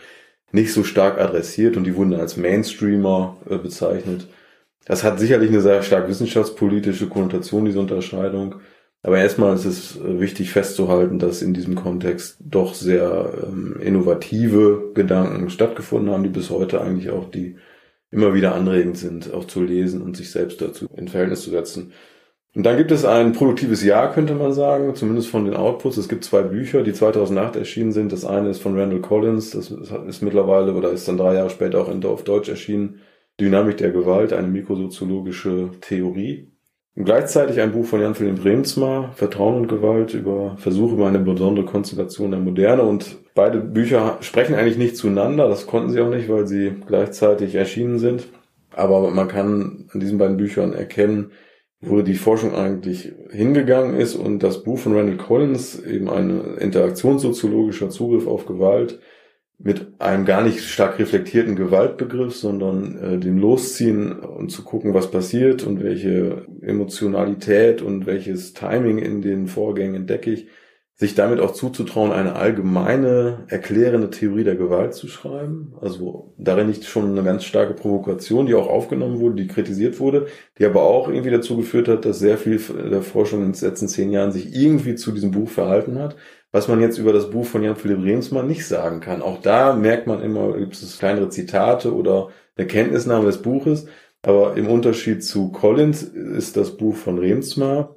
nicht 0.54 0.72
so 0.72 0.84
stark 0.84 1.20
adressiert 1.20 1.76
und 1.76 1.84
die 1.84 1.96
wurden 1.96 2.14
als 2.14 2.36
Mainstreamer 2.36 3.36
äh, 3.50 3.58
bezeichnet. 3.58 4.28
Das 4.84 5.02
hat 5.02 5.18
sicherlich 5.18 5.50
eine 5.50 5.60
sehr 5.60 5.82
stark 5.82 6.08
wissenschaftspolitische 6.08 7.08
Konnotation, 7.08 7.64
diese 7.64 7.80
Unterscheidung. 7.80 8.56
Aber 9.02 9.18
erstmal 9.18 9.54
ist 9.56 9.64
es 9.64 9.96
äh, 9.96 10.20
wichtig 10.20 10.52
festzuhalten, 10.52 11.18
dass 11.18 11.42
in 11.42 11.54
diesem 11.54 11.74
Kontext 11.74 12.36
doch 12.38 12.74
sehr 12.74 13.32
ähm, 13.42 13.80
innovative 13.80 14.92
Gedanken 14.94 15.50
stattgefunden 15.50 16.12
haben, 16.12 16.22
die 16.22 16.28
bis 16.30 16.50
heute 16.50 16.80
eigentlich 16.80 17.10
auch 17.10 17.30
die 17.30 17.56
immer 18.12 18.32
wieder 18.32 18.54
anregend 18.54 18.96
sind, 18.96 19.34
auch 19.34 19.46
zu 19.46 19.60
lesen 19.60 20.02
und 20.02 20.16
sich 20.16 20.30
selbst 20.30 20.60
dazu 20.60 20.86
in 20.96 21.08
Verhältnis 21.08 21.42
zu 21.42 21.50
setzen. 21.50 21.92
Und 22.54 22.64
dann 22.64 22.76
gibt 22.76 22.92
es 22.92 23.04
ein 23.04 23.32
produktives 23.32 23.82
Jahr, 23.82 24.12
könnte 24.12 24.34
man 24.34 24.52
sagen, 24.52 24.94
zumindest 24.94 25.28
von 25.28 25.44
den 25.44 25.54
Outputs. 25.54 25.96
Es 25.96 26.08
gibt 26.08 26.24
zwei 26.24 26.42
Bücher, 26.42 26.82
die 26.82 26.92
2008 26.92 27.56
erschienen 27.56 27.90
sind. 27.90 28.12
Das 28.12 28.24
eine 28.24 28.50
ist 28.50 28.62
von 28.62 28.78
Randall 28.78 29.00
Collins, 29.00 29.50
das 29.50 29.72
ist 29.72 30.22
mittlerweile 30.22 30.72
oder 30.74 30.90
ist 30.90 31.08
dann 31.08 31.16
drei 31.16 31.34
Jahre 31.34 31.50
später 31.50 31.80
auch 31.80 32.04
auf 32.04 32.22
Deutsch 32.22 32.48
erschienen. 32.48 33.00
Dynamik 33.40 33.78
der 33.78 33.90
Gewalt, 33.90 34.32
eine 34.32 34.46
mikrosoziologische 34.46 35.70
Theorie. 35.80 36.52
Und 36.94 37.06
gleichzeitig 37.06 37.60
ein 37.60 37.72
Buch 37.72 37.86
von 37.86 38.00
Jan 38.00 38.14
Philipp 38.14 38.40
Bremsma, 38.40 39.10
Vertrauen 39.16 39.56
und 39.56 39.66
Gewalt, 39.66 40.14
über 40.14 40.56
Versuche 40.58 40.94
über 40.94 41.08
eine 41.08 41.18
besondere 41.18 41.66
Konstellation 41.66 42.30
der 42.30 42.38
Moderne. 42.38 42.82
Und 42.82 43.16
beide 43.34 43.58
Bücher 43.58 44.18
sprechen 44.20 44.54
eigentlich 44.54 44.78
nicht 44.78 44.96
zueinander. 44.96 45.48
Das 45.48 45.66
konnten 45.66 45.90
sie 45.90 46.00
auch 46.00 46.10
nicht, 46.10 46.28
weil 46.28 46.46
sie 46.46 46.72
gleichzeitig 46.86 47.56
erschienen 47.56 47.98
sind. 47.98 48.28
Aber 48.70 49.10
man 49.10 49.26
kann 49.26 49.88
an 49.92 49.98
diesen 49.98 50.18
beiden 50.18 50.36
Büchern 50.36 50.72
erkennen, 50.72 51.32
wo 51.86 52.02
die 52.02 52.14
Forschung 52.14 52.54
eigentlich 52.54 53.12
hingegangen 53.30 53.96
ist 53.96 54.14
und 54.14 54.42
das 54.42 54.62
Buch 54.62 54.78
von 54.78 54.96
Randall 54.96 55.16
Collins, 55.16 55.80
eben 55.82 56.08
ein 56.10 56.56
interaktionssoziologischer 56.58 57.90
Zugriff 57.90 58.26
auf 58.26 58.46
Gewalt, 58.46 59.00
mit 59.58 60.00
einem 60.00 60.24
gar 60.24 60.42
nicht 60.42 60.60
stark 60.60 60.98
reflektierten 60.98 61.56
Gewaltbegriff, 61.56 62.34
sondern 62.34 62.98
äh, 62.98 63.18
dem 63.18 63.38
Losziehen 63.38 64.12
und 64.12 64.50
zu 64.50 64.64
gucken, 64.64 64.94
was 64.94 65.10
passiert 65.10 65.62
und 65.62 65.82
welche 65.82 66.44
Emotionalität 66.60 67.80
und 67.80 68.06
welches 68.06 68.52
Timing 68.52 68.98
in 68.98 69.22
den 69.22 69.46
Vorgängen 69.46 69.94
entdecke 69.94 70.32
ich, 70.32 70.48
sich 70.96 71.16
damit 71.16 71.40
auch 71.40 71.52
zuzutrauen, 71.52 72.12
eine 72.12 72.36
allgemeine, 72.36 73.46
erklärende 73.48 74.10
Theorie 74.10 74.44
der 74.44 74.54
Gewalt 74.54 74.94
zu 74.94 75.08
schreiben. 75.08 75.74
Also 75.80 76.34
darin 76.38 76.68
liegt 76.68 76.84
schon 76.84 77.10
eine 77.10 77.24
ganz 77.24 77.44
starke 77.44 77.74
Provokation, 77.74 78.46
die 78.46 78.54
auch 78.54 78.68
aufgenommen 78.68 79.18
wurde, 79.18 79.34
die 79.34 79.48
kritisiert 79.48 79.98
wurde, 79.98 80.26
die 80.58 80.64
aber 80.64 80.82
auch 80.82 81.08
irgendwie 81.08 81.32
dazu 81.32 81.56
geführt 81.56 81.88
hat, 81.88 82.04
dass 82.04 82.20
sehr 82.20 82.38
viel 82.38 82.60
der 82.90 83.02
Forschung 83.02 83.42
in 83.42 83.52
den 83.52 83.60
letzten 83.60 83.88
zehn 83.88 84.12
Jahren 84.12 84.30
sich 84.30 84.54
irgendwie 84.54 84.94
zu 84.94 85.10
diesem 85.10 85.32
Buch 85.32 85.48
verhalten 85.48 85.98
hat, 85.98 86.14
was 86.52 86.68
man 86.68 86.80
jetzt 86.80 86.98
über 86.98 87.12
das 87.12 87.28
Buch 87.28 87.44
von 87.44 87.64
Jan 87.64 87.74
Philipp 87.74 88.04
Remsmann 88.04 88.46
nicht 88.46 88.64
sagen 88.64 89.00
kann. 89.00 89.20
Auch 89.20 89.40
da 89.42 89.74
merkt 89.74 90.06
man 90.06 90.22
immer, 90.22 90.56
gibt 90.56 90.74
es 90.74 90.98
kleinere 90.98 91.28
Zitate 91.28 91.92
oder 91.92 92.28
eine 92.56 92.68
Kenntnisnahme 92.68 93.26
des 93.26 93.42
Buches. 93.42 93.86
Aber 94.22 94.56
im 94.56 94.68
Unterschied 94.68 95.24
zu 95.24 95.50
Collins 95.50 96.02
ist 96.02 96.56
das 96.56 96.76
Buch 96.76 96.94
von 96.94 97.18
Remsmar 97.18 97.96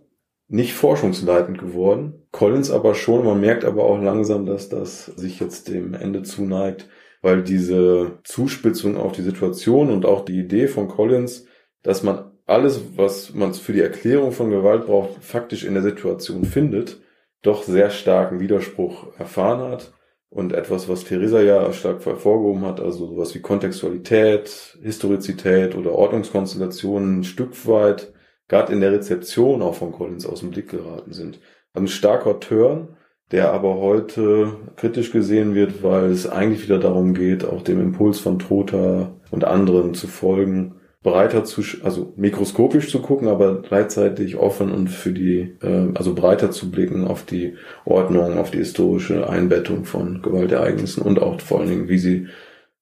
nicht 0.49 0.73
forschungsleitend 0.73 1.57
geworden. 1.57 2.16
Collins 2.31 2.71
aber 2.71 2.95
schon. 2.95 3.25
Man 3.25 3.39
merkt 3.39 3.65
aber 3.65 3.83
auch 3.85 4.01
langsam, 4.01 4.45
dass 4.45 4.69
das 4.69 5.05
sich 5.05 5.39
jetzt 5.39 5.67
dem 5.69 5.93
Ende 5.93 6.23
zuneigt, 6.23 6.87
weil 7.21 7.43
diese 7.43 8.19
Zuspitzung 8.23 8.97
auf 8.97 9.11
die 9.11 9.23
Situation 9.23 9.89
und 9.89 10.05
auch 10.05 10.25
die 10.25 10.39
Idee 10.39 10.67
von 10.67 10.87
Collins, 10.87 11.45
dass 11.83 12.03
man 12.03 12.31
alles, 12.45 12.81
was 12.95 13.33
man 13.33 13.53
für 13.53 13.73
die 13.73 13.81
Erklärung 13.81 14.31
von 14.31 14.49
Gewalt 14.49 14.85
braucht, 14.85 15.23
faktisch 15.23 15.65
in 15.65 15.73
der 15.73 15.83
Situation 15.83 16.45
findet, 16.45 17.01
doch 17.41 17.63
sehr 17.63 17.89
starken 17.89 18.39
Widerspruch 18.39 19.17
erfahren 19.17 19.71
hat. 19.71 19.93
Und 20.29 20.51
etwas, 20.51 20.89
was 20.89 21.05
Theresa 21.05 21.41
ja 21.41 21.71
stark 21.71 22.05
hervorgehoben 22.05 22.65
hat, 22.65 22.81
also 22.81 23.07
sowas 23.07 23.33
wie 23.33 23.39
Kontextualität, 23.39 24.77
Historizität 24.81 25.73
oder 25.73 25.93
Ordnungskonstellationen 25.93 27.19
ein 27.19 27.23
Stück 27.23 27.65
weit, 27.65 28.13
gerade 28.49 28.73
in 28.73 28.81
der 28.81 28.91
Rezeption 28.91 29.61
auch 29.61 29.75
von 29.75 29.93
Collins 29.93 30.25
aus 30.25 30.41
dem 30.41 30.51
Blick 30.51 30.69
geraten 30.69 31.13
sind. 31.13 31.39
Ein 31.77 31.87
starker 31.87 32.39
Turn, 32.39 32.89
der 33.31 33.51
aber 33.51 33.75
heute 33.75 34.53
kritisch 34.77 35.11
gesehen 35.11 35.53
wird, 35.53 35.83
weil 35.83 36.05
es 36.05 36.27
eigentlich 36.27 36.63
wieder 36.63 36.79
darum 36.79 37.13
geht, 37.13 37.45
auch 37.45 37.61
dem 37.61 37.79
Impuls 37.79 38.19
von 38.19 38.39
Trotha 38.39 39.11
und 39.31 39.43
anderen 39.43 39.93
zu 39.93 40.07
folgen, 40.07 40.75
breiter 41.03 41.43
zu, 41.43 41.61
also 41.83 42.13
mikroskopisch 42.15 42.89
zu 42.89 42.99
gucken, 42.99 43.27
aber 43.27 43.61
gleichzeitig 43.61 44.37
offen 44.37 44.71
und 44.71 44.89
für 44.89 45.11
die, 45.11 45.55
äh, 45.61 45.89
also 45.93 46.15
breiter 46.15 46.51
zu 46.51 46.71
blicken 46.71 47.05
auf 47.05 47.23
die 47.25 47.53
Ordnung, 47.85 48.37
auf 48.37 48.49
die 48.51 48.57
historische 48.57 49.29
Einbettung 49.29 49.85
von 49.85 50.21
Gewaltereignissen 50.21 51.03
und 51.03 51.21
auch 51.21 51.39
vor 51.41 51.59
allen 51.59 51.69
Dingen, 51.69 51.89
wie 51.89 51.99
sie 51.99 52.27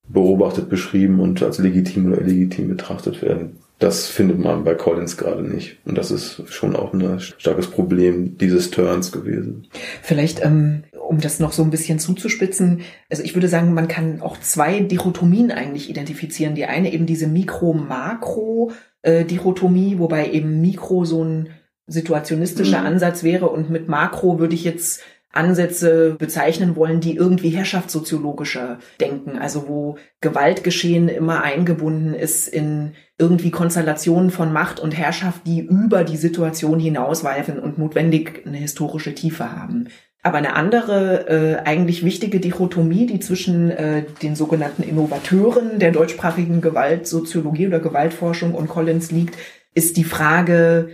beobachtet, 0.08 0.68
beschrieben 0.68 1.20
und 1.20 1.42
als 1.42 1.58
legitim 1.58 2.12
oder 2.12 2.22
illegitim 2.22 2.68
betrachtet 2.68 3.20
werden. 3.22 3.58
Das 3.78 4.06
findet 4.06 4.38
man 4.38 4.64
bei 4.64 4.74
Collins 4.74 5.18
gerade 5.18 5.42
nicht. 5.42 5.76
Und 5.84 5.98
das 5.98 6.10
ist 6.10 6.42
schon 6.48 6.74
auch 6.74 6.94
ein 6.94 7.20
starkes 7.20 7.66
Problem 7.66 8.38
dieses 8.38 8.70
Turns 8.70 9.12
gewesen. 9.12 9.66
Vielleicht 10.02 10.42
ähm, 10.42 10.84
um 11.06 11.20
das 11.20 11.38
noch 11.40 11.52
so 11.52 11.62
ein 11.62 11.70
bisschen 11.70 11.98
zuzuspitzen, 11.98 12.82
also 13.10 13.22
ich 13.22 13.34
würde 13.34 13.48
sagen, 13.48 13.74
man 13.74 13.88
kann 13.88 14.20
auch 14.20 14.38
zwei 14.40 14.80
Dichotomien 14.80 15.50
eigentlich 15.50 15.90
identifizieren. 15.90 16.54
Die 16.54 16.66
eine 16.66 16.92
eben 16.92 17.06
diese 17.06 17.26
Mikro-Makro-Dichotomie, 17.26 19.98
wobei 19.98 20.30
eben 20.30 20.60
Mikro 20.60 21.04
so 21.04 21.24
ein 21.24 21.48
situationistischer 21.86 22.80
mhm. 22.80 22.86
Ansatz 22.86 23.22
wäre 23.22 23.48
und 23.48 23.70
mit 23.70 23.88
Makro 23.88 24.40
würde 24.40 24.54
ich 24.54 24.64
jetzt 24.64 25.00
Ansätze 25.36 26.16
bezeichnen 26.18 26.76
wollen, 26.76 27.00
die 27.00 27.16
irgendwie 27.16 27.50
herrschaftssoziologischer 27.50 28.78
denken, 29.00 29.38
also 29.38 29.68
wo 29.68 29.98
Gewaltgeschehen 30.20 31.08
immer 31.08 31.42
eingebunden 31.42 32.14
ist 32.14 32.48
in 32.48 32.94
irgendwie 33.18 33.50
Konstellationen 33.50 34.30
von 34.30 34.52
Macht 34.52 34.80
und 34.80 34.92
Herrschaft, 34.96 35.42
die 35.46 35.60
über 35.60 36.04
die 36.04 36.16
Situation 36.16 36.78
hinausweifen 36.78 37.58
und 37.58 37.78
notwendig 37.78 38.42
eine 38.46 38.58
historische 38.58 39.14
Tiefe 39.14 39.52
haben. 39.52 39.88
Aber 40.22 40.38
eine 40.38 40.56
andere, 40.56 41.28
äh, 41.28 41.56
eigentlich 41.64 42.04
wichtige 42.04 42.40
Dichotomie, 42.40 43.06
die 43.06 43.20
zwischen 43.20 43.70
äh, 43.70 44.02
den 44.22 44.34
sogenannten 44.34 44.82
Innovateuren 44.82 45.78
der 45.78 45.92
deutschsprachigen 45.92 46.60
Gewaltsoziologie 46.60 47.68
oder 47.68 47.78
Gewaltforschung 47.78 48.52
und 48.52 48.68
Collins 48.68 49.12
liegt, 49.12 49.36
ist 49.72 49.96
die 49.96 50.04
Frage, 50.04 50.88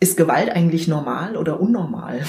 ist 0.00 0.16
Gewalt 0.16 0.50
eigentlich 0.50 0.88
normal 0.88 1.36
oder 1.36 1.60
unnormal? 1.60 2.20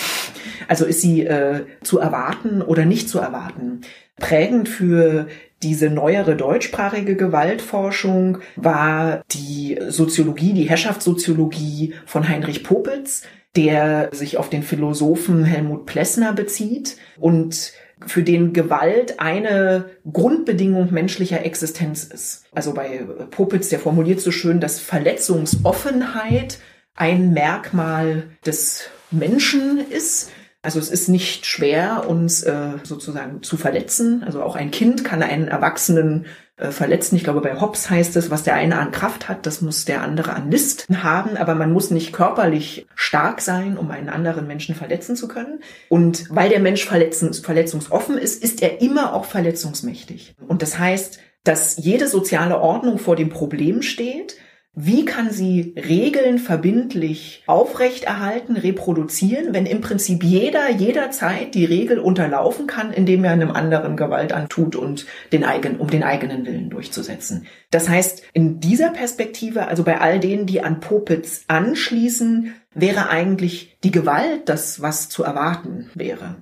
Also 0.68 0.86
ist 0.86 1.02
sie 1.02 1.26
äh, 1.26 1.66
zu 1.84 2.00
erwarten 2.00 2.62
oder 2.62 2.86
nicht 2.86 3.10
zu 3.10 3.20
erwarten? 3.20 3.82
Prägend 4.18 4.68
für 4.68 5.28
diese 5.62 5.90
neuere 5.90 6.36
deutschsprachige 6.36 7.16
Gewaltforschung 7.16 8.40
war 8.56 9.22
die 9.32 9.78
Soziologie, 9.88 10.54
die 10.54 10.70
Herrschaftssoziologie 10.70 11.94
von 12.06 12.28
Heinrich 12.28 12.64
Popitz, 12.64 13.24
der 13.56 14.10
sich 14.14 14.38
auf 14.38 14.50
den 14.50 14.64
Philosophen 14.64 15.44
Helmut 15.44 15.86
Plessner 15.86 16.34
bezieht 16.34 16.98
und 17.18 17.74
für 18.06 18.24
den 18.24 18.54
Gewalt 18.54 19.20
eine 19.20 19.90
Grundbedingung 20.12 20.94
menschlicher 20.94 21.44
Existenz 21.44 22.06
ist. 22.06 22.46
Also 22.54 22.74
bei 22.74 23.06
Popitz, 23.32 23.70
der 23.70 23.80
formuliert 23.80 24.22
so 24.22 24.32
schön, 24.32 24.62
dass 24.62 24.80
Verletzungsoffenheit 24.80 26.60
ein 26.96 27.32
Merkmal 27.34 28.30
des 28.46 28.90
Menschen 29.12 29.80
ist. 29.90 30.32
Also 30.62 30.80
es 30.80 30.90
ist 30.90 31.08
nicht 31.08 31.46
schwer, 31.46 32.10
uns 32.10 32.44
äh, 32.44 32.72
sozusagen 32.84 33.42
zu 33.44 33.56
verletzen. 33.56 34.24
Also 34.26 34.44
auch 34.44 34.56
ein 34.56 34.72
Kind 34.72 35.06
kann 35.06 35.24
einen 35.24 35.48
Erwachsenen 35.48 36.26
äh, 36.58 36.72
verletzen. 36.72 37.16
Ich 37.16 37.24
glaube, 37.24 37.40
bei 37.40 37.62
Hobbes 37.62 37.90
heißt 37.90 38.18
es, 38.18 38.30
was 38.30 38.44
der 38.44 38.56
eine 38.56 38.78
an 38.78 38.92
Kraft 38.92 39.30
hat, 39.30 39.46
das 39.46 39.62
muss 39.62 39.86
der 39.86 40.02
andere 40.02 40.34
an 40.34 40.52
List 40.52 40.86
haben. 40.94 41.38
Aber 41.38 41.56
man 41.56 41.72
muss 41.72 41.92
nicht 41.92 42.12
körperlich 42.12 42.88
stark 42.94 43.40
sein, 43.40 43.78
um 43.78 43.90
einen 43.92 44.10
anderen 44.10 44.48
Menschen 44.48 44.76
verletzen 44.76 45.16
zu 45.16 45.30
können. 45.30 45.62
Und 45.88 46.26
weil 46.30 46.50
der 46.50 46.60
Mensch 46.60 46.86
verletzungs 46.86 47.40
verletzungsoffen 47.40 48.18
ist, 48.18 48.44
ist 48.44 48.62
er 48.62 48.82
immer 48.82 49.14
auch 49.14 49.24
verletzungsmächtig. 49.24 50.36
Und 50.46 50.62
das 50.62 50.78
heißt, 50.78 51.20
dass 51.46 51.78
jede 51.78 52.10
soziale 52.10 52.60
Ordnung 52.60 52.98
vor 52.98 53.16
dem 53.16 53.30
Problem 53.30 53.82
steht, 53.82 54.36
wie 54.82 55.04
kann 55.04 55.30
sie 55.30 55.74
Regeln 55.76 56.40
verbindlich 56.40 57.44
aufrechterhalten, 57.48 58.56
reproduzieren, 58.56 59.54
wenn 59.54 59.66
im 59.66 59.82
Prinzip 59.82 60.24
jeder 60.24 60.70
jederzeit 60.72 61.54
die 61.54 61.66
Regel 61.66 62.00
unterlaufen 62.00 62.66
kann, 62.66 62.94
indem 62.94 63.26
er 63.26 63.34
einem 63.34 63.52
anderen 63.52 63.98
Gewalt 63.98 64.32
antut 64.32 64.78
und 64.78 65.06
den 65.34 65.44
eigenen, 65.44 65.82
um 65.82 65.90
den 65.90 66.04
eigenen 66.04 66.46
Willen 66.46 66.70
durchzusetzen? 66.70 67.46
Das 67.72 67.90
heißt, 67.90 68.24
in 68.32 68.62
dieser 68.62 68.92
Perspektive, 68.92 69.68
also 69.68 69.84
bei 69.84 70.00
all 70.00 70.22
denen, 70.22 70.46
die 70.46 70.62
an 70.62 70.80
Popitz 70.80 71.44
anschließen, 71.50 72.54
wäre 72.74 73.10
eigentlich 73.10 73.78
die 73.84 73.92
Gewalt 73.92 74.48
das, 74.48 74.82
was 74.82 75.10
zu 75.10 75.24
erwarten 75.24 75.90
wäre. 75.94 76.36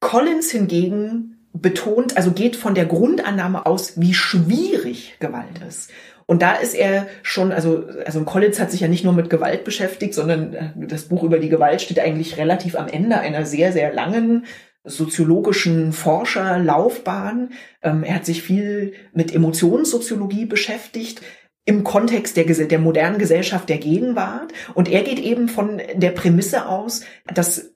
Collins 0.00 0.50
hingegen 0.50 1.36
betont, 1.52 2.16
also 2.16 2.30
geht 2.30 2.56
von 2.56 2.74
der 2.74 2.86
Grundannahme 2.86 3.66
aus, 3.66 4.00
wie 4.00 4.14
schwierig 4.14 5.16
Gewalt 5.20 5.60
ist. 5.68 5.90
Und 6.30 6.42
da 6.42 6.52
ist 6.52 6.74
er 6.74 7.08
schon, 7.24 7.50
also, 7.50 7.86
also 8.06 8.22
Collins 8.22 8.60
hat 8.60 8.70
sich 8.70 8.82
ja 8.82 8.86
nicht 8.86 9.02
nur 9.02 9.12
mit 9.12 9.30
Gewalt 9.30 9.64
beschäftigt, 9.64 10.14
sondern 10.14 10.54
äh, 10.54 10.70
das 10.76 11.08
Buch 11.08 11.24
über 11.24 11.40
die 11.40 11.48
Gewalt 11.48 11.82
steht 11.82 11.98
eigentlich 11.98 12.36
relativ 12.36 12.76
am 12.76 12.86
Ende 12.86 13.18
einer 13.18 13.44
sehr, 13.44 13.72
sehr 13.72 13.92
langen 13.92 14.44
soziologischen 14.84 15.92
Forscherlaufbahn. 15.92 17.50
Ähm, 17.82 18.04
er 18.04 18.14
hat 18.14 18.26
sich 18.26 18.44
viel 18.44 18.92
mit 19.12 19.34
Emotionssoziologie 19.34 20.46
beschäftigt 20.46 21.20
im 21.64 21.82
Kontext 21.82 22.36
der, 22.36 22.44
der 22.44 22.78
modernen 22.78 23.18
Gesellschaft 23.18 23.68
der 23.68 23.78
Gegenwart. 23.78 24.52
Und 24.74 24.88
er 24.88 25.02
geht 25.02 25.18
eben 25.18 25.48
von 25.48 25.82
der 25.96 26.10
Prämisse 26.10 26.68
aus, 26.68 27.02
dass 27.34 27.72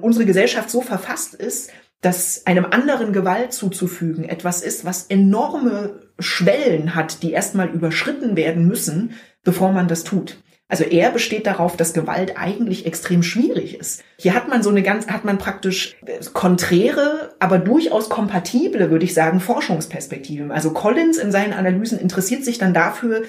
unsere 0.00 0.24
Gesellschaft 0.24 0.70
so 0.70 0.80
verfasst 0.80 1.34
ist, 1.34 1.70
dass 2.02 2.46
einem 2.46 2.66
anderen 2.66 3.12
Gewalt 3.12 3.52
zuzufügen 3.52 4.24
etwas 4.24 4.60
ist, 4.62 4.84
was 4.84 5.06
enorme 5.06 6.00
Schwellen 6.18 6.94
hat, 6.94 7.22
die 7.22 7.32
erstmal 7.32 7.68
überschritten 7.68 8.36
werden 8.36 8.68
müssen, 8.68 9.14
bevor 9.42 9.72
man 9.72 9.88
das 9.88 10.04
tut. 10.04 10.36
Also 10.68 10.84
er 10.84 11.10
besteht 11.10 11.46
darauf, 11.46 11.76
dass 11.76 11.92
Gewalt 11.92 12.36
eigentlich 12.36 12.86
extrem 12.86 13.22
schwierig 13.22 13.78
ist. 13.78 14.02
Hier 14.16 14.34
hat 14.34 14.48
man 14.48 14.62
so 14.62 14.70
eine 14.70 14.82
ganz, 14.82 15.06
hat 15.06 15.24
man 15.24 15.38
praktisch 15.38 15.96
konträre, 16.32 17.34
aber 17.38 17.58
durchaus 17.58 18.08
kompatible, 18.08 18.90
würde 18.90 19.04
ich 19.04 19.14
sagen, 19.14 19.40
Forschungsperspektiven. 19.40 20.50
Also 20.50 20.72
Collins 20.72 21.18
in 21.18 21.30
seinen 21.30 21.52
Analysen 21.52 21.98
interessiert 21.98 22.44
sich 22.44 22.58
dann 22.58 22.72
dafür, 22.72 23.22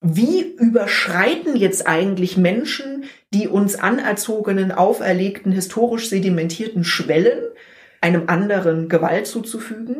wie 0.00 0.42
überschreiten 0.42 1.56
jetzt 1.56 1.86
eigentlich 1.86 2.36
Menschen 2.36 3.04
die 3.34 3.48
uns 3.48 3.76
anerzogenen, 3.76 4.72
auferlegten, 4.72 5.52
historisch 5.52 6.08
sedimentierten 6.08 6.84
Schwellen 6.84 7.42
einem 8.00 8.24
anderen 8.28 8.88
Gewalt 8.88 9.26
zuzufügen, 9.26 9.96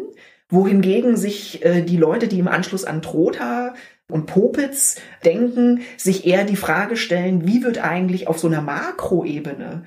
wohingegen 0.48 1.16
sich 1.16 1.64
äh, 1.64 1.82
die 1.82 1.96
Leute, 1.96 2.28
die 2.28 2.38
im 2.38 2.48
Anschluss 2.48 2.84
an 2.84 3.02
Trotha 3.02 3.74
und 4.08 4.26
Popitz 4.26 4.96
denken, 5.24 5.80
sich 5.96 6.26
eher 6.26 6.44
die 6.44 6.56
Frage 6.56 6.96
stellen, 6.96 7.46
wie 7.46 7.64
wird 7.64 7.78
eigentlich 7.78 8.28
auf 8.28 8.38
so 8.38 8.46
einer 8.46 8.62
Makroebene 8.62 9.82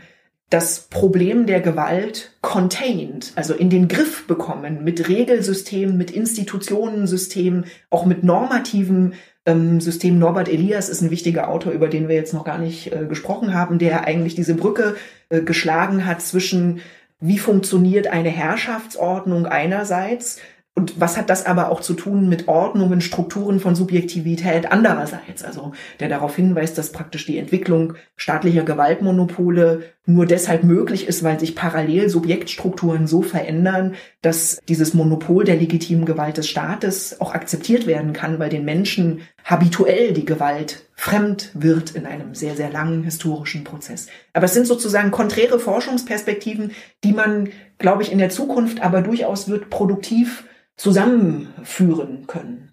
das 0.50 0.88
Problem 0.90 1.46
der 1.46 1.62
Gewalt 1.62 2.32
contained, 2.42 3.34
also 3.36 3.54
in 3.54 3.70
den 3.70 3.88
Griff 3.88 4.26
bekommen, 4.26 4.84
mit 4.84 5.08
Regelsystemen, 5.08 5.96
mit 5.96 6.10
Institutionensystemen, 6.10 7.66
auch 7.92 8.06
mit 8.06 8.24
normativen 8.24 9.14
ähm, 9.46 9.80
Systemen. 9.80 10.18
Norbert 10.18 10.50
Elias 10.50 10.90
ist 10.90 11.02
ein 11.02 11.12
wichtiger 11.12 11.50
Autor, 11.50 11.72
über 11.72 11.88
den 11.88 12.08
wir 12.08 12.16
jetzt 12.16 12.34
noch 12.34 12.46
gar 12.46 12.58
nicht 12.58 12.92
äh, 12.92 13.06
gesprochen 13.06 13.54
haben, 13.54 13.78
der 13.78 14.06
eigentlich 14.06 14.34
diese 14.34 14.56
Brücke 14.56 14.96
äh, 15.30 15.42
geschlagen 15.42 16.08
hat 16.08 16.22
zwischen 16.22 16.82
wie 17.20 17.38
funktioniert 17.38 18.08
eine 18.08 18.30
Herrschaftsordnung 18.30 19.46
einerseits 19.46 20.40
und 20.80 20.98
was 20.98 21.18
hat 21.18 21.30
das 21.30 21.46
aber 21.46 21.72
auch 21.72 21.82
zu 21.82 21.94
tun 21.94 22.30
mit 22.30 22.48
Ordnungen, 22.48 23.02
Strukturen 23.02 23.60
von 23.60 23.76
Subjektivität 23.76 24.72
andererseits? 24.72 25.44
Also 25.44 25.74
der 26.00 26.08
darauf 26.08 26.38
hinweist, 26.38 26.78
dass 26.78 26.94
praktisch 26.94 27.26
die 27.26 27.38
Entwicklung 27.38 27.96
staatlicher 28.16 28.64
Gewaltmonopole 28.64 29.84
nur 30.10 30.26
deshalb 30.26 30.64
möglich 30.64 31.08
ist, 31.08 31.24
weil 31.24 31.40
sich 31.40 31.56
parallel 31.56 32.10
Subjektstrukturen 32.10 33.06
so 33.06 33.22
verändern, 33.22 33.94
dass 34.22 34.60
dieses 34.68 34.94
Monopol 34.94 35.44
der 35.44 35.56
legitimen 35.56 36.06
Gewalt 36.06 36.38
des 36.38 36.48
Staates 36.48 37.22
auch 37.22 37.34
akzeptiert 37.34 37.86
werden 37.86 38.12
kann, 38.12 38.40
weil 38.40 38.50
den 38.50 38.66
Menschen 38.66 39.22
habituell 39.44 40.14
die 40.14 40.26
Gewalt 40.26 40.86
fremd 40.96 41.52
wird 41.54 41.92
in 41.92 42.06
einem 42.06 42.34
sehr, 42.34 42.56
sehr 42.56 42.72
langen 42.72 43.04
historischen 43.04 43.64
Prozess. 43.64 44.08
Aber 44.34 44.46
es 44.46 44.54
sind 44.54 44.66
sozusagen 44.66 45.12
konträre 45.12 45.60
Forschungsperspektiven, 45.60 46.72
die 47.04 47.14
man, 47.14 47.50
glaube 47.78 48.02
ich, 48.02 48.12
in 48.12 48.18
der 48.18 48.32
Zukunft 48.32 48.82
aber 48.82 49.02
durchaus 49.02 49.48
wird 49.48 49.70
produktiv 49.70 50.46
zusammenführen 50.76 52.26
können. 52.26 52.69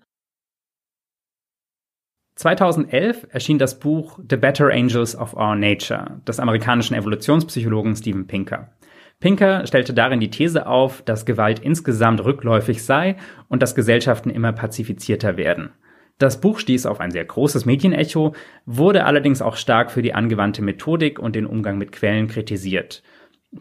2011 2.37 3.29
erschien 3.31 3.59
das 3.59 3.79
Buch 3.79 4.19
The 4.29 4.37
Better 4.37 4.71
Angels 4.71 5.17
of 5.17 5.35
Our 5.35 5.57
Nature 5.57 6.21
des 6.29 6.39
amerikanischen 6.39 6.95
Evolutionspsychologen 6.95 7.97
Steven 7.97 8.27
Pinker. 8.27 8.73
Pinker 9.21 9.67
stellte 9.67 9.95
darin 9.95 10.21
die 10.21 10.31
These 10.31 10.67
auf, 10.67 11.01
dass 11.01 11.25
Gewalt 11.25 11.61
insgesamt 11.61 12.23
rückläufig 12.23 12.85
sei 12.85 13.17
und 13.49 13.63
dass 13.63 13.75
Gesellschaften 13.75 14.29
immer 14.29 14.53
pazifizierter 14.53 15.39
werden. 15.39 15.71
Das 16.19 16.41
Buch 16.41 16.59
stieß 16.59 16.85
auf 16.85 17.01
ein 17.01 17.11
sehr 17.11 17.25
großes 17.25 17.65
Medienecho, 17.65 18.35
wurde 18.67 19.05
allerdings 19.05 19.41
auch 19.41 19.57
stark 19.57 19.91
für 19.91 20.03
die 20.03 20.15
angewandte 20.15 20.63
Methodik 20.63 21.19
und 21.19 21.37
den 21.37 21.47
Umgang 21.47 21.79
mit 21.79 21.93
Quellen 21.93 22.27
kritisiert. 22.27 23.03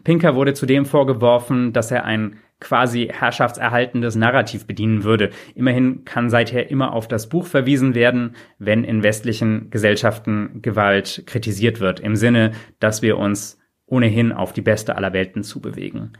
Pinker 0.04 0.34
wurde 0.34 0.52
zudem 0.52 0.84
vorgeworfen, 0.84 1.72
dass 1.72 1.90
er 1.90 2.04
ein 2.04 2.40
quasi 2.60 3.08
herrschaftserhaltendes 3.12 4.16
Narrativ 4.16 4.66
bedienen 4.66 5.04
würde. 5.04 5.30
Immerhin 5.54 6.04
kann 6.04 6.30
seither 6.30 6.70
immer 6.70 6.92
auf 6.92 7.08
das 7.08 7.28
Buch 7.28 7.46
verwiesen 7.46 7.94
werden, 7.94 8.34
wenn 8.58 8.84
in 8.84 9.02
westlichen 9.02 9.70
Gesellschaften 9.70 10.62
Gewalt 10.62 11.24
kritisiert 11.26 11.80
wird, 11.80 12.00
im 12.00 12.16
Sinne, 12.16 12.52
dass 12.78 13.02
wir 13.02 13.18
uns 13.18 13.58
ohnehin 13.86 14.32
auf 14.32 14.52
die 14.52 14.62
beste 14.62 14.96
aller 14.96 15.12
Welten 15.12 15.42
zubewegen. 15.42 16.12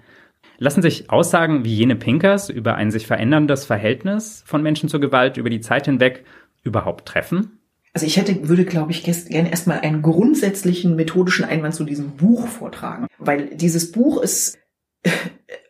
Lassen 0.59 0.83
sich 0.83 1.11
Aussagen 1.11 1.65
wie 1.65 1.75
jene 1.75 1.97
Pinkers 1.97 2.49
über 2.49 2.77
ein 2.77 2.91
sich 2.91 3.07
veränderndes 3.07 3.65
Verhältnis 3.65 4.43
von 4.47 4.63
Menschen 4.63 4.89
zur 4.89 5.01
Gewalt 5.01 5.37
über 5.37 5.51
die 5.51 5.61
Zeit 5.61 5.87
hinweg 5.87 6.25
überhaupt 6.63 7.07
treffen? 7.07 7.59
Also 7.93 8.07
ich 8.07 8.19
hätte, 8.19 8.49
würde, 8.49 8.67
glaube 8.67 8.93
ich, 8.93 9.05
gerne 9.05 9.51
erstmal 9.51 9.81
einen 9.81 10.03
grundsätzlichen 10.03 10.97
methodischen 10.97 11.47
Einwand 11.47 11.75
zu 11.75 11.85
diesem 11.85 12.11
Buch 12.17 12.47
vortragen, 12.47 13.07
weil 13.19 13.57
dieses 13.57 13.91
Buch 13.91 14.23
ist 14.23 14.59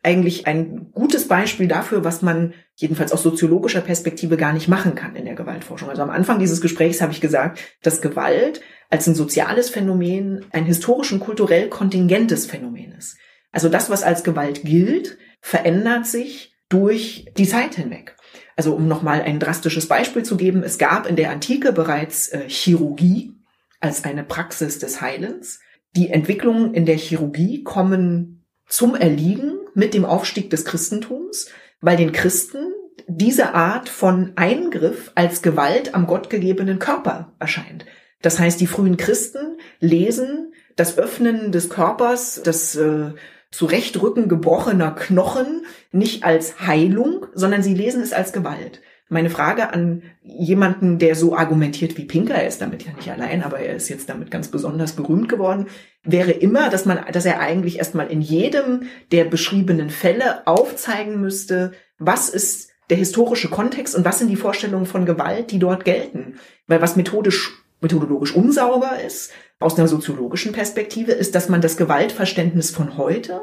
eigentlich 0.03 0.47
ein 0.47 0.93
gutes 0.93 1.26
Beispiel 1.26 1.66
dafür, 1.66 2.05
was 2.05 2.22
man 2.22 2.55
jedenfalls 2.76 3.12
aus 3.12 3.22
soziologischer 3.22 3.80
Perspektive 3.80 4.37
gar 4.37 4.53
nicht 4.53 4.68
machen 4.68 4.95
kann 4.95 5.16
in 5.16 5.24
der 5.24 5.34
Gewaltforschung. 5.34 5.91
Also 5.91 6.03
am 6.03 6.11
Anfang 6.11 6.39
dieses 6.39 6.61
Gesprächs 6.61 7.01
habe 7.01 7.12
ich 7.12 7.20
gesagt, 7.20 7.59
dass 7.82 8.01
Gewalt 8.01 8.61
als 8.89 9.07
ein 9.07 9.14
soziales 9.14 9.68
Phänomen 9.68 10.45
ein 10.53 10.64
historisch 10.64 11.12
und 11.12 11.20
kulturell 11.20 11.68
kontingentes 11.68 12.47
Phänomen 12.47 12.93
ist. 12.93 13.16
Also 13.51 13.68
das, 13.68 13.91
was 13.91 14.03
als 14.03 14.22
Gewalt 14.22 14.62
gilt, 14.62 15.18
verändert 15.41 16.07
sich 16.07 16.55
durch 16.68 17.26
die 17.37 17.49
Zeit 17.49 17.74
hinweg. 17.74 18.16
Also 18.55 18.74
um 18.74 18.89
nochmal 18.89 19.22
ein 19.22 19.41
drastisches 19.41 19.89
Beispiel 19.89 20.22
zu 20.22 20.37
geben, 20.37 20.62
es 20.62 20.78
gab 20.78 21.07
in 21.07 21.16
der 21.16 21.30
Antike 21.30 21.72
bereits 21.72 22.28
äh, 22.28 22.49
Chirurgie 22.49 23.32
als 23.80 24.05
eine 24.05 24.24
Praxis 24.24 24.78
des 24.78 25.01
Heilens. 25.01 25.61
Die 25.97 26.11
Entwicklungen 26.11 26.74
in 26.74 26.87
der 26.87 26.97
Chirurgie 26.97 27.62
kommen 27.62 28.36
zum 28.66 28.94
Erliegen 28.94 29.58
mit 29.74 29.94
dem 29.94 30.04
Aufstieg 30.04 30.50
des 30.50 30.64
Christentums, 30.64 31.48
weil 31.80 31.96
den 31.96 32.12
Christen 32.12 32.72
diese 33.06 33.54
Art 33.54 33.88
von 33.88 34.32
Eingriff 34.36 35.12
als 35.14 35.42
Gewalt 35.42 35.94
am 35.94 36.06
gottgegebenen 36.06 36.78
Körper 36.78 37.32
erscheint. 37.38 37.86
Das 38.22 38.38
heißt, 38.38 38.60
die 38.60 38.66
frühen 38.66 38.96
Christen 38.96 39.58
lesen 39.78 40.52
das 40.74 40.98
Öffnen 40.98 41.52
des 41.52 41.70
Körpers, 41.70 42.40
das 42.42 42.74
äh, 42.74 43.12
Zurechtrücken 43.50 44.28
gebrochener 44.28 44.90
Knochen 44.90 45.64
nicht 45.92 46.24
als 46.24 46.60
Heilung, 46.66 47.26
sondern 47.34 47.62
sie 47.62 47.74
lesen 47.74 48.02
es 48.02 48.12
als 48.12 48.32
Gewalt. 48.32 48.80
Meine 49.09 49.30
Frage 49.30 49.72
an 49.72 50.02
jemanden, 50.22 50.98
der 50.98 51.14
so 51.14 51.36
argumentiert 51.36 51.96
wie 51.96 52.07
Pinker, 52.07 52.34
er 52.34 52.48
ist 52.48 52.61
damit 52.61 52.84
ja 52.84 52.92
nicht 52.92 53.11
allein, 53.11 53.44
aber 53.44 53.61
er 53.61 53.76
ist 53.76 53.88
jetzt 53.88 54.09
damit 54.09 54.32
ganz 54.32 54.48
besonders 54.48 54.94
berühmt 54.94 55.28
geworden, 55.28 55.66
wäre 56.02 56.32
immer, 56.32 56.70
dass 56.70 56.86
man, 56.86 56.98
dass 57.12 57.24
er 57.24 57.38
eigentlich 57.38 57.78
erstmal 57.78 58.09
in 58.09 58.20
jedem 58.20 58.88
der 59.12 59.24
beschriebenen 59.24 59.90
Fälle 59.90 60.44
aufzeigen 60.46 61.20
müsste, 61.20 61.72
was 61.98 62.28
ist 62.28 62.70
der 62.90 62.96
historische 62.96 63.48
Kontext 63.48 63.94
und 63.94 64.04
was 64.04 64.18
sind 64.18 64.28
die 64.28 64.36
Vorstellungen 64.36 64.86
von 64.86 65.07
Gewalt, 65.07 65.52
die 65.52 65.61
dort 65.61 65.84
gelten. 65.84 66.38
Weil 66.66 66.82
was 66.82 66.96
methodisch, 66.96 67.62
methodologisch 67.80 68.34
unsauber 68.34 68.98
ist, 69.04 69.32
aus 69.61 69.78
einer 69.78 69.88
soziologischen 69.88 70.52
Perspektive, 70.52 71.12
ist, 71.12 71.34
dass 71.36 71.48
man 71.48 71.61
das 71.61 71.76
Gewaltverständnis 71.76 72.70
von 72.70 72.96
heute 72.96 73.40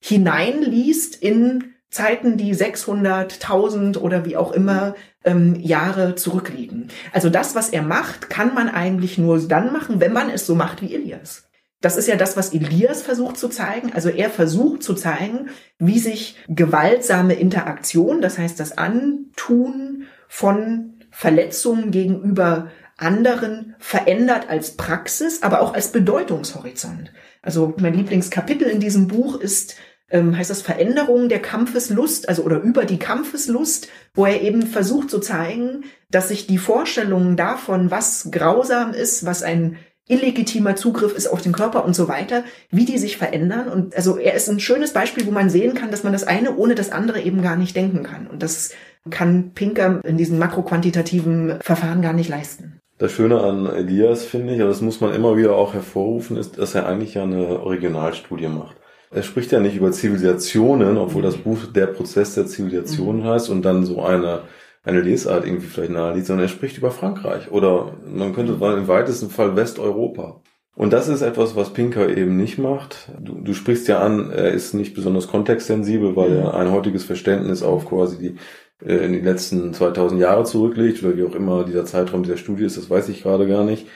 hineinliest 0.00 1.22
in 1.22 1.71
Zeiten, 1.92 2.38
die 2.38 2.54
600, 2.54 3.34
1000 3.34 4.00
oder 4.00 4.24
wie 4.24 4.36
auch 4.36 4.52
immer 4.52 4.94
ähm, 5.24 5.54
Jahre 5.60 6.14
zurückliegen. 6.14 6.88
Also 7.12 7.28
das, 7.28 7.54
was 7.54 7.68
er 7.68 7.82
macht, 7.82 8.30
kann 8.30 8.54
man 8.54 8.70
eigentlich 8.70 9.18
nur 9.18 9.38
dann 9.46 9.72
machen, 9.72 10.00
wenn 10.00 10.12
man 10.12 10.30
es 10.30 10.46
so 10.46 10.54
macht 10.54 10.80
wie 10.80 10.94
Elias. 10.94 11.44
Das 11.82 11.98
ist 11.98 12.08
ja 12.08 12.16
das, 12.16 12.36
was 12.36 12.54
Elias 12.54 13.02
versucht 13.02 13.36
zu 13.36 13.48
zeigen. 13.48 13.92
Also 13.92 14.08
er 14.08 14.30
versucht 14.30 14.82
zu 14.82 14.94
zeigen, 14.94 15.50
wie 15.78 15.98
sich 15.98 16.36
gewaltsame 16.48 17.34
Interaktion, 17.34 18.22
das 18.22 18.38
heißt 18.38 18.58
das 18.58 18.78
Antun 18.78 20.04
von 20.28 20.94
Verletzungen 21.10 21.90
gegenüber 21.90 22.70
anderen 22.96 23.74
verändert 23.78 24.48
als 24.48 24.76
Praxis, 24.76 25.42
aber 25.42 25.60
auch 25.60 25.74
als 25.74 25.92
Bedeutungshorizont. 25.92 27.12
Also 27.42 27.74
mein 27.78 27.94
Lieblingskapitel 27.94 28.68
in 28.68 28.80
diesem 28.80 29.08
Buch 29.08 29.38
ist 29.38 29.74
ähm, 30.12 30.36
heißt 30.36 30.50
das 30.50 30.62
Veränderung 30.62 31.28
der 31.28 31.40
Kampfeslust, 31.40 32.28
also 32.28 32.44
oder 32.44 32.60
über 32.60 32.84
die 32.84 32.98
Kampfeslust, 32.98 33.88
wo 34.14 34.26
er 34.26 34.42
eben 34.42 34.66
versucht 34.66 35.10
zu 35.10 35.18
zeigen, 35.18 35.84
dass 36.10 36.28
sich 36.28 36.46
die 36.46 36.58
Vorstellungen 36.58 37.36
davon, 37.36 37.90
was 37.90 38.28
grausam 38.30 38.92
ist, 38.92 39.26
was 39.26 39.42
ein 39.42 39.78
illegitimer 40.08 40.76
Zugriff 40.76 41.16
ist 41.16 41.26
auf 41.26 41.42
den 41.42 41.52
Körper 41.52 41.84
und 41.84 41.94
so 41.94 42.08
weiter, 42.08 42.44
wie 42.70 42.84
die 42.84 42.98
sich 42.98 43.16
verändern. 43.16 43.68
Und 43.68 43.96
also 43.96 44.18
er 44.18 44.34
ist 44.34 44.48
ein 44.48 44.60
schönes 44.60 44.92
Beispiel, 44.92 45.26
wo 45.26 45.30
man 45.30 45.48
sehen 45.48 45.74
kann, 45.74 45.90
dass 45.90 46.04
man 46.04 46.12
das 46.12 46.24
eine 46.24 46.56
ohne 46.56 46.74
das 46.74 46.90
andere 46.90 47.20
eben 47.22 47.40
gar 47.40 47.56
nicht 47.56 47.74
denken 47.74 48.02
kann. 48.02 48.26
Und 48.26 48.42
das 48.42 48.72
kann 49.10 49.52
Pinker 49.54 50.00
in 50.04 50.16
diesen 50.16 50.38
makroquantitativen 50.38 51.58
Verfahren 51.60 52.02
gar 52.02 52.12
nicht 52.12 52.28
leisten. 52.28 52.80
Das 52.98 53.12
Schöne 53.12 53.40
an 53.40 53.66
Elias 53.66 54.24
finde 54.24 54.54
ich, 54.54 54.60
und 54.60 54.68
das 54.68 54.80
muss 54.80 55.00
man 55.00 55.14
immer 55.14 55.36
wieder 55.36 55.56
auch 55.56 55.74
hervorrufen, 55.74 56.36
ist, 56.36 56.58
dass 56.58 56.74
er 56.74 56.86
eigentlich 56.86 57.14
ja 57.14 57.24
eine 57.24 57.60
Originalstudie 57.60 58.48
macht. 58.48 58.76
Er 59.12 59.22
spricht 59.22 59.52
ja 59.52 59.60
nicht 59.60 59.76
über 59.76 59.92
Zivilisationen, 59.92 60.96
obwohl 60.96 61.22
das 61.22 61.36
Buch 61.36 61.58
der 61.74 61.86
Prozess 61.86 62.34
der 62.34 62.46
Zivilisation 62.46 63.18
mhm. 63.18 63.24
heißt 63.24 63.50
und 63.50 63.62
dann 63.62 63.84
so 63.84 64.02
eine, 64.02 64.42
eine 64.82 65.00
Lesart 65.00 65.46
irgendwie 65.46 65.66
vielleicht 65.66 65.92
naheliegt, 65.92 66.26
sondern 66.26 66.46
er 66.46 66.48
spricht 66.48 66.78
über 66.78 66.90
Frankreich 66.90 67.50
oder 67.50 67.94
man 68.06 68.34
könnte 68.34 68.56
sagen, 68.58 68.78
im 68.78 68.88
weitesten 68.88 69.30
Fall 69.30 69.54
Westeuropa. 69.56 70.40
Und 70.74 70.94
das 70.94 71.08
ist 71.08 71.20
etwas, 71.20 71.54
was 71.54 71.74
Pinker 71.74 72.08
eben 72.08 72.38
nicht 72.38 72.56
macht. 72.56 73.10
Du, 73.20 73.34
du 73.34 73.52
sprichst 73.52 73.88
ja 73.88 74.00
an, 74.00 74.30
er 74.30 74.52
ist 74.52 74.72
nicht 74.72 74.94
besonders 74.94 75.28
kontextsensibel, 75.28 76.16
weil 76.16 76.32
er 76.32 76.54
ein 76.54 76.70
heutiges 76.72 77.04
Verständnis 77.04 77.62
auf 77.62 77.86
quasi 77.86 78.18
die 78.18 78.36
äh, 78.84 79.04
in 79.04 79.12
die 79.12 79.20
letzten 79.20 79.74
2000 79.74 80.20
Jahre 80.20 80.44
zurücklegt 80.44 81.02
oder 81.02 81.16
wie 81.16 81.24
auch 81.24 81.34
immer 81.34 81.64
dieser 81.64 81.84
Zeitraum 81.84 82.22
dieser 82.22 82.36
Studie 82.36 82.64
ist, 82.64 82.76
das 82.76 82.90
weiß 82.90 83.08
ich 83.10 83.22
gerade 83.22 83.46
gar 83.46 83.64
nicht. 83.64 83.86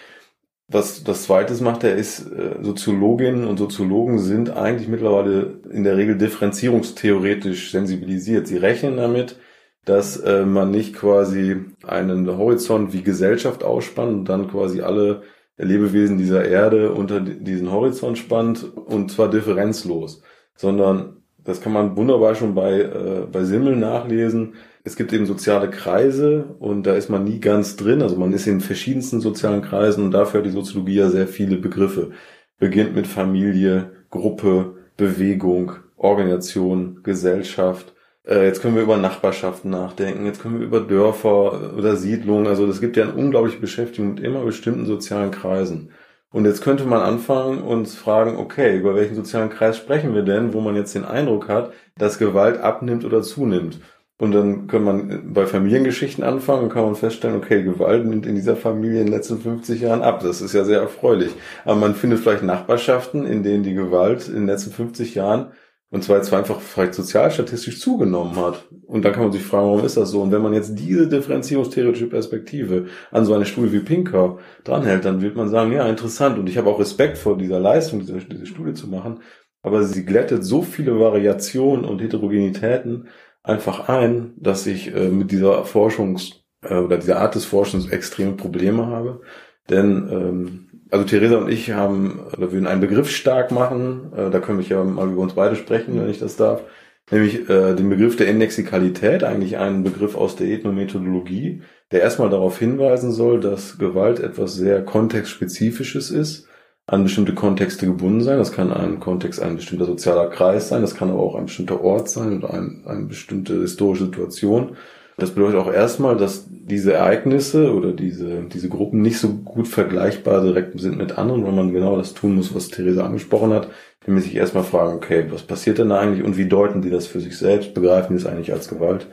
Was 0.68 1.04
das 1.04 1.24
zweites 1.24 1.60
macht 1.60 1.84
er 1.84 1.94
ist, 1.94 2.26
äh, 2.32 2.56
Soziologinnen 2.60 3.46
und 3.46 3.56
Soziologen 3.56 4.18
sind 4.18 4.50
eigentlich 4.50 4.88
mittlerweile 4.88 5.60
in 5.70 5.84
der 5.84 5.96
Regel 5.96 6.18
differenzierungstheoretisch 6.18 7.70
sensibilisiert. 7.70 8.48
Sie 8.48 8.56
rechnen 8.56 8.96
damit, 8.96 9.38
dass 9.84 10.16
äh, 10.16 10.44
man 10.44 10.72
nicht 10.72 10.94
quasi 10.94 11.56
einen 11.84 12.26
Horizont 12.36 12.92
wie 12.92 13.02
Gesellschaft 13.02 13.62
ausspannt 13.62 14.12
und 14.12 14.24
dann 14.28 14.48
quasi 14.48 14.80
alle 14.82 15.22
Lebewesen 15.56 16.18
dieser 16.18 16.44
Erde 16.44 16.92
unter 16.92 17.20
diesen 17.20 17.70
Horizont 17.70 18.18
spannt 18.18 18.64
und 18.64 19.12
zwar 19.12 19.30
differenzlos, 19.30 20.22
sondern 20.56 21.15
das 21.46 21.60
kann 21.60 21.72
man 21.72 21.96
wunderbar 21.96 22.34
schon 22.34 22.54
bei, 22.54 22.80
äh, 22.80 23.26
bei 23.30 23.44
Simmel 23.44 23.76
nachlesen 23.76 24.54
es 24.86 24.94
gibt 24.94 25.12
eben 25.12 25.26
soziale 25.26 25.68
Kreise 25.68 26.54
und 26.60 26.84
da 26.84 26.94
ist 26.94 27.10
man 27.10 27.24
nie 27.24 27.40
ganz 27.40 27.74
drin. 27.74 28.02
Also 28.02 28.14
man 28.14 28.32
ist 28.32 28.46
in 28.46 28.60
verschiedensten 28.60 29.20
sozialen 29.20 29.60
Kreisen 29.60 30.04
und 30.04 30.12
dafür 30.12 30.38
hat 30.38 30.46
die 30.46 30.52
Soziologie 30.52 30.94
ja 30.94 31.10
sehr 31.10 31.26
viele 31.26 31.56
Begriffe. 31.56 32.12
Beginnt 32.60 32.94
mit 32.94 33.08
Familie, 33.08 33.90
Gruppe, 34.10 34.76
Bewegung, 34.96 35.72
Organisation, 35.96 37.00
Gesellschaft. 37.02 37.94
Äh, 38.24 38.46
jetzt 38.46 38.62
können 38.62 38.76
wir 38.76 38.84
über 38.84 38.96
Nachbarschaften 38.96 39.72
nachdenken, 39.72 40.24
jetzt 40.24 40.40
können 40.40 40.60
wir 40.60 40.66
über 40.66 40.78
Dörfer 40.78 41.74
oder 41.76 41.96
Siedlungen. 41.96 42.46
Also 42.46 42.64
es 42.66 42.80
gibt 42.80 42.96
ja 42.96 43.02
eine 43.02 43.14
unglaubliche 43.14 43.58
Beschäftigung 43.58 44.14
mit 44.14 44.22
immer 44.22 44.44
bestimmten 44.44 44.86
sozialen 44.86 45.32
Kreisen. 45.32 45.90
Und 46.36 46.44
jetzt 46.44 46.60
könnte 46.60 46.84
man 46.84 47.00
anfangen 47.00 47.62
und 47.62 47.88
fragen, 47.88 48.36
okay, 48.36 48.76
über 48.76 48.94
welchen 48.94 49.14
sozialen 49.14 49.48
Kreis 49.48 49.78
sprechen 49.78 50.14
wir 50.14 50.20
denn, 50.20 50.52
wo 50.52 50.60
man 50.60 50.76
jetzt 50.76 50.94
den 50.94 51.06
Eindruck 51.06 51.48
hat, 51.48 51.72
dass 51.96 52.18
Gewalt 52.18 52.60
abnimmt 52.60 53.06
oder 53.06 53.22
zunimmt. 53.22 53.80
Und 54.18 54.32
dann 54.32 54.66
kann 54.66 54.84
man 54.84 55.32
bei 55.32 55.46
Familiengeschichten 55.46 56.22
anfangen 56.22 56.64
und 56.64 56.68
kann 56.74 56.84
man 56.84 56.94
feststellen, 56.94 57.38
okay, 57.38 57.62
Gewalt 57.62 58.04
nimmt 58.04 58.26
in 58.26 58.34
dieser 58.34 58.54
Familie 58.54 59.00
in 59.00 59.06
den 59.06 59.14
letzten 59.14 59.40
50 59.40 59.80
Jahren 59.80 60.02
ab. 60.02 60.20
Das 60.22 60.42
ist 60.42 60.52
ja 60.52 60.64
sehr 60.64 60.80
erfreulich. 60.80 61.32
Aber 61.64 61.76
man 61.76 61.94
findet 61.94 62.18
vielleicht 62.18 62.42
Nachbarschaften, 62.42 63.24
in 63.24 63.42
denen 63.42 63.62
die 63.62 63.72
Gewalt 63.72 64.28
in 64.28 64.34
den 64.34 64.46
letzten 64.46 64.72
50 64.72 65.14
Jahren 65.14 65.52
und 65.90 66.02
zwar 66.02 66.16
jetzt 66.16 66.32
einfach 66.34 66.60
vielleicht 66.60 66.94
sozialstatistisch 66.94 67.80
zugenommen 67.80 68.36
hat. 68.36 68.64
Und 68.86 69.04
dann 69.04 69.12
kann 69.12 69.24
man 69.24 69.32
sich 69.32 69.42
fragen, 69.42 69.66
warum 69.66 69.84
ist 69.84 69.96
das 69.96 70.10
so? 70.10 70.22
Und 70.22 70.30
wenn 70.30 70.42
man 70.42 70.54
jetzt 70.54 70.78
diese 70.78 71.08
differenzierungstheoretische 71.08 72.08
Perspektive 72.08 72.86
an 73.10 73.24
so 73.24 73.34
eine 73.34 73.44
Studie 73.44 73.72
wie 73.72 73.80
Pinker 73.80 74.38
dranhält, 74.62 75.04
dann 75.04 75.20
wird 75.20 75.34
man 75.36 75.48
sagen, 75.48 75.72
ja, 75.72 75.88
interessant. 75.88 76.38
Und 76.38 76.48
ich 76.48 76.56
habe 76.56 76.70
auch 76.70 76.78
Respekt 76.78 77.18
vor 77.18 77.36
dieser 77.36 77.58
Leistung, 77.58 78.00
diese, 78.00 78.18
diese 78.18 78.46
Studie 78.46 78.74
zu 78.74 78.86
machen. 78.86 79.20
Aber 79.62 79.82
sie 79.82 80.04
glättet 80.04 80.44
so 80.44 80.62
viele 80.62 81.00
Variationen 81.00 81.84
und 81.84 82.00
Heterogenitäten, 82.00 83.08
einfach 83.42 83.88
ein, 83.88 84.34
dass 84.36 84.66
ich 84.66 84.94
äh, 84.94 85.08
mit 85.08 85.32
dieser 85.32 85.64
Forschungs- 85.64 86.42
äh, 86.62 86.74
oder 86.74 86.98
dieser 86.98 87.20
Art 87.20 87.34
des 87.34 87.44
Forschens 87.44 87.88
extreme 87.88 88.32
Probleme 88.32 88.86
habe. 88.86 89.20
Denn 89.68 90.08
ähm, 90.10 90.66
also 90.90 91.04
Theresa 91.04 91.38
und 91.38 91.48
ich 91.48 91.72
haben, 91.72 92.20
oder 92.36 92.52
würden 92.52 92.66
einen 92.66 92.80
Begriff 92.80 93.10
stark 93.10 93.50
machen, 93.50 94.12
äh, 94.16 94.30
da 94.30 94.38
können 94.38 94.58
wir 94.58 94.66
ja 94.66 94.84
mal 94.84 95.10
über 95.10 95.22
uns 95.22 95.34
beide 95.34 95.56
sprechen, 95.56 96.00
wenn 96.00 96.10
ich 96.10 96.20
das 96.20 96.36
darf, 96.36 96.62
nämlich 97.10 97.48
äh, 97.48 97.74
den 97.74 97.88
Begriff 97.88 98.16
der 98.16 98.28
Indexikalität, 98.28 99.24
eigentlich 99.24 99.58
einen 99.58 99.84
Begriff 99.84 100.16
aus 100.16 100.36
der 100.36 100.48
Ethnomethodologie, 100.48 101.62
der 101.92 102.02
erstmal 102.02 102.30
darauf 102.30 102.58
hinweisen 102.58 103.12
soll, 103.12 103.40
dass 103.40 103.78
Gewalt 103.78 104.20
etwas 104.20 104.54
sehr 104.54 104.84
kontextspezifisches 104.84 106.10
ist 106.10 106.48
an 106.86 107.02
bestimmte 107.02 107.34
Kontexte 107.34 107.86
gebunden 107.86 108.22
sein. 108.22 108.38
Das 108.38 108.52
kann 108.52 108.72
ein 108.72 109.00
Kontext 109.00 109.42
ein 109.42 109.56
bestimmter 109.56 109.86
sozialer 109.86 110.28
Kreis 110.30 110.68
sein, 110.68 110.82
das 110.82 110.94
kann 110.94 111.10
aber 111.10 111.20
auch 111.20 111.34
ein 111.34 111.46
bestimmter 111.46 111.82
Ort 111.82 112.08
sein 112.08 112.38
oder 112.38 112.54
ein, 112.54 112.84
eine 112.86 113.06
bestimmte 113.06 113.60
historische 113.60 114.06
Situation. 114.06 114.76
Das 115.18 115.30
bedeutet 115.30 115.58
auch 115.58 115.72
erstmal, 115.72 116.16
dass 116.18 116.46
diese 116.48 116.92
Ereignisse 116.92 117.72
oder 117.72 117.92
diese, 117.92 118.42
diese 118.52 118.68
Gruppen 118.68 119.00
nicht 119.00 119.18
so 119.18 119.30
gut 119.30 119.66
vergleichbar 119.66 120.42
direkt 120.42 120.78
sind 120.78 120.98
mit 120.98 121.16
anderen, 121.16 121.44
weil 121.44 121.52
man 121.52 121.72
genau 121.72 121.96
das 121.96 122.12
tun 122.12 122.34
muss, 122.34 122.54
was 122.54 122.68
Theresa 122.68 123.04
angesprochen 123.04 123.52
hat, 123.54 123.68
nämlich 124.06 124.26
sich 124.26 124.36
erstmal 124.36 124.64
fragen, 124.64 124.94
okay, 124.94 125.26
was 125.30 125.42
passiert 125.42 125.78
denn 125.78 125.92
eigentlich 125.92 126.24
und 126.24 126.36
wie 126.36 126.48
deuten 126.48 126.82
die 126.82 126.90
das 126.90 127.06
für 127.06 127.20
sich 127.20 127.36
selbst, 127.36 127.74
begreifen 127.74 128.16
die 128.16 128.22
es 128.22 128.26
eigentlich 128.26 128.52
als 128.52 128.68
Gewalt? 128.68 129.06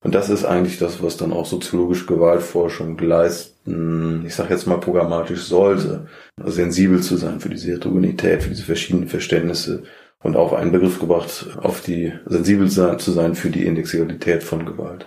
Und 0.00 0.14
das 0.14 0.30
ist 0.30 0.44
eigentlich 0.44 0.78
das, 0.78 1.02
was 1.02 1.16
dann 1.16 1.32
auch 1.32 1.46
soziologische 1.46 2.06
Gewaltforschung 2.06 2.96
leisten, 2.98 4.24
ich 4.24 4.34
sage 4.34 4.54
jetzt 4.54 4.66
mal 4.66 4.78
programmatisch 4.78 5.42
sollte, 5.42 6.06
also 6.36 6.52
sensibel 6.52 7.00
zu 7.00 7.16
sein 7.16 7.40
für 7.40 7.48
diese 7.48 7.72
Heterogenität, 7.72 8.44
für 8.44 8.50
diese 8.50 8.62
verschiedenen 8.62 9.08
Verständnisse 9.08 9.82
und 10.22 10.36
auf 10.36 10.52
einen 10.52 10.72
Begriff 10.72 11.00
gebracht, 11.00 11.48
auf 11.60 11.80
die 11.80 12.12
sensibel 12.26 12.68
zu 12.68 13.10
sein 13.12 13.34
für 13.34 13.50
die 13.50 13.66
Indexikalität 13.66 14.44
von 14.44 14.66
Gewalt. 14.66 15.06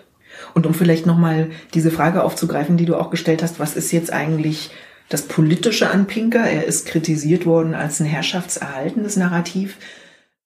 Und 0.54 0.66
um 0.66 0.74
vielleicht 0.74 1.06
nochmal 1.06 1.50
diese 1.74 1.92
Frage 1.92 2.24
aufzugreifen, 2.24 2.76
die 2.76 2.86
du 2.86 2.96
auch 2.96 3.10
gestellt 3.10 3.44
hast, 3.44 3.60
was 3.60 3.78
ist 3.78 3.92
jetzt 3.92 4.12
eigentlich 4.12 4.72
das 5.12 5.24
Politische 5.24 5.92
an 5.92 6.08
Pinker? 6.08 6.44
Er 6.44 6.66
ist 6.66 6.88
kritisiert 6.88 7.46
worden 7.46 7.76
als 7.76 8.00
ein 8.00 8.06
herrschaftserhaltendes 8.06 9.18
Narrativ. 9.18 9.78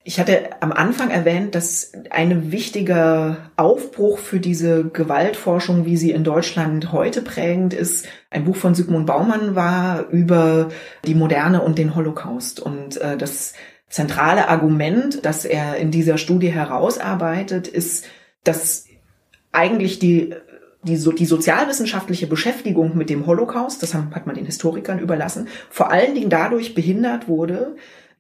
Ich 0.04 0.20
hatte 0.20 0.62
am 0.62 0.72
Anfang 0.72 1.10
erwähnt, 1.10 1.56
dass 1.56 1.92
ein 2.10 2.52
wichtiger 2.52 3.52
Aufbruch 3.56 4.20
für 4.20 4.40
diese 4.40 4.86
Gewaltforschung, 4.86 5.86
wie 5.86 5.98
sie 5.98 6.12
in 6.12 6.24
Deutschland 6.24 6.92
heute 6.92 7.22
prägend 7.22 7.74
ist, 7.74 8.08
ein 8.30 8.46
Buch 8.46 8.56
von 8.56 8.76
Sigmund 8.76 9.06
Baumann 9.06 9.56
war 9.56 10.08
über 10.10 10.70
die 11.06 11.16
Moderne 11.16 11.62
und 11.62 11.78
den 11.78 11.96
Holocaust. 11.96 12.60
Und 12.60 12.98
äh, 12.98 13.18
das 13.18 13.54
zentrale 13.90 14.48
Argument, 14.48 15.26
das 15.26 15.46
er 15.46 15.78
in 15.78 15.92
dieser 15.92 16.18
Studie 16.18 16.52
herausarbeitet, 16.52 17.68
ist, 17.68 18.06
dass 18.44 18.86
eigentlich 19.52 20.00
die 20.00 20.36
die, 20.86 20.98
so, 20.98 21.12
die 21.12 21.26
sozialwissenschaftliche 21.26 22.28
Beschäftigung 22.28 22.96
mit 22.96 23.10
dem 23.10 23.26
Holocaust, 23.26 23.82
das 23.84 23.94
hat 23.94 24.26
man 24.26 24.36
den 24.36 24.46
Historikern 24.46 25.00
überlassen, 25.00 25.48
vor 25.70 25.92
allen 25.92 26.16
Dingen 26.16 26.30
dadurch 26.30 26.76
behindert 26.76 27.28
wurde, 27.28 27.76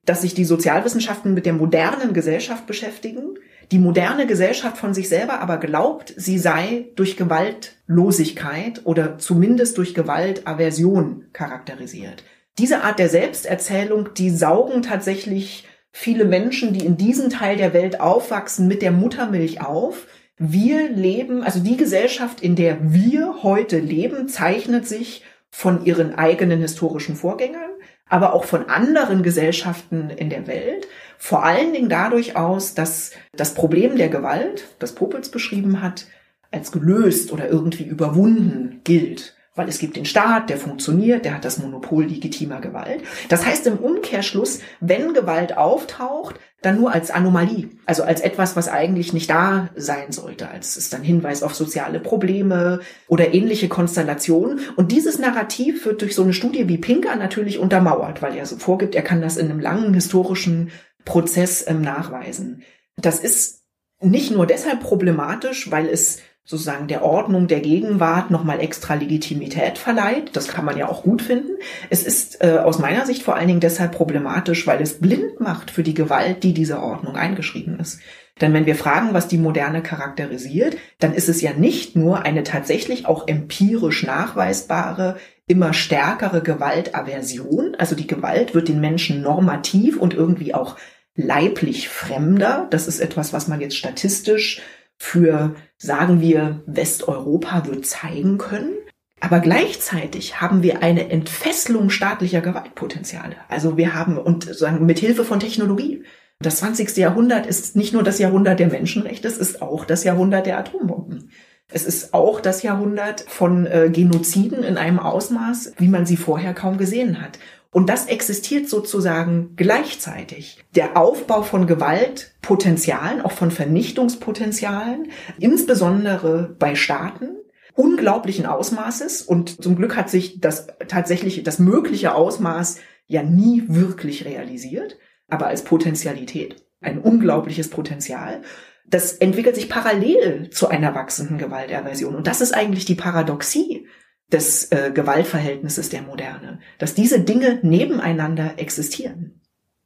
dass 0.05 0.21
sich 0.21 0.33
die 0.33 0.45
Sozialwissenschaften 0.45 1.33
mit 1.33 1.45
der 1.45 1.53
modernen 1.53 2.13
Gesellschaft 2.13 2.67
beschäftigen, 2.67 3.35
die 3.71 3.79
moderne 3.79 4.27
Gesellschaft 4.27 4.77
von 4.77 4.93
sich 4.93 5.09
selber 5.09 5.39
aber 5.39 5.57
glaubt, 5.57 6.13
sie 6.15 6.37
sei 6.37 6.89
durch 6.95 7.17
Gewaltlosigkeit 7.17 8.81
oder 8.83 9.17
zumindest 9.17 9.77
durch 9.77 9.95
Gewaltaversion 9.95 11.25
charakterisiert. 11.33 12.23
Diese 12.59 12.83
Art 12.83 12.99
der 12.99 13.09
Selbsterzählung, 13.09 14.09
die 14.15 14.29
saugen 14.29 14.81
tatsächlich 14.81 15.67
viele 15.91 16.25
Menschen, 16.25 16.73
die 16.73 16.85
in 16.85 16.97
diesem 16.97 17.29
Teil 17.29 17.57
der 17.57 17.73
Welt 17.73 17.99
aufwachsen, 17.99 18.67
mit 18.67 18.81
der 18.81 18.91
Muttermilch 18.91 19.61
auf. 19.61 20.07
Wir 20.37 20.89
leben, 20.89 21.43
also 21.43 21.59
die 21.59 21.77
Gesellschaft, 21.77 22.41
in 22.41 22.55
der 22.55 22.91
wir 22.93 23.43
heute 23.43 23.79
leben, 23.79 24.27
zeichnet 24.27 24.87
sich 24.87 25.23
von 25.49 25.85
ihren 25.85 26.15
eigenen 26.15 26.59
historischen 26.59 27.15
Vorgängern 27.15 27.71
aber 28.07 28.33
auch 28.33 28.45
von 28.45 28.69
anderen 28.69 29.23
Gesellschaften 29.23 30.09
in 30.09 30.29
der 30.29 30.47
Welt. 30.47 30.87
Vor 31.17 31.43
allen 31.43 31.73
Dingen 31.73 31.89
dadurch 31.89 32.35
aus, 32.35 32.73
dass 32.73 33.11
das 33.33 33.53
Problem 33.53 33.95
der 33.97 34.09
Gewalt, 34.09 34.75
das 34.79 34.93
Popels 34.93 35.29
beschrieben 35.29 35.81
hat, 35.81 36.05
als 36.51 36.71
gelöst 36.71 37.33
oder 37.33 37.49
irgendwie 37.49 37.83
überwunden 37.83 38.81
gilt 38.83 39.34
weil 39.55 39.69
es 39.69 39.79
gibt 39.79 39.95
den 39.95 40.05
Staat, 40.05 40.49
der 40.49 40.57
funktioniert, 40.57 41.25
der 41.25 41.33
hat 41.33 41.45
das 41.45 41.57
Monopol 41.57 42.05
legitimer 42.05 42.59
Gewalt. 42.59 43.01
Das 43.29 43.45
heißt 43.45 43.65
im 43.67 43.77
Umkehrschluss, 43.77 44.59
wenn 44.81 45.13
Gewalt 45.13 45.57
auftaucht, 45.57 46.35
dann 46.61 46.79
nur 46.79 46.91
als 46.91 47.11
Anomalie, 47.11 47.69
also 47.85 48.03
als 48.03 48.21
etwas, 48.21 48.55
was 48.55 48.67
eigentlich 48.67 49.13
nicht 49.13 49.29
da 49.29 49.69
sein 49.75 50.11
sollte, 50.11 50.49
als 50.49 50.77
ist 50.77 50.93
dann 50.93 51.03
Hinweis 51.03 51.43
auf 51.43 51.53
soziale 51.55 51.99
Probleme 51.99 52.81
oder 53.07 53.33
ähnliche 53.33 53.67
Konstellationen. 53.69 54.59
Und 54.75 54.91
dieses 54.91 55.19
Narrativ 55.19 55.85
wird 55.85 56.01
durch 56.01 56.15
so 56.15 56.23
eine 56.23 56.33
Studie 56.33 56.67
wie 56.67 56.77
Pinker 56.77 57.15
natürlich 57.15 57.59
untermauert, 57.59 58.21
weil 58.21 58.35
er 58.35 58.45
so 58.45 58.57
vorgibt, 58.57 58.95
er 58.95 59.03
kann 59.03 59.21
das 59.21 59.37
in 59.37 59.49
einem 59.49 59.59
langen 59.59 59.93
historischen 59.93 60.71
Prozess 61.05 61.63
ähm, 61.67 61.81
nachweisen. 61.81 62.63
Das 62.97 63.19
ist 63.19 63.61
nicht 64.01 64.31
nur 64.31 64.47
deshalb 64.47 64.81
problematisch, 64.81 65.71
weil 65.71 65.87
es 65.87 66.19
sozusagen 66.45 66.87
der 66.87 67.03
Ordnung 67.03 67.47
der 67.47 67.59
Gegenwart 67.59 68.29
nochmal 68.29 68.61
extra 68.61 68.93
Legitimität 68.93 69.79
verleiht. 69.79 70.35
Das 70.35 70.47
kann 70.47 70.63
man 70.63 70.77
ja 70.77 70.87
auch 70.87 71.01
gut 71.01 71.23
finden. 71.23 71.53
Es 71.89 72.03
ist 72.03 72.43
äh, 72.43 72.59
aus 72.59 72.77
meiner 72.77 73.05
Sicht 73.07 73.23
vor 73.23 73.35
allen 73.35 73.47
Dingen 73.47 73.59
deshalb 73.59 73.93
problematisch, 73.93 74.67
weil 74.67 74.79
es 74.79 74.99
blind 74.99 75.39
macht 75.39 75.71
für 75.71 75.81
die 75.81 75.95
Gewalt, 75.95 76.43
die 76.43 76.53
dieser 76.53 76.83
Ordnung 76.83 77.15
eingeschrieben 77.15 77.79
ist. 77.79 77.99
Denn 78.41 78.53
wenn 78.53 78.65
wir 78.65 78.75
fragen, 78.75 79.13
was 79.13 79.27
die 79.27 79.37
Moderne 79.37 79.81
charakterisiert, 79.81 80.77
dann 80.99 81.13
ist 81.13 81.29
es 81.29 81.41
ja 81.41 81.53
nicht 81.53 81.95
nur 81.95 82.23
eine 82.23 82.43
tatsächlich 82.43 83.07
auch 83.07 83.27
empirisch 83.27 84.03
nachweisbare, 84.03 85.17
immer 85.47 85.73
stärkere 85.73 86.41
Gewaltaversion. 86.43 87.75
Also 87.79 87.95
die 87.95 88.07
Gewalt 88.07 88.53
wird 88.53 88.67
den 88.67 88.81
Menschen 88.81 89.21
normativ 89.21 89.97
und 89.97 90.13
irgendwie 90.13 90.53
auch 90.53 90.75
leiblich 91.15 91.89
fremder. 91.89 92.67
Das 92.69 92.87
ist 92.87 92.99
etwas, 92.99 93.33
was 93.33 93.47
man 93.47 93.61
jetzt 93.61 93.77
statistisch 93.77 94.61
für, 94.97 95.55
sagen 95.77 96.21
wir, 96.21 96.63
Westeuropa 96.65 97.65
wird 97.65 97.85
zeigen 97.85 98.37
können. 98.37 98.73
Aber 99.19 99.39
gleichzeitig 99.39 100.41
haben 100.41 100.61
wir 100.61 100.83
eine 100.83 101.09
Entfesselung 101.09 101.89
staatlicher 101.89 102.41
Gewaltpotenziale. 102.41 103.35
Also 103.49 103.77
wir 103.77 103.95
haben, 103.95 104.17
und 104.17 104.43
sagen, 104.55 104.85
mit 104.85 104.99
Hilfe 104.99 105.23
von 105.25 105.39
Technologie. 105.39 106.03
Das 106.39 106.57
20. 106.57 106.97
Jahrhundert 106.97 107.45
ist 107.45 107.75
nicht 107.75 107.93
nur 107.93 108.03
das 108.03 108.19
Jahrhundert 108.19 108.59
der 108.59 108.67
Menschenrechte, 108.67 109.27
es 109.27 109.37
ist 109.37 109.61
auch 109.61 109.85
das 109.85 110.03
Jahrhundert 110.03 110.45
der 110.45 110.59
Atombomben. 110.59 111.31
Es 111.71 111.85
ist 111.85 112.13
auch 112.13 112.41
das 112.41 112.61
Jahrhundert 112.61 113.21
von 113.21 113.65
äh, 113.65 113.89
Genoziden 113.91 114.63
in 114.63 114.77
einem 114.77 114.99
Ausmaß, 114.99 115.73
wie 115.77 115.87
man 115.87 116.05
sie 116.05 116.17
vorher 116.17 116.53
kaum 116.53 116.77
gesehen 116.77 117.21
hat. 117.21 117.39
Und 117.71 117.89
das 117.89 118.05
existiert 118.05 118.69
sozusagen 118.69 119.55
gleichzeitig. 119.55 120.63
Der 120.75 120.95
Aufbau 120.97 121.41
von 121.41 121.67
Gewaltpotenzialen, 121.67 123.21
auch 123.21 123.33
von 123.33 123.51
Vernichtungspotenzialen, 123.51 125.09
insbesondere 125.39 126.55
bei 126.57 126.75
Staaten, 126.75 127.35
unglaublichen 127.73 128.45
Ausmaßes. 128.45 129.21
Und 129.21 129.61
zum 129.61 129.75
Glück 129.75 129.95
hat 129.95 130.09
sich 130.09 130.39
das 130.39 130.67
tatsächlich, 130.87 131.43
das 131.43 131.59
mögliche 131.59 132.15
Ausmaß 132.15 132.79
ja 133.07 133.23
nie 133.23 133.63
wirklich 133.67 134.25
realisiert, 134.25 134.97
aber 135.27 135.47
als 135.47 135.63
Potentialität. 135.63 136.63
Ein 136.81 136.99
unglaubliches 136.99 137.69
Potenzial. 137.69 138.41
Das 138.87 139.13
entwickelt 139.13 139.55
sich 139.55 139.69
parallel 139.69 140.49
zu 140.51 140.67
einer 140.67 140.93
wachsenden 140.95 141.37
Gewalterversion. 141.37 142.15
Und 142.15 142.27
das 142.27 142.41
ist 142.41 142.53
eigentlich 142.53 142.85
die 142.85 142.95
Paradoxie 142.95 143.87
des 144.31 144.71
äh, 144.71 144.91
Gewaltverhältnisses 144.93 145.89
der 145.89 146.01
Moderne, 146.01 146.59
dass 146.77 146.93
diese 146.93 147.19
Dinge 147.19 147.59
nebeneinander 147.61 148.53
existieren. 148.57 149.41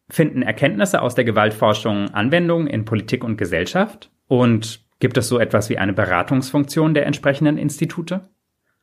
Finden 0.10 0.42
Erkenntnisse 0.42 1.02
aus 1.02 1.16
der 1.16 1.24
Gewaltforschung 1.24 2.10
Anwendung 2.10 2.68
in 2.68 2.86
Politik 2.86 3.24
und 3.24 3.38
Gesellschaft? 3.38 4.12
Und 4.28 4.86
gibt 5.00 5.18
es 5.18 5.28
so 5.28 5.40
etwas 5.40 5.70
wie 5.70 5.78
eine 5.78 5.94
Beratungsfunktion 5.94 6.94
der 6.94 7.06
entsprechenden 7.06 7.58
Institute? 7.58 8.22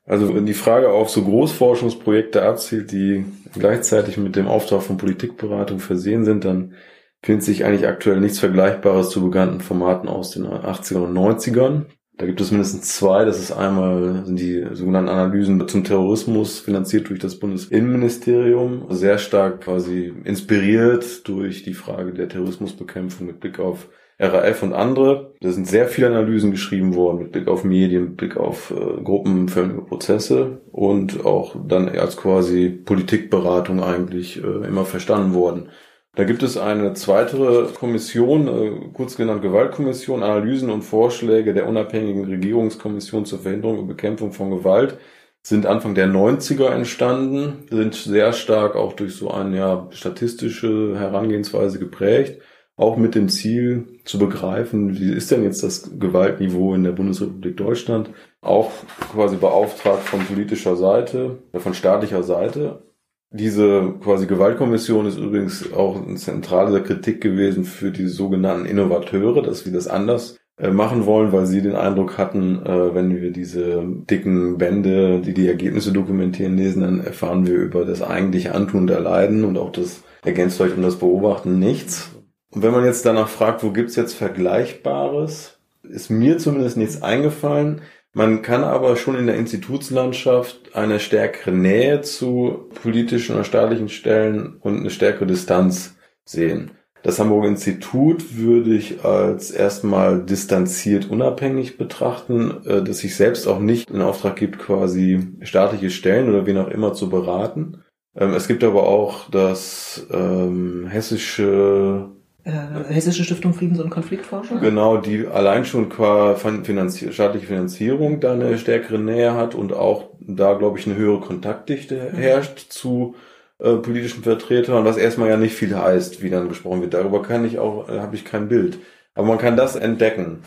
Also 0.04 0.32
wenn 0.34 0.46
die 0.46 0.54
Frage 0.54 0.90
auf 0.90 1.10
so 1.10 1.24
Großforschungsprojekte 1.24 2.42
abzielt, 2.42 2.92
die 2.92 3.24
gleichzeitig 3.54 4.16
mit 4.18 4.36
dem 4.36 4.46
Auftrag 4.46 4.82
von 4.82 4.98
Politikberatung 4.98 5.80
versehen 5.80 6.24
sind, 6.24 6.44
dann 6.44 6.74
findet 7.22 7.44
sich 7.44 7.64
eigentlich 7.64 7.88
aktuell 7.88 8.20
nichts 8.20 8.38
Vergleichbares 8.38 9.10
zu 9.10 9.24
bekannten 9.24 9.60
Formaten 9.60 10.08
aus 10.08 10.30
den 10.30 10.46
80ern 10.46 11.06
und 11.06 11.14
90ern. 11.14 11.86
Da 12.18 12.24
gibt 12.24 12.40
es 12.40 12.50
mindestens 12.50 12.96
zwei. 12.96 13.24
Das 13.26 13.38
ist 13.38 13.52
einmal 13.52 14.24
sind 14.24 14.40
die 14.40 14.66
sogenannten 14.72 15.10
Analysen 15.10 15.68
zum 15.68 15.84
Terrorismus, 15.84 16.60
finanziert 16.60 17.10
durch 17.10 17.20
das 17.20 17.38
Bundesinnenministerium, 17.38 18.86
sehr 18.88 19.18
stark 19.18 19.60
quasi 19.62 20.14
inspiriert 20.24 21.28
durch 21.28 21.62
die 21.62 21.74
Frage 21.74 22.14
der 22.14 22.28
Terrorismusbekämpfung 22.28 23.26
mit 23.26 23.40
Blick 23.40 23.58
auf 23.58 23.88
RAF 24.18 24.62
und 24.62 24.72
andere. 24.72 25.34
Da 25.42 25.50
sind 25.50 25.66
sehr 25.66 25.88
viele 25.88 26.06
Analysen 26.06 26.50
geschrieben 26.50 26.94
worden 26.94 27.18
mit 27.18 27.32
Blick 27.32 27.48
auf 27.48 27.64
Medien, 27.64 28.04
mit 28.04 28.16
Blick 28.16 28.36
auf 28.38 28.70
äh, 28.70 29.02
gruppenförmige 29.02 29.82
Prozesse 29.82 30.62
und 30.72 31.26
auch 31.26 31.54
dann 31.68 31.90
als 31.90 32.16
quasi 32.16 32.70
Politikberatung 32.70 33.82
eigentlich 33.82 34.42
äh, 34.42 34.66
immer 34.66 34.86
verstanden 34.86 35.34
worden. 35.34 35.68
Da 36.16 36.24
gibt 36.24 36.42
es 36.42 36.56
eine 36.56 36.94
zweite 36.94 37.68
Kommission, 37.78 38.48
äh, 38.48 38.90
kurz 38.94 39.16
genannt 39.16 39.42
Gewaltkommission, 39.42 40.22
Analysen 40.22 40.70
und 40.70 40.80
Vorschläge 40.80 41.52
der 41.52 41.68
unabhängigen 41.68 42.24
Regierungskommission 42.24 43.26
zur 43.26 43.40
Verhinderung 43.40 43.80
und 43.80 43.86
Bekämpfung 43.86 44.32
von 44.32 44.50
Gewalt 44.50 44.98
sind 45.42 45.66
Anfang 45.66 45.94
der 45.94 46.08
90er 46.08 46.70
entstanden, 46.70 47.66
sind 47.70 47.94
sehr 47.94 48.32
stark 48.32 48.76
auch 48.76 48.94
durch 48.94 49.14
so 49.14 49.30
eine 49.30 49.56
ja, 49.58 49.88
statistische 49.90 50.98
Herangehensweise 50.98 51.78
geprägt, 51.78 52.40
auch 52.76 52.96
mit 52.96 53.14
dem 53.14 53.28
Ziel 53.28 54.00
zu 54.06 54.18
begreifen, 54.18 54.98
wie 54.98 55.12
ist 55.12 55.30
denn 55.30 55.44
jetzt 55.44 55.62
das 55.62 55.98
Gewaltniveau 55.98 56.74
in 56.74 56.82
der 56.84 56.92
Bundesrepublik 56.92 57.58
Deutschland, 57.58 58.10
auch 58.40 58.72
quasi 59.12 59.36
beauftragt 59.36 60.02
von 60.04 60.20
politischer 60.20 60.76
Seite, 60.76 61.38
von 61.54 61.74
staatlicher 61.74 62.22
Seite, 62.22 62.82
diese 63.30 63.94
quasi 64.02 64.26
Gewaltkommission 64.26 65.06
ist 65.06 65.18
übrigens 65.18 65.72
auch 65.72 66.00
eine 66.00 66.16
zentrale 66.16 66.82
Kritik 66.82 67.20
gewesen 67.20 67.64
für 67.64 67.90
die 67.90 68.06
sogenannten 68.06 68.66
Innovateure, 68.66 69.42
dass 69.42 69.66
wir 69.66 69.72
das 69.72 69.88
anders 69.88 70.38
äh, 70.58 70.70
machen 70.70 71.04
wollen, 71.06 71.32
weil 71.32 71.46
sie 71.46 71.60
den 71.60 71.76
Eindruck 71.76 72.16
hatten, 72.16 72.64
äh, 72.64 72.94
wenn 72.94 73.14
wir 73.14 73.30
diese 73.30 73.84
dicken 73.84 74.56
Bände, 74.56 75.20
die 75.20 75.34
die 75.34 75.48
Ergebnisse 75.48 75.92
dokumentieren, 75.92 76.56
lesen, 76.56 76.82
dann 76.82 77.00
erfahren 77.00 77.46
wir 77.46 77.56
über 77.56 77.84
das 77.84 78.00
eigentliche 78.00 78.54
Antun 78.54 78.86
der 78.86 79.00
Leiden 79.00 79.44
und 79.44 79.58
auch 79.58 79.70
das 79.70 80.02
ergänzt 80.24 80.56
vielleicht 80.56 80.76
um 80.76 80.82
das 80.82 80.96
Beobachten 80.96 81.58
nichts. 81.58 82.10
Und 82.50 82.62
wenn 82.62 82.72
man 82.72 82.86
jetzt 82.86 83.04
danach 83.04 83.28
fragt, 83.28 83.62
wo 83.62 83.70
gibt's 83.70 83.96
jetzt 83.96 84.14
Vergleichbares, 84.14 85.58
ist 85.82 86.10
mir 86.10 86.38
zumindest 86.38 86.76
nichts 86.76 87.02
eingefallen. 87.02 87.82
Man 88.16 88.40
kann 88.40 88.64
aber 88.64 88.96
schon 88.96 89.14
in 89.14 89.26
der 89.26 89.36
Institutslandschaft 89.36 90.74
eine 90.74 91.00
stärkere 91.00 91.52
Nähe 91.52 92.00
zu 92.00 92.70
politischen 92.82 93.34
oder 93.34 93.44
staatlichen 93.44 93.90
Stellen 93.90 94.56
und 94.58 94.78
eine 94.78 94.88
stärkere 94.88 95.26
Distanz 95.26 95.96
sehen. 96.24 96.70
Das 97.02 97.18
Hamburger 97.18 97.48
Institut 97.48 98.38
würde 98.38 98.74
ich 98.74 99.04
als 99.04 99.50
erstmal 99.50 100.24
distanziert 100.24 101.10
unabhängig 101.10 101.76
betrachten, 101.76 102.64
äh, 102.64 102.82
dass 102.82 103.00
sich 103.00 103.14
selbst 103.16 103.46
auch 103.46 103.58
nicht 103.58 103.90
in 103.90 104.00
Auftrag 104.00 104.36
gibt, 104.36 104.60
quasi 104.60 105.36
staatliche 105.42 105.90
Stellen 105.90 106.30
oder 106.30 106.46
wen 106.46 106.56
auch 106.56 106.68
immer 106.68 106.94
zu 106.94 107.10
beraten. 107.10 107.82
Ähm, 108.16 108.32
es 108.32 108.48
gibt 108.48 108.64
aber 108.64 108.84
auch 108.88 109.28
das 109.28 110.06
ähm, 110.10 110.86
hessische 110.86 112.15
äh, 112.46 112.94
Hessische 112.94 113.24
Stiftung 113.24 113.54
Friedens- 113.54 113.80
und 113.80 113.90
Konfliktforschung. 113.90 114.60
Genau, 114.60 114.98
die 114.98 115.26
allein 115.26 115.64
schon 115.64 115.88
qua 115.88 116.36
Finanzier 116.36 117.10
staatliche 117.10 117.46
Finanzierung 117.46 118.20
da 118.20 118.34
eine 118.34 118.56
stärkere 118.56 119.00
Nähe 119.00 119.34
hat 119.34 119.56
und 119.56 119.72
auch 119.72 120.10
da, 120.20 120.54
glaube 120.54 120.78
ich, 120.78 120.86
eine 120.86 120.94
höhere 120.94 121.20
Kontaktdichte 121.20 122.12
mhm. 122.12 122.16
herrscht 122.16 122.70
zu 122.70 123.16
äh, 123.58 123.74
politischen 123.74 124.22
Vertretern, 124.22 124.84
was 124.84 124.96
erstmal 124.96 125.28
ja 125.28 125.36
nicht 125.36 125.56
viel 125.56 125.76
heißt, 125.76 126.22
wie 126.22 126.30
dann 126.30 126.48
gesprochen 126.48 126.82
wird. 126.82 126.94
Darüber 126.94 127.20
kann 127.20 127.44
ich 127.44 127.58
auch, 127.58 127.88
äh, 127.88 127.98
habe 127.98 128.14
ich 128.14 128.24
kein 128.24 128.46
Bild. 128.48 128.78
Aber 129.14 129.26
man 129.26 129.38
kann 129.38 129.56
das 129.56 129.74
entdecken. 129.74 130.42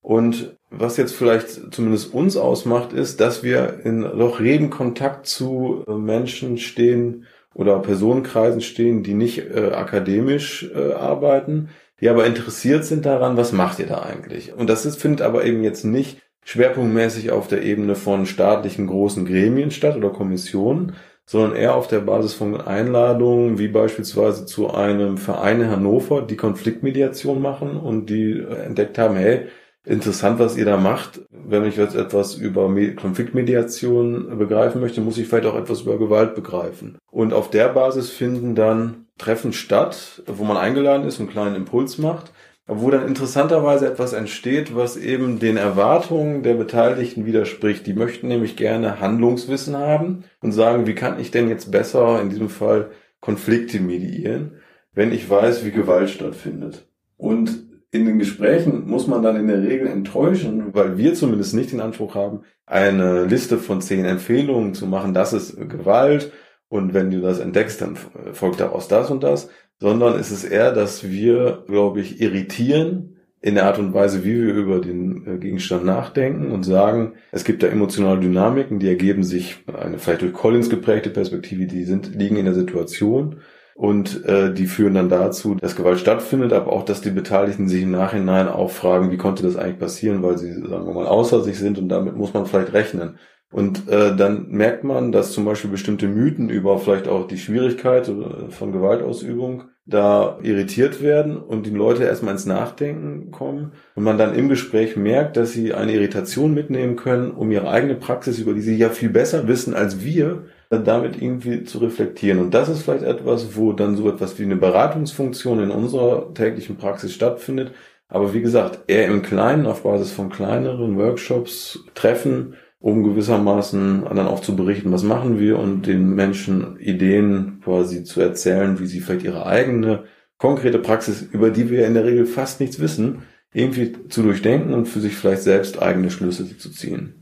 Und 0.00 0.56
was 0.70 0.96
jetzt 0.96 1.14
vielleicht 1.14 1.74
zumindest 1.74 2.14
uns 2.14 2.38
ausmacht, 2.38 2.94
ist, 2.94 3.20
dass 3.20 3.42
wir 3.42 3.80
in 3.84 4.00
doch 4.00 4.40
reden 4.40 4.70
Kontakt 4.70 5.26
zu 5.26 5.84
äh, 5.86 5.92
Menschen 5.92 6.56
stehen, 6.56 7.26
oder 7.54 7.78
Personenkreisen 7.80 8.60
stehen, 8.60 9.02
die 9.02 9.14
nicht 9.14 9.38
äh, 9.38 9.72
akademisch 9.72 10.70
äh, 10.74 10.92
arbeiten, 10.92 11.68
die 12.00 12.08
aber 12.08 12.26
interessiert 12.26 12.84
sind 12.84 13.06
daran, 13.06 13.36
was 13.36 13.52
macht 13.52 13.78
ihr 13.78 13.86
da 13.86 14.02
eigentlich? 14.02 14.52
Und 14.54 14.68
das 14.68 14.86
ist, 14.86 15.00
findet 15.00 15.22
aber 15.22 15.44
eben 15.44 15.62
jetzt 15.62 15.84
nicht 15.84 16.20
schwerpunktmäßig 16.44 17.30
auf 17.30 17.46
der 17.46 17.62
Ebene 17.62 17.94
von 17.94 18.26
staatlichen 18.26 18.86
großen 18.86 19.24
Gremien 19.24 19.70
statt 19.70 19.96
oder 19.96 20.10
Kommissionen, 20.10 20.96
sondern 21.24 21.54
eher 21.54 21.76
auf 21.76 21.86
der 21.86 22.00
Basis 22.00 22.34
von 22.34 22.60
Einladungen, 22.60 23.58
wie 23.58 23.68
beispielsweise 23.68 24.44
zu 24.44 24.74
einem 24.74 25.18
Verein 25.18 25.60
in 25.60 25.70
Hannover, 25.70 26.22
die 26.22 26.36
Konfliktmediation 26.36 27.40
machen 27.40 27.76
und 27.76 28.10
die 28.10 28.40
entdeckt 28.40 28.98
haben, 28.98 29.14
hey, 29.14 29.46
interessant, 29.84 30.38
was 30.38 30.56
ihr 30.56 30.64
da 30.64 30.76
macht. 30.76 31.22
Wenn 31.30 31.64
ich 31.64 31.76
jetzt 31.76 31.96
etwas 31.96 32.34
über 32.36 32.72
Konfliktmediation 32.96 34.38
begreifen 34.38 34.80
möchte, 34.80 35.00
muss 35.00 35.18
ich 35.18 35.28
vielleicht 35.28 35.46
auch 35.46 35.56
etwas 35.56 35.82
über 35.82 35.98
Gewalt 35.98 36.34
begreifen. 36.34 36.98
Und 37.10 37.32
auf 37.32 37.50
der 37.50 37.68
Basis 37.68 38.10
finden 38.10 38.54
dann 38.54 39.06
Treffen 39.18 39.52
statt, 39.52 40.22
wo 40.26 40.44
man 40.44 40.56
eingeladen 40.56 41.06
ist 41.06 41.18
und 41.18 41.26
einen 41.26 41.32
kleinen 41.32 41.56
Impuls 41.56 41.98
macht, 41.98 42.32
wo 42.66 42.90
dann 42.90 43.06
interessanterweise 43.06 43.86
etwas 43.86 44.12
entsteht, 44.12 44.74
was 44.74 44.96
eben 44.96 45.38
den 45.38 45.56
Erwartungen 45.56 46.42
der 46.42 46.54
Beteiligten 46.54 47.26
widerspricht. 47.26 47.86
Die 47.86 47.92
möchten 47.92 48.28
nämlich 48.28 48.56
gerne 48.56 49.00
Handlungswissen 49.00 49.76
haben 49.76 50.24
und 50.40 50.52
sagen, 50.52 50.86
wie 50.86 50.94
kann 50.94 51.20
ich 51.20 51.30
denn 51.30 51.48
jetzt 51.48 51.70
besser 51.70 52.20
in 52.20 52.30
diesem 52.30 52.48
Fall 52.48 52.90
Konflikte 53.20 53.80
mediieren, 53.80 54.60
wenn 54.94 55.12
ich 55.12 55.28
weiß, 55.28 55.64
wie 55.64 55.70
Gewalt 55.70 56.10
stattfindet. 56.10 56.86
Und 57.16 57.71
in 57.92 58.06
den 58.06 58.18
Gesprächen 58.18 58.88
muss 58.88 59.06
man 59.06 59.22
dann 59.22 59.36
in 59.36 59.48
der 59.48 59.62
Regel 59.62 59.86
enttäuschen, 59.86 60.72
weil 60.72 60.96
wir 60.96 61.12
zumindest 61.14 61.54
nicht 61.54 61.72
den 61.72 61.80
Anspruch 61.80 62.14
haben, 62.14 62.40
eine 62.64 63.26
Liste 63.26 63.58
von 63.58 63.82
zehn 63.82 64.06
Empfehlungen 64.06 64.72
zu 64.72 64.86
machen, 64.86 65.12
das 65.12 65.34
ist 65.34 65.56
Gewalt. 65.68 66.32
Und 66.68 66.94
wenn 66.94 67.10
du 67.10 67.20
das 67.20 67.38
entdeckst, 67.38 67.82
dann 67.82 67.98
folgt 68.32 68.60
daraus 68.60 68.88
das 68.88 69.10
und 69.10 69.22
das, 69.22 69.50
sondern 69.78 70.18
es 70.18 70.32
ist 70.32 70.44
eher, 70.44 70.72
dass 70.72 71.10
wir, 71.10 71.64
glaube 71.66 72.00
ich, 72.00 72.18
irritieren 72.22 73.18
in 73.42 73.56
der 73.56 73.66
Art 73.66 73.78
und 73.78 73.92
Weise, 73.92 74.24
wie 74.24 74.40
wir 74.40 74.54
über 74.54 74.80
den 74.80 75.26
äh, 75.26 75.38
Gegenstand 75.38 75.84
nachdenken 75.84 76.50
und 76.50 76.62
sagen, 76.62 77.14
es 77.30 77.44
gibt 77.44 77.62
da 77.62 77.66
emotionale 77.66 78.20
Dynamiken, 78.20 78.78
die 78.78 78.88
ergeben 78.88 79.24
sich 79.24 79.64
eine 79.66 79.98
vielleicht 79.98 80.22
durch 80.22 80.32
Collins 80.32 80.70
geprägte 80.70 81.10
Perspektive, 81.10 81.66
die 81.66 81.84
sind, 81.84 82.14
liegen 82.14 82.36
in 82.36 82.46
der 82.46 82.54
Situation 82.54 83.40
und 83.82 84.24
äh, 84.26 84.54
die 84.54 84.66
führen 84.66 84.94
dann 84.94 85.08
dazu, 85.08 85.56
dass 85.56 85.74
Gewalt 85.74 85.98
stattfindet, 85.98 86.52
aber 86.52 86.72
auch, 86.72 86.84
dass 86.84 87.00
die 87.00 87.10
Beteiligten 87.10 87.66
sich 87.66 87.82
im 87.82 87.90
Nachhinein 87.90 88.46
auch 88.46 88.70
fragen, 88.70 89.10
wie 89.10 89.16
konnte 89.16 89.42
das 89.42 89.56
eigentlich 89.56 89.80
passieren, 89.80 90.22
weil 90.22 90.38
sie, 90.38 90.52
sagen 90.52 90.86
wir 90.86 90.94
mal, 90.94 91.08
außer 91.08 91.42
sich 91.42 91.58
sind 91.58 91.78
und 91.78 91.88
damit 91.88 92.14
muss 92.14 92.32
man 92.32 92.46
vielleicht 92.46 92.72
rechnen. 92.74 93.18
Und 93.50 93.88
äh, 93.88 94.14
dann 94.14 94.46
merkt 94.50 94.84
man, 94.84 95.10
dass 95.10 95.32
zum 95.32 95.44
Beispiel 95.44 95.68
bestimmte 95.68 96.06
Mythen 96.06 96.48
über 96.48 96.78
vielleicht 96.78 97.08
auch 97.08 97.26
die 97.26 97.38
Schwierigkeit 97.38 98.08
von 98.50 98.70
Gewaltausübung 98.70 99.64
da 99.84 100.38
irritiert 100.42 101.02
werden 101.02 101.36
und 101.36 101.66
die 101.66 101.70
Leute 101.70 102.04
erstmal 102.04 102.34
ins 102.34 102.46
Nachdenken 102.46 103.32
kommen 103.32 103.72
und 103.96 104.04
man 104.04 104.16
dann 104.16 104.36
im 104.36 104.48
Gespräch 104.48 104.96
merkt, 104.96 105.36
dass 105.36 105.54
sie 105.54 105.74
eine 105.74 105.92
Irritation 105.92 106.54
mitnehmen 106.54 106.94
können, 106.94 107.32
um 107.32 107.50
ihre 107.50 107.68
eigene 107.68 107.96
Praxis, 107.96 108.38
über 108.38 108.54
die 108.54 108.60
sie 108.60 108.76
ja 108.76 108.90
viel 108.90 109.10
besser 109.10 109.48
wissen 109.48 109.74
als 109.74 110.04
wir, 110.04 110.44
damit 110.78 111.20
irgendwie 111.20 111.64
zu 111.64 111.78
reflektieren. 111.78 112.38
Und 112.38 112.54
das 112.54 112.68
ist 112.68 112.82
vielleicht 112.82 113.04
etwas, 113.04 113.56
wo 113.56 113.72
dann 113.72 113.96
so 113.96 114.08
etwas 114.08 114.38
wie 114.38 114.44
eine 114.44 114.56
Beratungsfunktion 114.56 115.62
in 115.62 115.70
unserer 115.70 116.32
täglichen 116.34 116.76
Praxis 116.76 117.12
stattfindet. 117.12 117.72
Aber 118.08 118.34
wie 118.34 118.42
gesagt, 118.42 118.80
eher 118.88 119.06
im 119.06 119.22
Kleinen, 119.22 119.66
auf 119.66 119.82
Basis 119.82 120.12
von 120.12 120.30
kleineren 120.30 120.96
Workshops, 120.96 121.84
Treffen, 121.94 122.54
um 122.78 123.04
gewissermaßen 123.04 124.04
dann 124.04 124.26
auch 124.26 124.40
zu 124.40 124.56
berichten, 124.56 124.92
was 124.92 125.02
machen 125.02 125.38
wir 125.38 125.58
und 125.58 125.86
den 125.86 126.14
Menschen 126.14 126.78
Ideen 126.80 127.60
quasi 127.62 128.04
zu 128.04 128.20
erzählen, 128.20 128.80
wie 128.80 128.86
sie 128.86 129.00
vielleicht 129.00 129.24
ihre 129.24 129.46
eigene 129.46 130.04
konkrete 130.36 130.78
Praxis, 130.78 131.22
über 131.22 131.50
die 131.50 131.70
wir 131.70 131.86
in 131.86 131.94
der 131.94 132.04
Regel 132.04 132.26
fast 132.26 132.60
nichts 132.60 132.80
wissen, 132.80 133.22
irgendwie 133.54 133.92
zu 134.08 134.22
durchdenken 134.22 134.74
und 134.74 134.86
für 134.86 135.00
sich 135.00 135.14
vielleicht 135.14 135.42
selbst 135.42 135.80
eigene 135.80 136.10
Schlüsse 136.10 136.58
zu 136.58 136.70
ziehen 136.70 137.21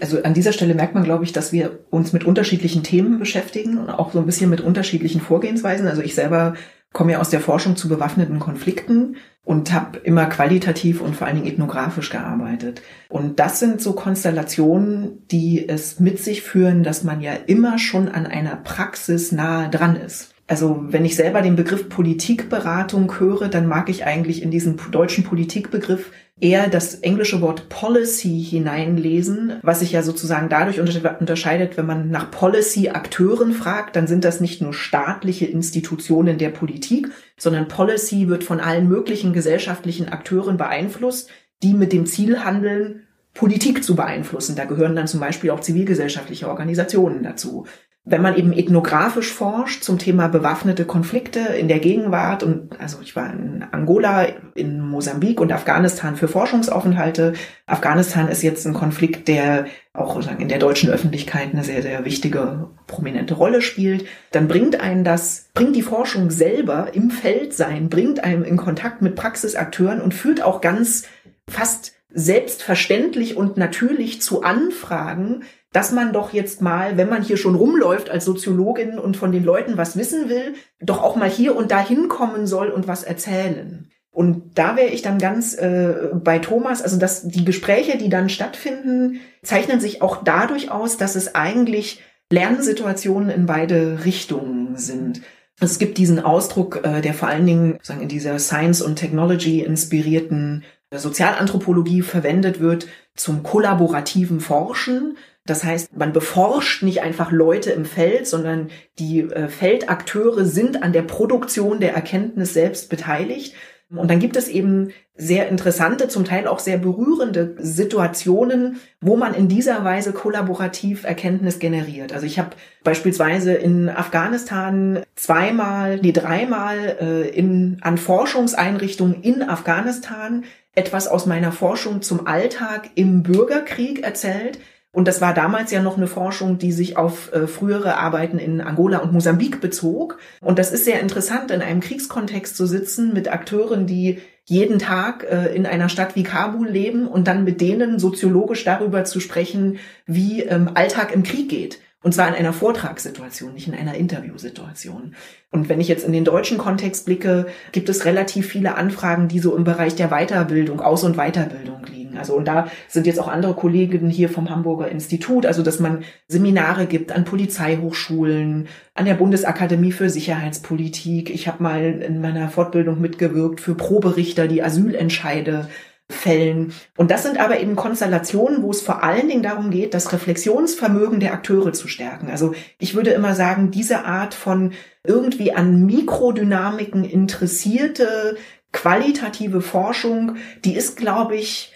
also 0.00 0.22
an 0.22 0.34
dieser 0.34 0.52
Stelle 0.52 0.74
merkt 0.74 0.94
man, 0.94 1.04
glaube 1.04 1.24
ich, 1.24 1.32
dass 1.32 1.52
wir 1.52 1.80
uns 1.90 2.12
mit 2.12 2.24
unterschiedlichen 2.24 2.82
Themen 2.82 3.18
beschäftigen 3.18 3.78
und 3.78 3.90
auch 3.90 4.12
so 4.12 4.18
ein 4.18 4.26
bisschen 4.26 4.50
mit 4.50 4.60
unterschiedlichen 4.60 5.20
Vorgehensweisen. 5.20 5.86
Also 5.86 6.02
ich 6.02 6.14
selber 6.14 6.54
komme 6.92 7.12
ja 7.12 7.20
aus 7.20 7.30
der 7.30 7.40
Forschung 7.40 7.76
zu 7.76 7.88
bewaffneten 7.88 8.38
Konflikten 8.38 9.16
und 9.44 9.72
habe 9.72 9.98
immer 9.98 10.26
qualitativ 10.26 11.00
und 11.00 11.16
vor 11.16 11.26
allen 11.26 11.36
Dingen 11.36 11.48
ethnografisch 11.48 12.10
gearbeitet. 12.10 12.82
Und 13.08 13.40
das 13.40 13.60
sind 13.60 13.80
so 13.80 13.92
Konstellationen, 13.94 15.26
die 15.28 15.68
es 15.68 16.00
mit 16.00 16.18
sich 16.22 16.42
führen, 16.42 16.82
dass 16.82 17.04
man 17.04 17.20
ja 17.20 17.32
immer 17.46 17.78
schon 17.78 18.08
an 18.08 18.26
einer 18.26 18.56
Praxis 18.56 19.32
nahe 19.32 19.70
dran 19.70 19.96
ist. 19.96 20.34
Also 20.50 20.82
wenn 20.88 21.04
ich 21.04 21.14
selber 21.14 21.42
den 21.42 21.56
Begriff 21.56 21.90
Politikberatung 21.90 23.20
höre, 23.20 23.48
dann 23.48 23.66
mag 23.66 23.90
ich 23.90 24.06
eigentlich 24.06 24.42
in 24.42 24.50
diesen 24.50 24.80
deutschen 24.90 25.22
Politikbegriff 25.22 26.10
eher 26.40 26.68
das 26.68 26.94
englische 26.94 27.42
Wort 27.42 27.68
Policy 27.68 28.42
hineinlesen, 28.42 29.58
was 29.62 29.80
sich 29.80 29.92
ja 29.92 30.02
sozusagen 30.02 30.48
dadurch 30.48 30.80
unterscheidet, 30.80 31.76
wenn 31.76 31.84
man 31.84 32.10
nach 32.10 32.30
Policy-Akteuren 32.30 33.52
fragt, 33.52 33.94
dann 33.94 34.06
sind 34.06 34.24
das 34.24 34.40
nicht 34.40 34.62
nur 34.62 34.72
staatliche 34.72 35.44
Institutionen 35.44 36.38
der 36.38 36.48
Politik, 36.48 37.08
sondern 37.36 37.68
Policy 37.68 38.28
wird 38.28 38.42
von 38.42 38.58
allen 38.58 38.88
möglichen 38.88 39.34
gesellschaftlichen 39.34 40.08
Akteuren 40.08 40.56
beeinflusst, 40.56 41.28
die 41.62 41.74
mit 41.74 41.92
dem 41.92 42.06
Ziel 42.06 42.42
handeln, 42.42 43.07
Politik 43.38 43.84
zu 43.84 43.94
beeinflussen. 43.94 44.56
Da 44.56 44.64
gehören 44.64 44.96
dann 44.96 45.06
zum 45.06 45.20
Beispiel 45.20 45.50
auch 45.50 45.60
zivilgesellschaftliche 45.60 46.48
Organisationen 46.48 47.22
dazu 47.22 47.66
wenn 48.10 48.22
man 48.22 48.36
eben 48.36 48.52
ethnografisch 48.52 49.32
forscht 49.32 49.82
zum 49.82 49.98
Thema 49.98 50.28
bewaffnete 50.28 50.86
Konflikte 50.86 51.40
in 51.40 51.68
der 51.68 51.78
Gegenwart 51.78 52.42
und 52.42 52.80
also 52.80 52.98
ich 53.02 53.14
war 53.14 53.30
in 53.30 53.64
Angola, 53.70 54.26
in 54.54 54.80
Mosambik 54.80 55.40
und 55.40 55.52
Afghanistan 55.52 56.16
für 56.16 56.26
Forschungsaufenthalte. 56.26 57.34
Afghanistan 57.66 58.28
ist 58.28 58.42
jetzt 58.42 58.66
ein 58.66 58.72
Konflikt, 58.72 59.28
der 59.28 59.66
auch 59.92 60.18
in 60.38 60.48
der 60.48 60.58
deutschen 60.58 60.90
Öffentlichkeit 60.90 61.52
eine 61.52 61.64
sehr, 61.64 61.82
sehr 61.82 62.04
wichtige, 62.06 62.70
prominente 62.86 63.34
Rolle 63.34 63.60
spielt. 63.60 64.06
Dann 64.30 64.48
bringt 64.48 64.80
einen 64.80 65.04
das, 65.04 65.50
bringt 65.52 65.76
die 65.76 65.82
Forschung 65.82 66.30
selber 66.30 66.94
im 66.94 67.10
Feld 67.10 67.52
sein, 67.52 67.90
bringt 67.90 68.24
einem 68.24 68.42
in 68.42 68.56
Kontakt 68.56 69.02
mit 69.02 69.16
Praxisakteuren 69.16 70.00
und 70.00 70.14
führt 70.14 70.42
auch 70.42 70.62
ganz 70.62 71.04
fast 71.50 71.97
selbstverständlich 72.10 73.36
und 73.36 73.56
natürlich 73.56 74.22
zu 74.22 74.42
Anfragen, 74.42 75.42
dass 75.72 75.92
man 75.92 76.12
doch 76.12 76.32
jetzt 76.32 76.62
mal, 76.62 76.96
wenn 76.96 77.10
man 77.10 77.22
hier 77.22 77.36
schon 77.36 77.54
rumläuft 77.54 78.08
als 78.08 78.24
Soziologin 78.24 78.98
und 78.98 79.16
von 79.16 79.32
den 79.32 79.44
Leuten 79.44 79.76
was 79.76 79.96
wissen 79.96 80.28
will, 80.28 80.54
doch 80.80 81.02
auch 81.02 81.16
mal 81.16 81.28
hier 81.28 81.54
und 81.54 81.70
da 81.70 81.84
hinkommen 81.84 82.46
soll 82.46 82.68
und 82.68 82.88
was 82.88 83.02
erzählen. 83.02 83.90
Und 84.10 84.58
da 84.58 84.76
wäre 84.76 84.88
ich 84.88 85.02
dann 85.02 85.18
ganz 85.18 85.54
äh, 85.54 86.10
bei 86.14 86.38
Thomas, 86.38 86.82
also 86.82 86.98
dass 86.98 87.28
die 87.28 87.44
Gespräche, 87.44 87.98
die 87.98 88.08
dann 88.08 88.28
stattfinden, 88.28 89.20
zeichnen 89.42 89.78
sich 89.78 90.02
auch 90.02 90.24
dadurch 90.24 90.70
aus, 90.70 90.96
dass 90.96 91.14
es 91.14 91.34
eigentlich 91.34 92.02
Lernsituationen 92.30 93.30
in 93.30 93.46
beide 93.46 94.04
Richtungen 94.04 94.76
sind. 94.76 95.20
Es 95.60 95.78
gibt 95.78 95.98
diesen 95.98 96.20
Ausdruck, 96.20 96.80
äh, 96.84 97.00
der 97.00 97.14
vor 97.14 97.28
allen 97.28 97.46
Dingen 97.46 97.78
sagen, 97.82 98.00
in 98.00 98.08
dieser 98.08 98.38
Science- 98.38 98.82
und 98.82 98.96
Technology 98.96 99.60
inspirierten 99.60 100.64
Sozialanthropologie 100.92 102.02
verwendet 102.02 102.60
wird 102.60 102.86
zum 103.14 103.42
kollaborativen 103.42 104.40
Forschen. 104.40 105.18
Das 105.44 105.64
heißt, 105.64 105.96
man 105.96 106.12
beforscht 106.12 106.82
nicht 106.82 107.02
einfach 107.02 107.30
Leute 107.30 107.70
im 107.70 107.84
Feld, 107.84 108.26
sondern 108.26 108.68
die 108.98 109.20
äh, 109.20 109.48
Feldakteure 109.48 110.44
sind 110.44 110.82
an 110.82 110.92
der 110.92 111.02
Produktion 111.02 111.80
der 111.80 111.94
Erkenntnis 111.94 112.54
selbst 112.54 112.88
beteiligt. 112.90 113.54
Und 113.90 114.10
dann 114.10 114.18
gibt 114.18 114.36
es 114.36 114.48
eben 114.48 114.92
sehr 115.14 115.48
interessante, 115.48 116.08
zum 116.08 116.26
Teil 116.26 116.46
auch 116.46 116.58
sehr 116.58 116.76
berührende 116.76 117.56
Situationen, 117.58 118.80
wo 119.00 119.16
man 119.16 119.32
in 119.32 119.48
dieser 119.48 119.82
Weise 119.82 120.12
kollaborativ 120.12 121.04
Erkenntnis 121.04 121.58
generiert. 121.58 122.12
Also 122.12 122.26
ich 122.26 122.38
habe 122.38 122.50
beispielsweise 122.84 123.54
in 123.54 123.88
Afghanistan 123.88 125.04
zweimal, 125.16 125.96
nee, 125.96 126.12
dreimal 126.12 126.98
äh, 127.00 127.28
in, 127.30 127.78
an 127.80 127.96
Forschungseinrichtungen 127.96 129.22
in 129.22 129.42
Afghanistan 129.42 130.44
etwas 130.78 131.08
aus 131.08 131.26
meiner 131.26 131.50
Forschung 131.50 132.02
zum 132.02 132.26
Alltag 132.28 132.90
im 132.94 133.24
Bürgerkrieg 133.24 134.04
erzählt 134.04 134.60
Und 134.90 135.06
das 135.06 135.20
war 135.20 135.34
damals 135.34 135.70
ja 135.70 135.82
noch 135.82 135.96
eine 135.96 136.06
Forschung, 136.06 136.58
die 136.58 136.72
sich 136.72 136.96
auf 136.96 137.32
äh, 137.32 137.46
frühere 137.46 137.98
Arbeiten 137.98 138.38
in 138.38 138.60
Angola 138.60 138.98
und 138.98 139.12
Mosambik 139.12 139.60
bezog. 139.60 140.18
Und 140.40 140.58
das 140.58 140.72
ist 140.72 140.84
sehr 140.84 141.00
interessant, 141.00 141.50
in 141.50 141.60
einem 141.60 141.80
Kriegskontext 141.80 142.56
zu 142.56 142.64
sitzen 142.66 143.12
mit 143.12 143.30
Akteuren, 143.30 143.86
die 143.86 144.20
jeden 144.44 144.78
Tag 144.78 145.24
äh, 145.24 145.54
in 145.54 145.66
einer 145.66 145.88
Stadt 145.90 146.16
wie 146.16 146.22
Kabul 146.22 146.68
leben 146.68 147.06
und 147.06 147.28
dann 147.28 147.44
mit 147.44 147.60
denen 147.60 147.98
soziologisch 147.98 148.64
darüber 148.64 149.04
zu 149.04 149.20
sprechen, 149.20 149.78
wie 150.06 150.42
ähm, 150.42 150.70
Alltag 150.74 151.12
im 151.12 151.22
Krieg 151.22 151.50
geht. 151.50 151.80
Und 152.02 152.14
zwar 152.14 152.28
in 152.28 152.34
einer 152.34 152.52
Vortragssituation, 152.52 153.54
nicht 153.54 153.68
in 153.68 153.74
einer 153.74 153.94
Interviewsituation. 153.94 155.14
Und 155.50 155.70
wenn 155.70 155.80
ich 155.80 155.88
jetzt 155.88 156.04
in 156.04 156.12
den 156.12 156.24
deutschen 156.24 156.58
Kontext 156.58 157.06
blicke, 157.06 157.46
gibt 157.72 157.88
es 157.88 158.04
relativ 158.04 158.46
viele 158.46 158.74
Anfragen, 158.74 159.28
die 159.28 159.38
so 159.38 159.56
im 159.56 159.64
Bereich 159.64 159.94
der 159.94 160.08
Weiterbildung, 160.08 160.80
Aus- 160.80 161.04
und 161.04 161.16
Weiterbildung 161.16 161.84
liegen. 161.90 162.18
Also 162.18 162.34
und 162.34 162.46
da 162.46 162.70
sind 162.86 163.06
jetzt 163.06 163.18
auch 163.18 163.28
andere 163.28 163.54
Kolleginnen 163.54 164.10
hier 164.10 164.28
vom 164.28 164.50
Hamburger 164.50 164.90
Institut, 164.90 165.46
also 165.46 165.62
dass 165.62 165.80
man 165.80 166.04
Seminare 166.26 166.84
gibt 166.84 167.12
an 167.12 167.24
Polizeihochschulen, 167.24 168.68
an 168.94 169.04
der 169.06 169.14
Bundesakademie 169.14 169.92
für 169.92 170.10
Sicherheitspolitik. 170.10 171.30
Ich 171.30 171.48
habe 171.48 171.62
mal 171.62 171.82
in 171.82 172.20
meiner 172.20 172.50
Fortbildung 172.50 173.00
mitgewirkt 173.00 173.62
für 173.62 173.74
Proberichter, 173.74 174.48
die 174.48 174.62
Asylentscheide 174.62 175.68
Fällen. 176.10 176.72
Und 176.96 177.10
das 177.10 177.22
sind 177.22 177.38
aber 177.38 177.60
eben 177.60 177.76
Konstellationen, 177.76 178.62
wo 178.62 178.70
es 178.70 178.80
vor 178.80 179.02
allen 179.02 179.28
Dingen 179.28 179.42
darum 179.42 179.70
geht, 179.70 179.92
das 179.92 180.12
Reflexionsvermögen 180.12 181.20
der 181.20 181.34
Akteure 181.34 181.74
zu 181.74 181.86
stärken. 181.86 182.30
Also 182.30 182.54
ich 182.78 182.94
würde 182.94 183.10
immer 183.10 183.34
sagen, 183.34 183.70
diese 183.70 184.06
Art 184.06 184.32
von 184.32 184.72
irgendwie 185.04 185.52
an 185.52 185.84
Mikrodynamiken 185.84 187.04
interessierte 187.04 188.36
qualitative 188.72 189.60
Forschung, 189.60 190.36
die 190.64 190.74
ist, 190.74 190.96
glaube 190.96 191.36
ich, 191.36 191.74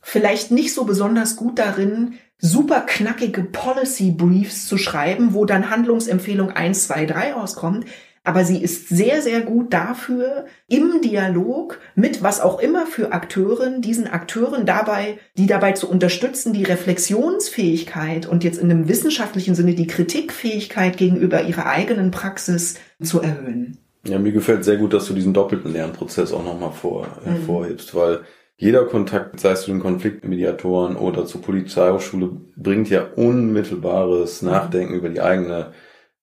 vielleicht 0.00 0.50
nicht 0.50 0.74
so 0.74 0.84
besonders 0.84 1.36
gut 1.36 1.58
darin, 1.60 2.14
super 2.38 2.80
knackige 2.80 3.44
Policy 3.44 4.10
Briefs 4.10 4.66
zu 4.66 4.76
schreiben, 4.76 5.34
wo 5.34 5.44
dann 5.44 5.70
Handlungsempfehlung 5.70 6.50
1, 6.50 6.88
2, 6.88 7.06
3 7.06 7.32
rauskommt 7.32 7.86
aber 8.28 8.44
sie 8.44 8.62
ist 8.62 8.90
sehr, 8.90 9.22
sehr 9.22 9.40
gut 9.40 9.72
dafür, 9.72 10.44
im 10.68 11.00
Dialog 11.00 11.80
mit 11.94 12.22
was 12.22 12.42
auch 12.42 12.60
immer 12.60 12.86
für 12.86 13.12
Akteuren, 13.12 13.80
diesen 13.80 14.06
Akteuren 14.06 14.66
dabei, 14.66 15.16
die 15.38 15.46
dabei 15.46 15.72
zu 15.72 15.88
unterstützen, 15.88 16.52
die 16.52 16.64
Reflexionsfähigkeit 16.64 18.26
und 18.26 18.44
jetzt 18.44 18.58
in 18.58 18.70
einem 18.70 18.86
wissenschaftlichen 18.86 19.54
Sinne 19.54 19.74
die 19.74 19.86
Kritikfähigkeit 19.86 20.98
gegenüber 20.98 21.40
ihrer 21.40 21.64
eigenen 21.64 22.10
Praxis 22.10 22.74
zu 23.02 23.22
erhöhen. 23.22 23.78
Ja, 24.06 24.18
mir 24.18 24.32
gefällt 24.32 24.62
sehr 24.62 24.76
gut, 24.76 24.92
dass 24.92 25.06
du 25.06 25.14
diesen 25.14 25.32
doppelten 25.32 25.72
Lernprozess 25.72 26.34
auch 26.34 26.44
nochmal 26.44 26.72
vor, 26.72 27.06
mhm. 27.24 27.30
hervorhebst, 27.30 27.94
weil 27.94 28.20
jeder 28.58 28.84
Kontakt, 28.84 29.40
sei 29.40 29.52
es 29.52 29.62
zu 29.62 29.70
den 29.70 29.80
Konfliktmediatoren 29.80 30.96
oder 30.96 31.24
zur 31.24 31.40
Polizeihochschule, 31.40 32.28
bringt 32.56 32.90
ja 32.90 33.06
unmittelbares 33.16 34.42
Nachdenken 34.42 34.92
über 34.92 35.08
die 35.08 35.22
eigene 35.22 35.72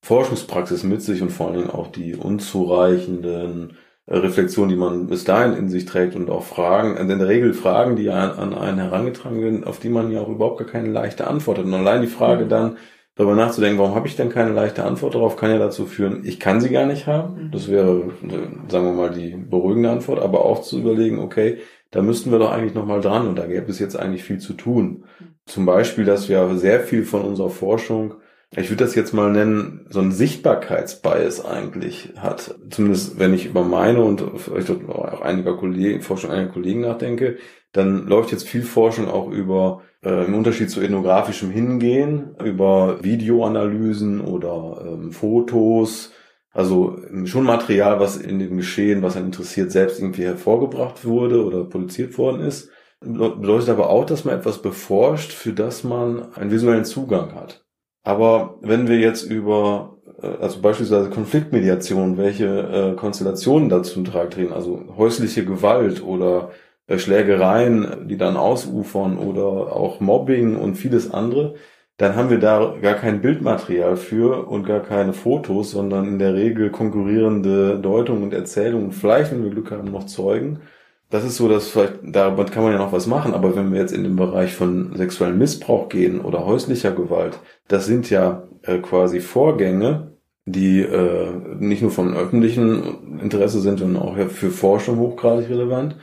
Forschungspraxis 0.05 0.83
mit 0.83 1.01
sich 1.01 1.23
und 1.23 1.31
vor 1.31 1.47
allen 1.47 1.57
Dingen 1.57 1.69
auch 1.71 1.87
die 1.87 2.13
unzureichenden 2.15 3.77
äh, 4.05 4.17
Reflexionen, 4.17 4.69
die 4.69 4.75
man 4.75 5.07
bis 5.07 5.23
dahin 5.23 5.53
in 5.57 5.67
sich 5.67 5.85
trägt 5.85 6.15
und 6.15 6.29
auch 6.29 6.43
Fragen, 6.43 6.95
in 6.95 7.07
der 7.07 7.27
Regel 7.27 7.55
Fragen, 7.55 7.95
die 7.95 8.11
an 8.11 8.53
einen 8.53 8.77
herangetragen 8.77 9.41
werden, 9.41 9.63
auf 9.63 9.79
die 9.79 9.89
man 9.89 10.11
ja 10.11 10.21
auch 10.21 10.29
überhaupt 10.29 10.59
gar 10.59 10.67
keine 10.67 10.89
leichte 10.89 11.25
Antwort 11.25 11.57
hat. 11.57 11.65
Und 11.65 11.73
allein 11.73 12.03
die 12.03 12.07
Frage 12.07 12.45
mhm. 12.45 12.49
dann, 12.49 12.77
darüber 13.15 13.33
nachzudenken, 13.33 13.79
warum 13.79 13.95
habe 13.95 14.07
ich 14.07 14.15
denn 14.15 14.29
keine 14.29 14.51
leichte 14.51 14.83
Antwort 14.83 15.15
darauf, 15.15 15.37
kann 15.37 15.49
ja 15.49 15.57
dazu 15.57 15.87
führen, 15.87 16.21
ich 16.23 16.39
kann 16.39 16.61
sie 16.61 16.69
gar 16.69 16.85
nicht 16.85 17.07
haben. 17.07 17.45
Mhm. 17.45 17.51
Das 17.51 17.67
wäre, 17.67 18.11
äh, 18.21 18.71
sagen 18.71 18.85
wir 18.85 18.93
mal, 18.93 19.09
die 19.09 19.35
beruhigende 19.35 19.89
Antwort, 19.89 20.21
aber 20.21 20.45
auch 20.45 20.61
zu 20.61 20.77
überlegen, 20.77 21.17
okay, 21.17 21.57
da 21.89 22.03
müssten 22.03 22.31
wir 22.31 22.37
doch 22.37 22.51
eigentlich 22.51 22.75
nochmal 22.75 23.01
dran 23.01 23.27
und 23.27 23.39
da 23.39 23.47
gäbe 23.47 23.71
es 23.71 23.79
jetzt 23.79 23.97
eigentlich 23.97 24.23
viel 24.23 24.37
zu 24.37 24.53
tun. 24.53 25.05
Mhm. 25.19 25.25
Zum 25.47 25.65
Beispiel, 25.65 26.05
dass 26.05 26.29
wir 26.29 26.55
sehr 26.57 26.81
viel 26.81 27.05
von 27.05 27.23
unserer 27.23 27.49
Forschung 27.49 28.13
ich 28.57 28.69
würde 28.69 28.85
das 28.85 28.95
jetzt 28.95 29.13
mal 29.13 29.31
nennen, 29.31 29.85
so 29.89 29.99
ein 29.99 30.11
Sichtbarkeitsbias 30.11 31.43
eigentlich 31.43 32.13
hat. 32.17 32.55
Zumindest 32.69 33.19
wenn 33.19 33.33
ich 33.33 33.45
über 33.45 33.63
meine 33.63 34.01
und 34.01 34.23
vielleicht 34.37 34.69
auch 34.69 35.21
einiger 35.21 35.57
Kollegen, 35.57 36.01
Forschung 36.01 36.31
einiger 36.31 36.53
Kollegen 36.53 36.81
nachdenke, 36.81 37.37
dann 37.73 38.07
läuft 38.07 38.31
jetzt 38.31 38.47
viel 38.47 38.63
Forschung 38.63 39.09
auch 39.09 39.29
über, 39.29 39.81
äh, 40.03 40.25
im 40.25 40.33
Unterschied 40.33 40.69
zu 40.69 40.79
ethnografischem 40.81 41.49
Hingehen, 41.49 42.35
über 42.43 43.03
Videoanalysen 43.03 44.21
oder 44.21 44.85
ähm, 44.87 45.11
Fotos, 45.11 46.13
also 46.53 46.97
schon 47.25 47.43
Material, 47.43 47.99
was 47.99 48.15
in 48.15 48.39
dem 48.39 48.55
Geschehen, 48.55 49.01
was 49.01 49.17
einen 49.17 49.25
interessiert, 49.25 49.71
selbst 49.73 49.99
irgendwie 49.99 50.23
hervorgebracht 50.23 51.03
wurde 51.03 51.43
oder 51.43 51.65
produziert 51.65 52.17
worden 52.17 52.39
ist. 52.39 52.69
Bedeutet 53.01 53.67
aber 53.67 53.89
auch, 53.89 54.05
dass 54.05 54.23
man 54.23 54.35
etwas 54.35 54.61
beforscht, 54.61 55.33
für 55.33 55.51
das 55.51 55.83
man 55.83 56.31
einen 56.33 56.51
visuellen 56.51 56.85
Zugang 56.85 57.35
hat. 57.35 57.64
Aber 58.05 58.59
wenn 58.61 58.87
wir 58.87 58.99
jetzt 58.99 59.23
über, 59.23 59.97
äh, 60.21 60.27
also 60.41 60.61
beispielsweise 60.61 61.09
Konfliktmediation, 61.09 62.17
welche 62.17 62.45
äh, 62.45 62.95
Konstellationen 62.95 63.67
dazu 63.67 64.03
Trag 64.03 64.31
treten, 64.31 64.53
also 64.53 64.79
häusliche 64.95 65.43
Gewalt 65.43 66.03
oder 66.03 66.51
äh, 66.87 66.99
Schlägereien, 66.99 68.07
die 68.07 68.17
dann 68.17 68.37
ausufern 68.37 69.17
oder 69.17 69.75
auch 69.75 69.99
Mobbing 69.99 70.55
und 70.55 70.75
vieles 70.75 71.11
andere, 71.11 71.55
dann 71.97 72.15
haben 72.15 72.29
wir 72.29 72.39
da 72.39 72.75
gar 72.81 72.95
kein 72.95 73.21
Bildmaterial 73.21 73.97
für 73.97 74.47
und 74.47 74.65
gar 74.65 74.81
keine 74.81 75.13
Fotos, 75.13 75.71
sondern 75.71 76.07
in 76.07 76.19
der 76.19 76.35
Regel 76.35 76.69
konkurrierende 76.69 77.79
Deutungen 77.79 78.23
und 78.23 78.33
Erzählungen, 78.33 78.91
vielleicht, 78.91 79.31
wenn 79.31 79.43
wir 79.43 79.51
Glück 79.51 79.71
haben, 79.71 79.91
noch 79.91 80.05
Zeugen 80.05 80.61
das 81.09 81.23
ist 81.23 81.37
so, 81.37 81.47
dass 81.47 81.67
vielleicht, 81.67 81.99
damit 82.03 82.51
kann 82.51 82.63
man 82.63 82.73
ja 82.73 82.79
noch 82.79 82.91
was 82.91 83.07
machen, 83.07 83.33
aber 83.33 83.55
wenn 83.55 83.71
wir 83.71 83.79
jetzt 83.79 83.93
in 83.93 84.03
den 84.03 84.15
Bereich 84.15 84.53
von 84.53 84.95
sexuellem 84.95 85.37
Missbrauch 85.37 85.89
gehen 85.89 86.21
oder 86.21 86.45
häuslicher 86.45 86.91
Gewalt, 86.91 87.39
das 87.67 87.85
sind 87.85 88.09
ja 88.09 88.43
äh, 88.63 88.79
quasi 88.79 89.19
Vorgänge, 89.19 90.11
die 90.45 90.81
äh, 90.81 91.29
nicht 91.59 91.81
nur 91.81 91.91
von 91.91 92.15
öffentlichem 92.15 93.19
Interesse 93.21 93.61
sind, 93.61 93.79
sondern 93.79 94.01
auch 94.01 94.17
für 94.29 94.51
Forschung 94.51 94.99
hochgradig 94.99 95.49
relevant, 95.49 95.95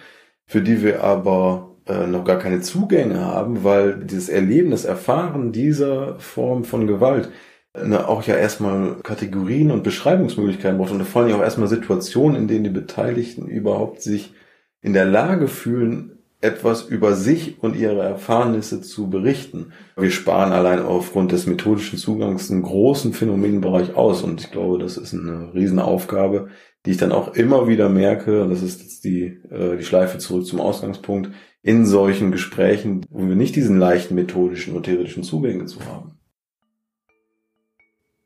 für 0.46 0.62
die 0.62 0.82
wir 0.82 1.03
aber 1.05 1.76
äh, 1.86 2.07
noch 2.07 2.24
gar 2.24 2.38
keine 2.38 2.61
Zugänge 2.61 3.20
haben, 3.20 3.64
weil 3.64 3.98
dieses 4.05 4.28
Erleben, 4.28 4.70
das 4.70 4.84
Erfahren 4.84 5.53
dieser 5.53 6.18
Form 6.18 6.64
von 6.64 6.86
Gewalt 6.86 7.30
ne, 7.74 8.07
auch 8.07 8.22
ja 8.24 8.36
erstmal 8.36 8.96
Kategorien 9.03 9.70
und 9.70 9.82
Beschreibungsmöglichkeiten 9.82 10.78
braucht 10.78 10.92
und 10.92 11.05
vor 11.05 11.22
allem 11.22 11.34
auch 11.34 11.42
erstmal 11.42 11.68
Situationen, 11.68 12.36
in 12.36 12.48
denen 12.48 12.64
die 12.64 12.70
Beteiligten 12.70 13.46
überhaupt 13.46 14.03
sich 14.03 14.34
in 14.83 14.93
der 14.93 15.07
Lage 15.07 15.49
fühlen, 15.49 16.18
etwas 16.43 16.83
über 16.83 17.14
sich 17.14 17.62
und 17.62 17.76
ihre 17.76 18.03
Erfahrnisse 18.03 18.80
zu 18.80 19.09
berichten. 19.09 19.72
Wir 19.97 20.11
sparen 20.11 20.53
allein 20.53 20.80
aufgrund 20.80 21.30
des 21.30 21.47
methodischen 21.47 21.99
Zugangs 21.99 22.51
einen 22.51 22.62
großen 22.62 23.12
Phänomenbereich 23.12 23.95
aus 23.95 24.22
und 24.22 24.41
ich 24.41 24.51
glaube, 24.51 24.78
das 24.78 24.97
ist 24.97 25.14
eine 25.14 25.55
Riesenaufgabe, 25.55 26.49
die 26.85 26.91
ich 26.91 26.97
dann 26.97 27.12
auch 27.12 27.35
immer 27.35 27.68
wieder 27.68 27.89
merke, 27.89 28.49
das 28.49 28.61
ist 28.61 28.83
jetzt 28.83 29.05
die, 29.05 29.41
äh, 29.51 29.76
die 29.76 29.85
Schleife 29.85 30.18
zurück 30.18 30.45
zum 30.45 30.61
Ausgangspunkt, 30.61 31.30
in 31.62 31.87
solchen 31.87 32.33
Gesprächen, 32.33 33.07
wo 33.09 33.28
wir 33.28 33.37
nicht 33.37 33.55
diesen 33.55 33.78
leichten 33.78 34.16
methodischen 34.16 34.74
und 34.74 34.83
theoretischen 34.83 35.22
Zugänge 35.22 35.66
zu 35.66 35.78
haben. 35.87 36.11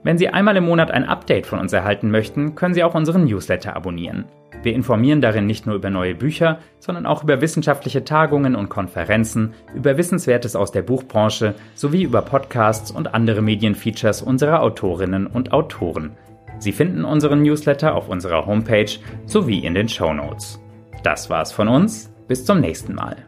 Wenn 0.03 0.17
Sie 0.17 0.27
einmal 0.27 0.57
im 0.57 0.65
Monat 0.65 0.91
ein 0.91 1.05
Update 1.05 1.45
von 1.45 1.57
uns 1.57 1.71
erhalten 1.71 2.11
möchten, 2.11 2.53
können 2.53 2.73
Sie 2.73 2.83
auch 2.83 2.95
unseren 2.95 3.23
Newsletter 3.23 3.77
abonnieren. 3.77 4.25
Wir 4.61 4.73
informieren 4.73 5.21
darin 5.21 5.45
nicht 5.47 5.67
nur 5.67 5.75
über 5.75 5.89
neue 5.89 6.15
Bücher, 6.15 6.59
sondern 6.79 7.05
auch 7.05 7.23
über 7.23 7.39
wissenschaftliche 7.39 8.03
Tagungen 8.03 8.57
und 8.57 8.67
Konferenzen, 8.67 9.53
über 9.73 9.97
Wissenswertes 9.97 10.57
aus 10.57 10.73
der 10.73 10.81
Buchbranche 10.81 11.55
sowie 11.75 12.03
über 12.03 12.23
Podcasts 12.23 12.91
und 12.91 13.13
andere 13.13 13.41
Medienfeatures 13.41 14.21
unserer 14.21 14.61
Autorinnen 14.61 15.27
und 15.27 15.53
Autoren. 15.53 16.17
Sie 16.59 16.73
finden 16.73 17.05
unseren 17.05 17.41
Newsletter 17.41 17.95
auf 17.95 18.09
unserer 18.09 18.45
Homepage 18.45 18.91
sowie 19.25 19.59
in 19.59 19.75
den 19.75 19.87
Show 19.87 20.13
Notes. 20.13 20.59
Das 21.05 21.29
war's 21.29 21.51
von 21.51 21.67
uns. 21.67 22.11
Bis 22.27 22.45
zum 22.45 22.59
nächsten 22.59 22.95
Mal. 22.95 23.23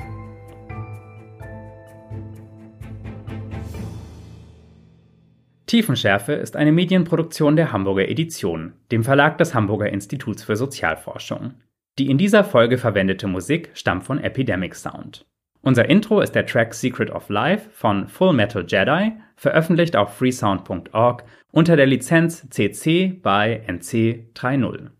Tiefenschärfe 5.68 6.34
ist 6.34 6.56
eine 6.56 6.72
Medienproduktion 6.72 7.56
der 7.56 7.72
Hamburger 7.72 8.10
Edition, 8.10 8.74
dem 8.92 9.04
Verlag 9.04 9.38
des 9.38 9.54
Hamburger 9.54 9.92
Instituts 9.92 10.44
für 10.44 10.56
Sozialforschung. 10.56 11.54
Die 12.00 12.10
in 12.10 12.18
dieser 12.18 12.44
Folge 12.44 12.80
verwendete 12.80 13.28
Musik 13.28 13.70
stammt 13.76 14.06
von 14.06 14.20
Epidemic 14.24 14.74
Sound. 14.74 15.28
Unser 15.62 15.88
Intro 15.88 16.22
ist 16.22 16.34
der 16.34 16.48
Track 16.48 16.74
Secret 16.74 17.12
of 17.12 17.30
Life 17.30 17.70
von 17.74 18.08
Full 18.08 18.34
Metal 18.34 18.66
Jedi, 18.68 19.12
veröffentlicht 19.36 19.96
auf 19.96 20.18
freesound.org 20.18 21.24
unter 21.52 21.76
der 21.76 21.86
Lizenz 21.86 22.50
CC 22.50 23.20
by 23.22 23.62
NC 23.68 24.32
3.0. 24.34 24.97